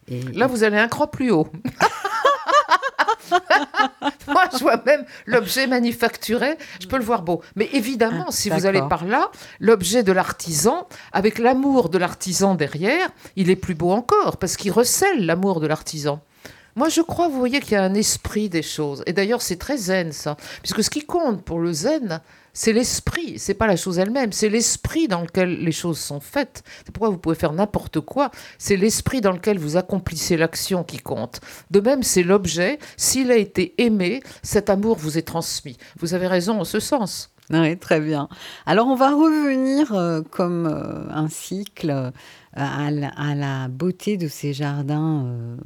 et 0.08 0.22
Là, 0.34 0.47
vous 0.47 0.64
allez 0.64 0.78
un 0.78 0.88
cran 0.88 1.08
plus 1.08 1.32
haut. 1.32 1.47
Moi, 4.28 4.43
je 4.53 4.59
vois 4.59 4.82
même 4.86 5.05
l'objet 5.26 5.68
manufacturé, 5.68 6.57
je 6.80 6.88
peux 6.88 6.97
le 6.97 7.03
voir 7.03 7.22
beau. 7.22 7.41
Mais 7.55 7.70
évidemment, 7.74 8.32
si 8.32 8.49
vous 8.49 8.66
allez 8.66 8.82
par 8.89 9.05
là, 9.05 9.32
l'objet 9.59 10.03
de 10.03 10.11
l'artisan, 10.11 10.88
avec 11.11 11.39
l'amour 11.39 11.89
de 11.89 11.97
l'artisan 11.97 12.55
derrière, 12.55 13.09
il 13.36 13.49
est 13.49 13.55
plus 13.55 13.76
beau 13.76 13.91
encore, 13.91 14.38
parce 14.38 14.57
qu'il 14.57 14.72
recèle 14.72 15.26
l'amour 15.26 15.59
de 15.59 15.68
l'artisan. 15.68 16.22
Moi, 16.78 16.89
je 16.89 17.01
crois, 17.01 17.30
vous 17.30 17.39
voyez, 17.39 17.61
qu'il 17.61 17.72
y 17.72 17.76
a 17.76 17.84
un 17.84 17.93
esprit 17.93 18.49
des 18.49 18.61
choses. 18.61 19.01
Et 19.05 19.13
d'ailleurs, 19.13 19.41
c'est 19.41 19.55
très 19.55 19.78
zen, 19.78 20.11
ça. 20.11 20.36
Puisque 20.61 20.84
ce 20.84 20.89
qui 20.89 21.05
compte 21.05 21.41
pour 21.41 21.59
le 21.59 21.72
zen, 21.72 22.20
c'est 22.56 22.72
l'esprit, 22.72 23.38
c'est 23.38 23.53
pas 23.53 23.68
la 23.68 23.76
chose 23.76 23.99
elle-même, 23.99 24.32
c'est 24.32 24.47
l'esprit 24.47 25.10
dans 25.10 25.22
lequel 25.22 25.60
les 25.60 25.74
choses 25.74 25.99
sont 25.99 26.22
faites. 26.22 26.64
C'est 26.86 26.91
pourquoi 26.93 27.10
vous 27.10 27.18
pouvez 27.18 27.36
faire 27.36 27.51
n'importe 27.51 27.99
quoi. 27.99 28.32
C'est 28.58 28.78
l'esprit 28.78 29.20
dans 29.20 29.34
lequel 29.34 29.60
vous 29.60 29.76
accomplissez 29.76 30.38
l'action 30.38 30.86
qui 30.86 30.97
compte. 30.97 31.41
De 31.70 31.82
même, 31.82 32.01
c'est 32.01 32.24
l'objet. 32.24 32.80
S'il 32.95 33.30
a 33.30 33.36
été 33.36 33.76
aimé, 33.78 34.24
cet 34.41 34.70
amour 34.70 34.95
vous 34.97 35.18
est 35.18 35.28
transmis. 35.28 35.78
Vous 35.99 36.14
avez 36.14 36.28
raison 36.28 36.62
en 36.62 36.64
ce 36.64 36.80
sens. 36.80 37.34
Oui, 37.49 37.78
très 37.78 37.99
bien. 37.99 38.30
Alors, 38.66 38.88
on 38.88 38.95
va 38.95 39.12
revenir 39.12 39.93
euh, 39.93 40.22
comme 40.22 40.66
euh, 40.66 41.10
un 41.10 41.28
cycle 41.28 41.89
euh, 41.89 42.12
à, 42.53 42.89
la, 42.89 43.10
à 43.10 43.36
la 43.36 43.68
beauté 43.68 44.16
de 44.16 44.30
ces 44.30 44.53
jardins, 44.53 45.58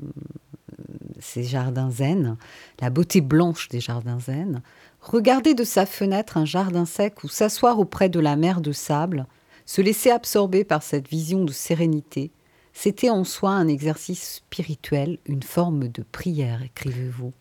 ces 1.19 1.43
jardins 1.43 1.91
zen, 1.91 2.35
la 2.81 2.89
beauté 2.89 3.21
blanche 3.21 3.69
des 3.69 3.79
jardins 3.79 4.19
zen. 4.19 4.63
Regarder 5.01 5.53
de 5.53 5.63
sa 5.63 5.85
fenêtre 5.85 6.37
un 6.37 6.45
jardin 6.45 6.85
sec 6.85 7.23
ou 7.23 7.27
s'asseoir 7.27 7.79
auprès 7.79 8.09
de 8.09 8.19
la 8.19 8.35
mer 8.35 8.61
de 8.61 8.71
sable, 8.71 9.25
se 9.65 9.81
laisser 9.81 10.11
absorber 10.11 10.63
par 10.63 10.83
cette 10.83 11.07
vision 11.07 11.45
de 11.45 11.51
sérénité, 11.51 12.31
c'était 12.73 13.09
en 13.09 13.23
soi 13.23 13.51
un 13.51 13.67
exercice 13.67 14.35
spirituel, 14.35 15.17
une 15.25 15.43
forme 15.43 15.89
de 15.89 16.03
prière, 16.03 16.63
écrivez-vous. 16.63 17.33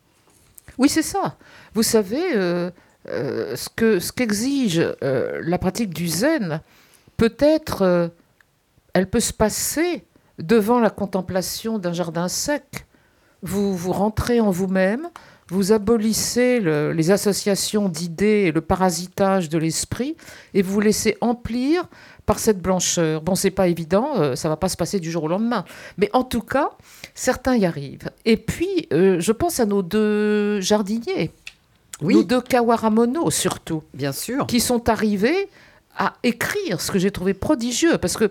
Oui, 0.78 0.88
c'est 0.88 1.02
ça. 1.02 1.36
Vous 1.74 1.82
savez, 1.82 2.36
euh, 2.36 2.70
euh, 3.08 3.56
ce 3.56 3.68
que 3.68 3.98
ce 4.00 4.12
qu'exige 4.12 4.80
euh, 5.02 5.40
la 5.42 5.58
pratique 5.58 5.94
du 5.94 6.08
zen, 6.08 6.60
peut-être, 7.16 8.10
elle 8.94 9.08
peut 9.08 9.20
se 9.20 9.32
passer 9.32 10.04
devant 10.38 10.80
la 10.80 10.90
contemplation 10.90 11.78
d'un 11.78 11.92
jardin 11.92 12.28
sec. 12.28 12.86
Vous 13.42 13.76
vous 13.76 13.92
rentrez 13.92 14.40
en 14.40 14.50
vous-même, 14.50 15.08
vous 15.50 15.72
abolissez 15.72 16.60
le- 16.60 16.92
les 16.92 17.10
associations 17.10 17.88
d'idées 17.88 18.44
et 18.46 18.52
le 18.52 18.60
parasitage 18.60 19.48
de 19.48 19.58
l'esprit, 19.58 20.16
et 20.54 20.62
vous 20.62 20.72
vous 20.74 20.80
laissez 20.80 21.16
emplir 21.20 21.84
par 22.26 22.38
cette 22.38 22.60
blancheur. 22.60 23.22
Bon, 23.22 23.34
c'est 23.34 23.50
pas 23.50 23.68
évident, 23.68 24.12
euh, 24.16 24.36
ça 24.36 24.48
va 24.50 24.56
pas 24.56 24.68
se 24.68 24.76
passer 24.76 25.00
du 25.00 25.10
jour 25.10 25.24
au 25.24 25.28
lendemain, 25.28 25.64
mais 25.96 26.10
en 26.12 26.24
tout 26.24 26.42
cas, 26.42 26.70
certains 27.14 27.56
y 27.56 27.64
arrivent. 27.64 28.10
Et 28.26 28.36
puis, 28.36 28.86
euh, 28.92 29.18
je 29.20 29.32
pense 29.32 29.60
à 29.60 29.64
nos 29.66 29.82
deux 29.82 30.60
jardiniers, 30.60 31.30
nos 32.02 32.22
deux 32.22 32.42
Kawaramono 32.42 33.30
surtout, 33.30 33.82
bien 33.94 34.12
sûr, 34.12 34.46
qui 34.46 34.60
sont 34.60 34.88
arrivés 34.90 35.48
à 35.96 36.14
écrire 36.22 36.80
ce 36.80 36.92
que 36.92 36.98
j'ai 36.98 37.10
trouvé 37.10 37.32
prodigieux, 37.34 37.96
parce 37.98 38.16
que 38.16 38.30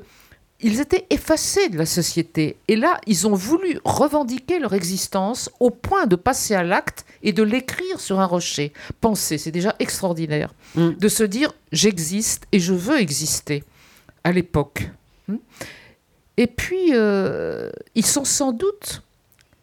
ils 0.59 0.79
étaient 0.79 1.05
effacés 1.09 1.69
de 1.69 1.77
la 1.77 1.85
société. 1.85 2.57
Et 2.67 2.75
là, 2.75 2.99
ils 3.05 3.27
ont 3.27 3.35
voulu 3.35 3.79
revendiquer 3.85 4.59
leur 4.59 4.73
existence 4.73 5.51
au 5.59 5.69
point 5.69 6.07
de 6.07 6.15
passer 6.15 6.55
à 6.55 6.63
l'acte 6.63 7.05
et 7.21 7.31
de 7.31 7.43
l'écrire 7.43 7.99
sur 7.99 8.19
un 8.19 8.25
rocher. 8.25 8.73
Pensez, 8.99 9.37
c'est 9.37 9.51
déjà 9.51 9.75
extraordinaire. 9.79 10.53
Mm. 10.75 10.91
De 10.93 11.07
se 11.07 11.23
dire, 11.23 11.53
j'existe 11.71 12.47
et 12.51 12.59
je 12.59 12.73
veux 12.73 12.99
exister 12.99 13.63
à 14.23 14.31
l'époque. 14.31 14.89
Hmm. 15.29 15.37
Et 16.35 16.47
puis, 16.47 16.89
euh, 16.91 17.69
ils 17.95 18.05
sont 18.05 18.25
sans 18.25 18.51
doute, 18.51 19.01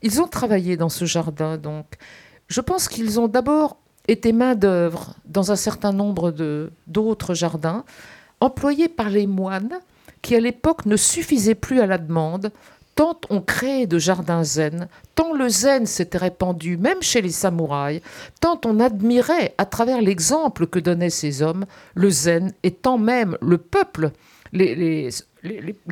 ils 0.02 0.22
ont 0.22 0.26
travaillé 0.26 0.76
dans 0.76 0.88
ce 0.88 1.04
jardin, 1.04 1.58
donc 1.58 1.86
je 2.48 2.62
pense 2.62 2.88
qu'ils 2.88 3.20
ont 3.20 3.28
d'abord 3.28 3.76
été 4.08 4.32
main-d'œuvre 4.32 5.14
dans 5.26 5.52
un 5.52 5.56
certain 5.56 5.92
nombre 5.92 6.34
d'autres 6.86 7.34
jardins, 7.34 7.84
employés 8.40 8.88
par 8.88 9.10
les 9.10 9.26
moines 9.26 9.78
qui, 10.24 10.34
à 10.34 10.40
l'époque, 10.40 10.86
ne 10.86 10.96
suffisaient 10.96 11.54
plus 11.54 11.80
à 11.80 11.86
la 11.86 11.98
demande, 11.98 12.50
tant 12.94 13.20
on 13.28 13.42
créait 13.42 13.86
de 13.86 13.98
jardins 13.98 14.42
zen, 14.42 14.88
tant 15.14 15.34
le 15.34 15.50
zen 15.50 15.84
s'était 15.84 16.16
répandu, 16.16 16.78
même 16.78 17.02
chez 17.02 17.20
les 17.20 17.30
samouraïs, 17.30 18.00
tant 18.40 18.58
on 18.64 18.80
admirait, 18.80 19.54
à 19.58 19.66
travers 19.66 20.00
l'exemple 20.00 20.66
que 20.66 20.78
donnaient 20.78 21.10
ces 21.10 21.42
hommes, 21.42 21.66
le 21.94 22.08
zen, 22.08 22.54
et 22.62 22.70
tant 22.70 22.96
même 22.96 23.36
le 23.42 23.58
peuple, 23.58 24.12
les, 24.52 25.10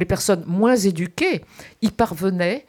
personnes 0.09 0.45
moins 0.47 0.77
éduquées, 0.77 1.45
y 1.83 1.91
parvenaient 1.91 2.65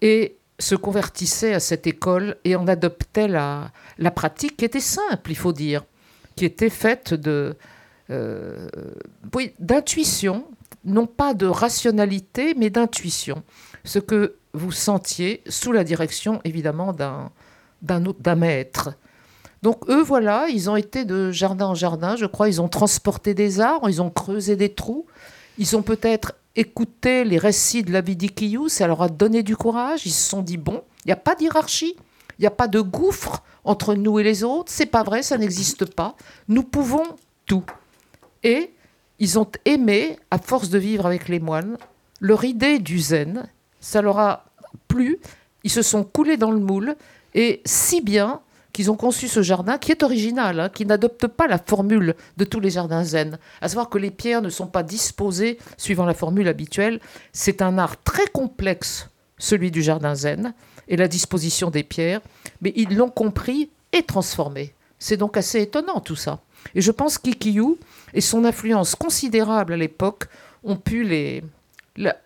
et 0.00 0.36
se 0.60 0.76
convertissaient 0.76 1.54
à 1.54 1.60
cette 1.60 1.88
école 1.88 2.36
et 2.44 2.54
en 2.54 2.68
adoptaient 2.68 3.28
la, 3.28 3.72
la 3.98 4.12
pratique 4.12 4.56
qui 4.56 4.64
était 4.64 4.78
simple, 4.78 5.32
il 5.32 5.36
faut 5.36 5.52
dire, 5.52 5.84
qui 6.36 6.44
était 6.44 6.70
faite 6.70 7.12
de, 7.12 7.56
euh, 8.10 8.68
oui, 9.34 9.52
d'intuition, 9.58 10.44
non 10.84 11.06
pas 11.06 11.34
de 11.34 11.46
rationalité, 11.46 12.54
mais 12.56 12.70
d'intuition. 12.70 13.42
Ce 13.84 13.98
que 13.98 14.36
vous 14.54 14.72
sentiez 14.72 15.42
sous 15.48 15.72
la 15.72 15.84
direction, 15.84 16.40
évidemment, 16.44 16.92
d'un, 16.92 18.34
maître. 18.36 18.94
Donc 19.62 19.88
eux, 19.88 20.02
voilà, 20.02 20.48
ils 20.48 20.70
ont 20.70 20.76
été 20.76 21.04
de 21.04 21.30
jardin 21.32 21.66
en 21.66 21.74
jardin, 21.74 22.16
je 22.16 22.26
crois, 22.26 22.48
ils 22.48 22.60
ont 22.60 22.68
transporté 22.68 23.34
des 23.34 23.60
arbres, 23.60 23.88
ils 23.88 24.00
ont 24.00 24.10
creusé 24.10 24.56
des 24.56 24.72
trous, 24.72 25.06
ils 25.58 25.76
ont 25.76 25.82
peut-être 25.82 26.34
écouté 26.54 27.24
les 27.24 27.38
récits 27.38 27.82
de 27.82 27.92
la 27.92 28.00
vie 28.00 28.16
d'Ikiyu, 28.16 28.68
ça 28.68 28.86
leur 28.86 29.02
a 29.02 29.08
donné 29.08 29.42
du 29.42 29.56
courage, 29.56 30.06
ils 30.06 30.12
se 30.12 30.28
sont 30.28 30.42
dit, 30.42 30.56
bon, 30.56 30.82
il 31.04 31.08
n'y 31.08 31.12
a 31.12 31.16
pas 31.16 31.34
d'hierarchie, 31.34 31.96
il 32.38 32.42
n'y 32.42 32.46
a 32.46 32.52
pas 32.52 32.68
de 32.68 32.80
gouffre 32.80 33.42
entre 33.64 33.94
nous 33.94 34.18
et 34.18 34.22
les 34.22 34.44
autres, 34.44 34.70
c'est 34.72 34.86
pas 34.86 35.02
vrai, 35.02 35.22
ça 35.22 35.38
n'existe 35.38 35.92
pas, 35.92 36.16
nous 36.46 36.62
pouvons 36.62 37.04
tout. 37.46 37.64
Et 38.44 38.72
ils 39.18 39.38
ont 39.38 39.50
aimé, 39.64 40.18
à 40.30 40.38
force 40.38 40.70
de 40.70 40.78
vivre 40.78 41.06
avec 41.06 41.28
les 41.28 41.40
moines, 41.40 41.76
leur 42.20 42.44
idée 42.44 42.78
du 42.78 42.98
zen, 42.98 43.48
ça 43.80 44.02
leur 44.02 44.18
a 44.18 44.46
plu, 44.88 45.18
ils 45.64 45.70
se 45.70 45.82
sont 45.82 46.04
coulés 46.04 46.36
dans 46.36 46.50
le 46.50 46.60
moule, 46.60 46.96
et 47.34 47.62
si 47.64 48.00
bien 48.00 48.40
qu'ils 48.72 48.90
ont 48.90 48.96
conçu 48.96 49.28
ce 49.28 49.42
jardin 49.42 49.78
qui 49.78 49.90
est 49.90 50.02
original, 50.02 50.60
hein, 50.60 50.68
qui 50.68 50.86
n'adopte 50.86 51.26
pas 51.26 51.46
la 51.46 51.58
formule 51.58 52.14
de 52.36 52.44
tous 52.44 52.60
les 52.60 52.70
jardins 52.70 53.04
zen, 53.04 53.38
à 53.60 53.68
savoir 53.68 53.88
que 53.88 53.98
les 53.98 54.10
pierres 54.10 54.42
ne 54.42 54.50
sont 54.50 54.66
pas 54.66 54.82
disposées 54.82 55.58
suivant 55.76 56.04
la 56.04 56.14
formule 56.14 56.48
habituelle. 56.48 57.00
C'est 57.32 57.62
un 57.62 57.78
art 57.78 58.00
très 58.02 58.26
complexe, 58.28 59.08
celui 59.38 59.70
du 59.70 59.82
jardin 59.82 60.14
zen, 60.14 60.54
et 60.86 60.96
la 60.96 61.08
disposition 61.08 61.70
des 61.70 61.82
pierres, 61.82 62.20
mais 62.62 62.72
ils 62.76 62.96
l'ont 62.96 63.10
compris 63.10 63.70
et 63.92 64.02
transformé. 64.02 64.74
C'est 64.98 65.16
donc 65.16 65.36
assez 65.36 65.60
étonnant 65.60 66.00
tout 66.00 66.16
ça. 66.16 66.40
Et 66.74 66.80
je 66.80 66.90
pense 66.90 67.18
qu'Ikiyu 67.18 67.76
et 68.14 68.20
son 68.20 68.44
influence 68.44 68.94
considérable 68.94 69.72
à 69.72 69.76
l'époque 69.76 70.26
ont 70.64 70.76
pu 70.76 71.02
les, 71.04 71.42
la- 71.96 72.16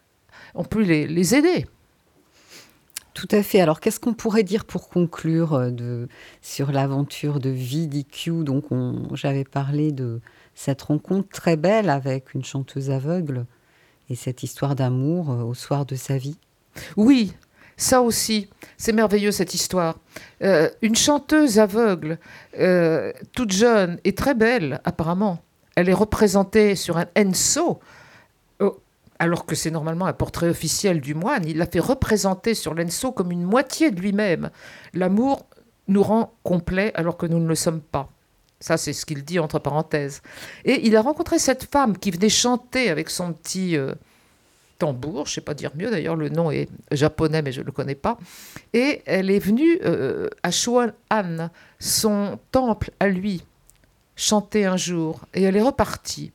ont 0.55 0.65
pu 0.65 0.83
les, 0.85 1.07
les 1.07 1.35
aider. 1.35 1.67
Tout 3.15 3.29
à 3.31 3.43
fait. 3.43 3.61
Alors, 3.61 3.81
qu'est-ce 3.81 4.01
qu'on 4.01 4.15
pourrait 4.15 4.43
dire 4.43 4.65
pour 4.65 4.89
conclure 4.89 5.53
euh, 5.55 5.71
de, 5.71 6.09
sur 6.41 6.73
l'aventure 6.73 7.41
de 7.41 7.51
vie 7.51 7.87
d'IQ 7.87 8.43
Donc, 8.45 8.73
on- 8.73 9.15
j'avais 9.15 9.45
parlé 9.45 9.93
de 9.93 10.21
cette 10.55 10.83
rencontre 10.83 11.29
très 11.29 11.57
belle 11.57 11.91
avec 11.91 12.33
une 12.35 12.45
chanteuse 12.45 12.91
aveugle 12.91 13.45
et 14.09 14.15
cette 14.15 14.43
histoire 14.43 14.75
d'amour 14.75 15.31
euh, 15.31 15.43
au 15.43 15.53
soir 15.55 15.85
de 15.85 15.95
sa 15.95 16.17
vie. 16.17 16.39
Oui, 16.97 17.33
ça 17.77 18.03
aussi, 18.03 18.49
c'est 18.77 18.93
merveilleux 18.93 19.33
cette 19.33 19.55
histoire. 19.55 19.97
Euh, 20.43 20.69
une 20.83 20.97
chanteuse 20.97 21.59
aveugle, 21.59 22.19
euh, 22.59 23.13
toute 23.33 23.53
jeune 23.53 23.99
et 24.05 24.15
très 24.15 24.35
belle 24.35 24.81
apparemment, 24.85 25.43
elle 25.77 25.89
est 25.89 25.95
représentée 25.95 26.77
sur 26.77 26.99
un 26.99 27.07
enso, 27.17 27.81
euh, 28.61 28.71
alors 29.19 29.47
que 29.47 29.55
c'est 29.55 29.71
normalement 29.71 30.07
un 30.07 30.13
portrait 30.13 30.49
officiel 30.49 31.01
du 31.01 31.15
moine. 31.15 31.45
Il 31.47 31.59
l'a 31.59 31.67
fait 31.67 31.81
représenter 31.81 32.55
sur 32.55 32.75
l'enso 32.75 33.13
comme 33.13 33.33
une 33.33 33.45
moitié 33.45 33.91
de 33.91 34.01
lui-même. 34.01 34.51
L'amour 34.95 35.47
nous 35.89 36.03
rend 36.03 36.35
complets 36.43 36.93
alors 36.95 37.17
que 37.17 37.27
nous 37.27 37.39
ne 37.39 37.49
le 37.49 37.55
sommes 37.55 37.81
pas. 37.81 38.09
Ça, 38.61 38.77
c'est 38.77 38.93
ce 38.93 39.05
qu'il 39.05 39.25
dit 39.25 39.41
entre 39.41 39.59
parenthèses. 39.59 40.23
Et 40.65 40.87
il 40.87 40.97
a 40.97 41.03
rencontré 41.03 41.41
cette 41.41 41.65
femme 41.65 41.99
qui 41.99 42.13
venait 42.13 42.29
chanter 42.29 42.91
avec 42.91 43.11
son 43.11 43.33
petit 43.33 43.77
tambour, 44.83 45.27
je 45.27 45.31
ne 45.31 45.35
sais 45.35 45.41
pas 45.43 45.55
dire 45.55 45.71
mieux, 45.77 45.93
d'ailleurs 45.93 46.17
le 46.17 46.29
nom 46.29 46.51
est 46.51 46.69
japonais 46.91 47.41
mais 47.41 47.53
je 47.53 47.61
ne 47.61 47.67
le 47.67 47.71
connais 47.71 47.95
pas, 47.95 48.19
et 48.73 49.01
elle 49.07 49.31
est 49.31 49.39
venue 49.39 49.79
euh, 49.85 50.29
à 50.43 50.51
Shoan-an, 50.51 51.51
son 51.79 52.41
temple 52.51 52.91
à 52.99 53.07
lui, 53.07 53.45
chanter 54.17 54.67
un 54.67 54.77
jour, 54.77 55.21
et 55.35 55.45
elle 55.45 55.57
est 55.57 55.63
repartie. 55.63 56.33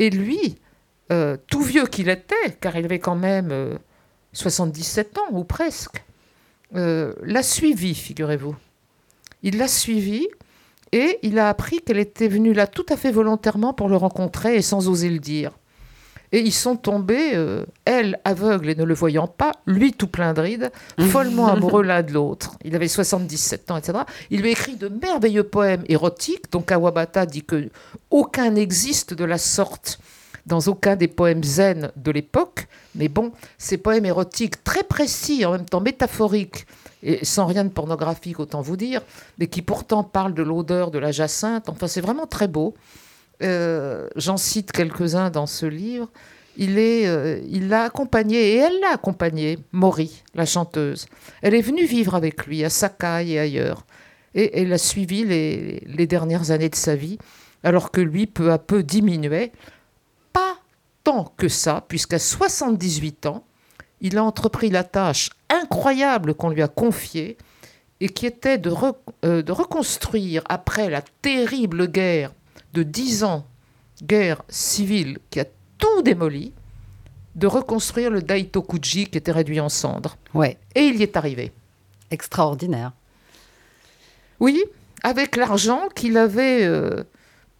Et 0.00 0.10
lui, 0.10 0.56
euh, 1.12 1.36
tout 1.46 1.62
vieux 1.62 1.86
qu'il 1.86 2.08
était, 2.08 2.50
car 2.60 2.76
il 2.76 2.84
avait 2.84 2.98
quand 2.98 3.14
même 3.14 3.50
euh, 3.52 3.78
77 4.32 5.18
ans 5.18 5.28
ou 5.30 5.44
presque, 5.44 6.02
euh, 6.74 7.14
l'a 7.22 7.44
suivi, 7.44 7.94
figurez-vous. 7.94 8.56
Il 9.44 9.56
l'a 9.58 9.68
suivi 9.68 10.26
et 10.90 11.20
il 11.22 11.38
a 11.38 11.48
appris 11.48 11.78
qu'elle 11.78 12.00
était 12.00 12.26
venue 12.26 12.54
là 12.54 12.66
tout 12.66 12.86
à 12.88 12.96
fait 12.96 13.12
volontairement 13.12 13.72
pour 13.72 13.88
le 13.88 13.96
rencontrer 13.96 14.56
et 14.56 14.62
sans 14.62 14.88
oser 14.88 15.10
le 15.10 15.20
dire. 15.20 15.52
Et 16.32 16.40
ils 16.40 16.52
sont 16.52 16.76
tombés, 16.76 17.32
euh, 17.34 17.64
elle 17.84 18.20
aveugle 18.24 18.70
et 18.70 18.74
ne 18.74 18.84
le 18.84 18.94
voyant 18.94 19.26
pas, 19.26 19.52
lui 19.66 19.92
tout 19.92 20.08
plein 20.08 20.34
de 20.34 20.40
rides, 20.40 20.70
follement 21.10 21.48
amoureux 21.48 21.82
l'un 21.82 22.02
de 22.02 22.12
l'autre. 22.12 22.56
Il 22.64 22.74
avait 22.76 22.88
77 22.88 23.70
ans, 23.70 23.76
etc. 23.76 24.00
Il 24.30 24.42
lui 24.42 24.50
écrit 24.50 24.76
de 24.76 24.88
merveilleux 24.88 25.44
poèmes 25.44 25.84
érotiques, 25.88 26.52
dont 26.52 26.60
Kawabata 26.60 27.26
dit 27.26 27.44
que 27.44 27.70
aucun 28.10 28.50
n'existe 28.50 29.14
de 29.14 29.24
la 29.24 29.38
sorte 29.38 30.00
dans 30.48 30.60
aucun 30.60 30.96
des 30.96 31.08
poèmes 31.08 31.44
zen 31.44 31.92
de 31.96 32.10
l'époque. 32.10 32.66
Mais 32.94 33.08
bon, 33.08 33.32
ces 33.58 33.78
poèmes 33.78 34.06
érotiques 34.06 34.64
très 34.64 34.82
précis, 34.82 35.44
en 35.44 35.52
même 35.52 35.66
temps 35.66 35.80
métaphoriques, 35.80 36.66
et 37.02 37.24
sans 37.24 37.46
rien 37.46 37.64
de 37.64 37.68
pornographique, 37.68 38.40
autant 38.40 38.60
vous 38.60 38.76
dire, 38.76 39.02
mais 39.38 39.46
qui 39.46 39.62
pourtant 39.62 40.02
parlent 40.02 40.34
de 40.34 40.42
l'odeur 40.42 40.90
de 40.90 40.98
la 40.98 41.12
jacinthe. 41.12 41.68
Enfin, 41.68 41.86
c'est 41.86 42.00
vraiment 42.00 42.26
très 42.26 42.48
beau. 42.48 42.74
Euh, 43.42 44.08
j'en 44.16 44.36
cite 44.36 44.72
quelques-uns 44.72 45.30
dans 45.30 45.46
ce 45.46 45.66
livre, 45.66 46.10
euh, 46.60 47.40
il 47.48 47.68
l'a 47.68 47.84
accompagnée, 47.84 48.54
et 48.54 48.56
elle 48.56 48.80
l'a 48.80 48.92
accompagnée, 48.94 49.58
Maury, 49.72 50.22
la 50.34 50.46
chanteuse. 50.46 51.06
Elle 51.42 51.54
est 51.54 51.62
venue 51.62 51.84
vivre 51.84 52.14
avec 52.14 52.46
lui 52.46 52.64
à 52.64 52.70
Sakai 52.70 53.28
et 53.28 53.38
ailleurs. 53.38 53.86
Et 54.34 54.60
elle 54.60 54.72
a 54.72 54.78
suivi 54.78 55.24
les, 55.24 56.06
dernières 56.06 56.50
années 56.50 56.68
de 56.68 56.74
sa 56.74 56.96
vie, 56.96 57.18
alors 57.62 57.90
que 57.90 58.00
lui, 58.00 58.26
peu 58.26 58.50
à 58.50 58.58
peu, 58.58 58.82
diminuait. 58.82 59.52
Pas 60.32 60.58
tant 61.04 61.32
que 61.36 61.48
ça, 61.48 61.84
puisqu'à 61.86 62.18
78 62.18 63.26
ans, 63.26 63.44
il 64.00 64.18
a 64.18 64.24
entrepris 64.24 64.70
la 64.70 64.84
tâche 64.84 65.30
incroyable 65.48 66.34
qu'on 66.34 66.50
lui 66.50 66.62
a 66.62 66.68
confiée 66.68 67.36
et 68.00 68.08
qui 68.08 68.26
était 68.26 68.58
de, 68.58 68.72
euh, 69.24 69.42
de 69.42 69.52
reconstruire, 69.52 70.44
après 70.48 70.88
la 70.88 71.02
terrible 71.22 71.88
guerre 71.88 72.32
de 72.74 72.82
10 72.82 73.24
ans, 73.24 73.46
guerre 74.02 74.42
civile 74.48 75.18
qui 75.30 75.40
a 75.40 75.44
tout 75.78 76.02
démoli, 76.02 76.52
de 77.34 77.46
reconstruire 77.46 78.10
le 78.10 78.20
Daitokuji 78.22 79.06
qui 79.06 79.18
était 79.18 79.32
réduit 79.32 79.60
en 79.60 79.68
cendres. 79.68 80.16
Ouais, 80.34 80.58
Et 80.74 80.86
il 80.86 80.96
y 80.96 81.02
est 81.02 81.16
arrivé. 81.16 81.52
extraordinaire. 82.10 82.92
Oui, 84.40 84.64
avec 85.02 85.36
l'argent 85.36 85.88
qu'il 85.94 86.16
avait 86.16 86.64
euh, 86.64 87.04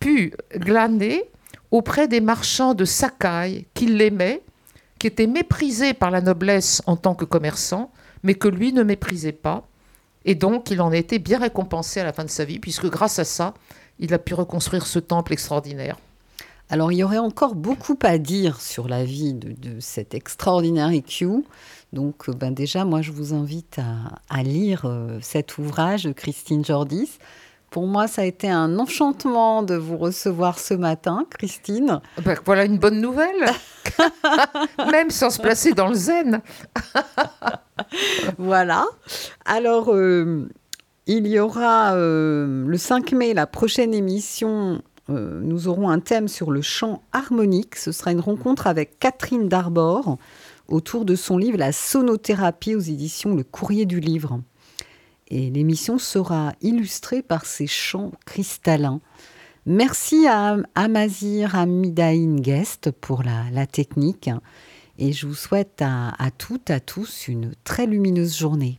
pu 0.01 0.33
glaner 0.57 1.25
auprès 1.71 2.09
des 2.09 2.21
marchands 2.21 2.75
de 2.75 2.85
Sakai 2.85 3.67
qui 3.75 3.87
l'aimaient, 3.87 4.43
qui 4.99 5.07
étaient 5.07 5.27
méprisés 5.27 5.93
par 5.95 6.11
la 6.11 6.21
noblesse 6.21 6.83
en 6.87 6.97
tant 6.97 7.15
que 7.15 7.25
commerçant, 7.25 7.93
mais 8.23 8.35
que 8.35 8.49
lui 8.49 8.73
ne 8.73 8.83
méprisait 8.83 9.33
pas. 9.33 9.69
Et 10.25 10.35
donc, 10.35 10.71
il 10.71 10.81
en 10.81 10.93
été 10.93 11.19
bien 11.19 11.39
récompensé 11.39 12.01
à 12.01 12.05
la 12.05 12.13
fin 12.13 12.25
de 12.25 12.31
sa 12.31 12.45
vie, 12.45 12.59
puisque 12.59 12.87
grâce 12.87 13.19
à 13.19 13.25
ça, 13.25 13.55
il 13.99 14.15
a 14.15 14.19
pu 14.19 14.35
reconstruire 14.35 14.87
ce 14.87 14.99
temple 14.99 15.33
extraordinaire. 15.33 15.97
Alors, 16.71 16.93
il 16.93 16.99
y 16.99 17.05
aurait 17.05 17.19
encore 17.19 17.55
beaucoup 17.55 17.99
à 18.03 18.19
dire 18.19 18.61
sur 18.61 18.89
la 18.89 19.05
vie 19.05 19.33
de, 19.33 19.53
de 19.53 19.81
cet 19.81 20.15
extraordinaire 20.15 20.91
EQ. 20.91 21.45
Donc, 21.95 22.29
euh, 22.29 22.33
ben 22.33 22.53
déjà, 22.53 22.85
moi, 22.85 23.01
je 23.01 23.11
vous 23.11 23.33
invite 23.33 23.79
à, 23.79 24.19
à 24.29 24.43
lire 24.43 24.83
euh, 24.85 25.19
cet 25.23 25.57
ouvrage 25.57 26.05
de 26.05 26.13
Christine 26.13 26.65
Jordis. 26.65 27.19
Pour 27.71 27.87
moi, 27.87 28.07
ça 28.07 28.23
a 28.23 28.25
été 28.25 28.49
un 28.49 28.79
enchantement 28.79 29.63
de 29.63 29.75
vous 29.75 29.99
recevoir 29.99 30.59
ce 30.59 30.75
matin, 30.75 31.27
Christine. 31.31 32.01
Ben, 32.23 32.37
voilà 32.45 32.65
une 32.65 32.79
bonne 32.79 33.01
nouvelle, 33.01 33.51
même 34.91 35.11
sans 35.11 35.31
se 35.31 35.41
placer 35.41 35.73
dans 35.73 35.89
le 35.89 35.95
zen. 35.95 36.41
Voilà. 38.39 38.87
Alors, 39.45 39.93
euh, 39.93 40.49
il 41.09 41.27
y 41.27 41.39
aura 41.39 41.95
euh, 41.95 42.67
le 42.67 42.77
5 42.79 43.13
mai, 43.13 43.35
la 43.35 43.47
prochaine 43.47 43.95
émission. 43.95 44.83
euh, 45.09 45.41
nous 45.43 45.67
aurons 45.69 45.89
un 45.89 46.01
thème 46.01 46.29
sur 46.29 46.51
le 46.51 46.61
chant 46.61 47.03
harmonique. 47.13 47.77
Ce 47.77 47.93
sera 47.93 48.13
une 48.13 48.21
rencontre 48.21 48.67
avec 48.67 48.99
Catherine 48.99 49.49
Darbord 49.49 50.19
autour 50.69 51.07
de 51.07 51.15
son 51.15 51.39
livre 51.39 51.57
La 51.57 51.73
sonothérapie 51.73 52.75
aux 52.75 52.81
éditions 52.81 53.35
Le 53.35 53.43
Courrier 53.43 53.87
du 53.87 54.01
Livre. 54.01 54.41
Et 55.29 55.51
l'émission 55.51 55.99
sera 55.99 56.53
illustrée 56.61 57.23
par 57.23 57.47
ces 57.47 57.67
chants 57.67 58.13
cristallins. 58.27 59.01
Merci 59.65 60.27
à 60.27 60.57
Amazir 60.75 61.55
Amidaïn 61.57 62.37
Guest 62.41 62.91
pour 62.91 63.23
la, 63.23 63.45
la 63.53 63.67
technique. 63.67 64.31
Et 64.99 65.13
je 65.13 65.27
vous 65.27 65.35
souhaite 65.35 65.81
à, 65.81 66.11
à 66.23 66.31
toutes, 66.31 66.71
à 66.71 66.81
tous 66.81 67.29
une 67.29 67.53
très 67.65 67.87
lumineuse 67.87 68.37
journée. 68.37 68.79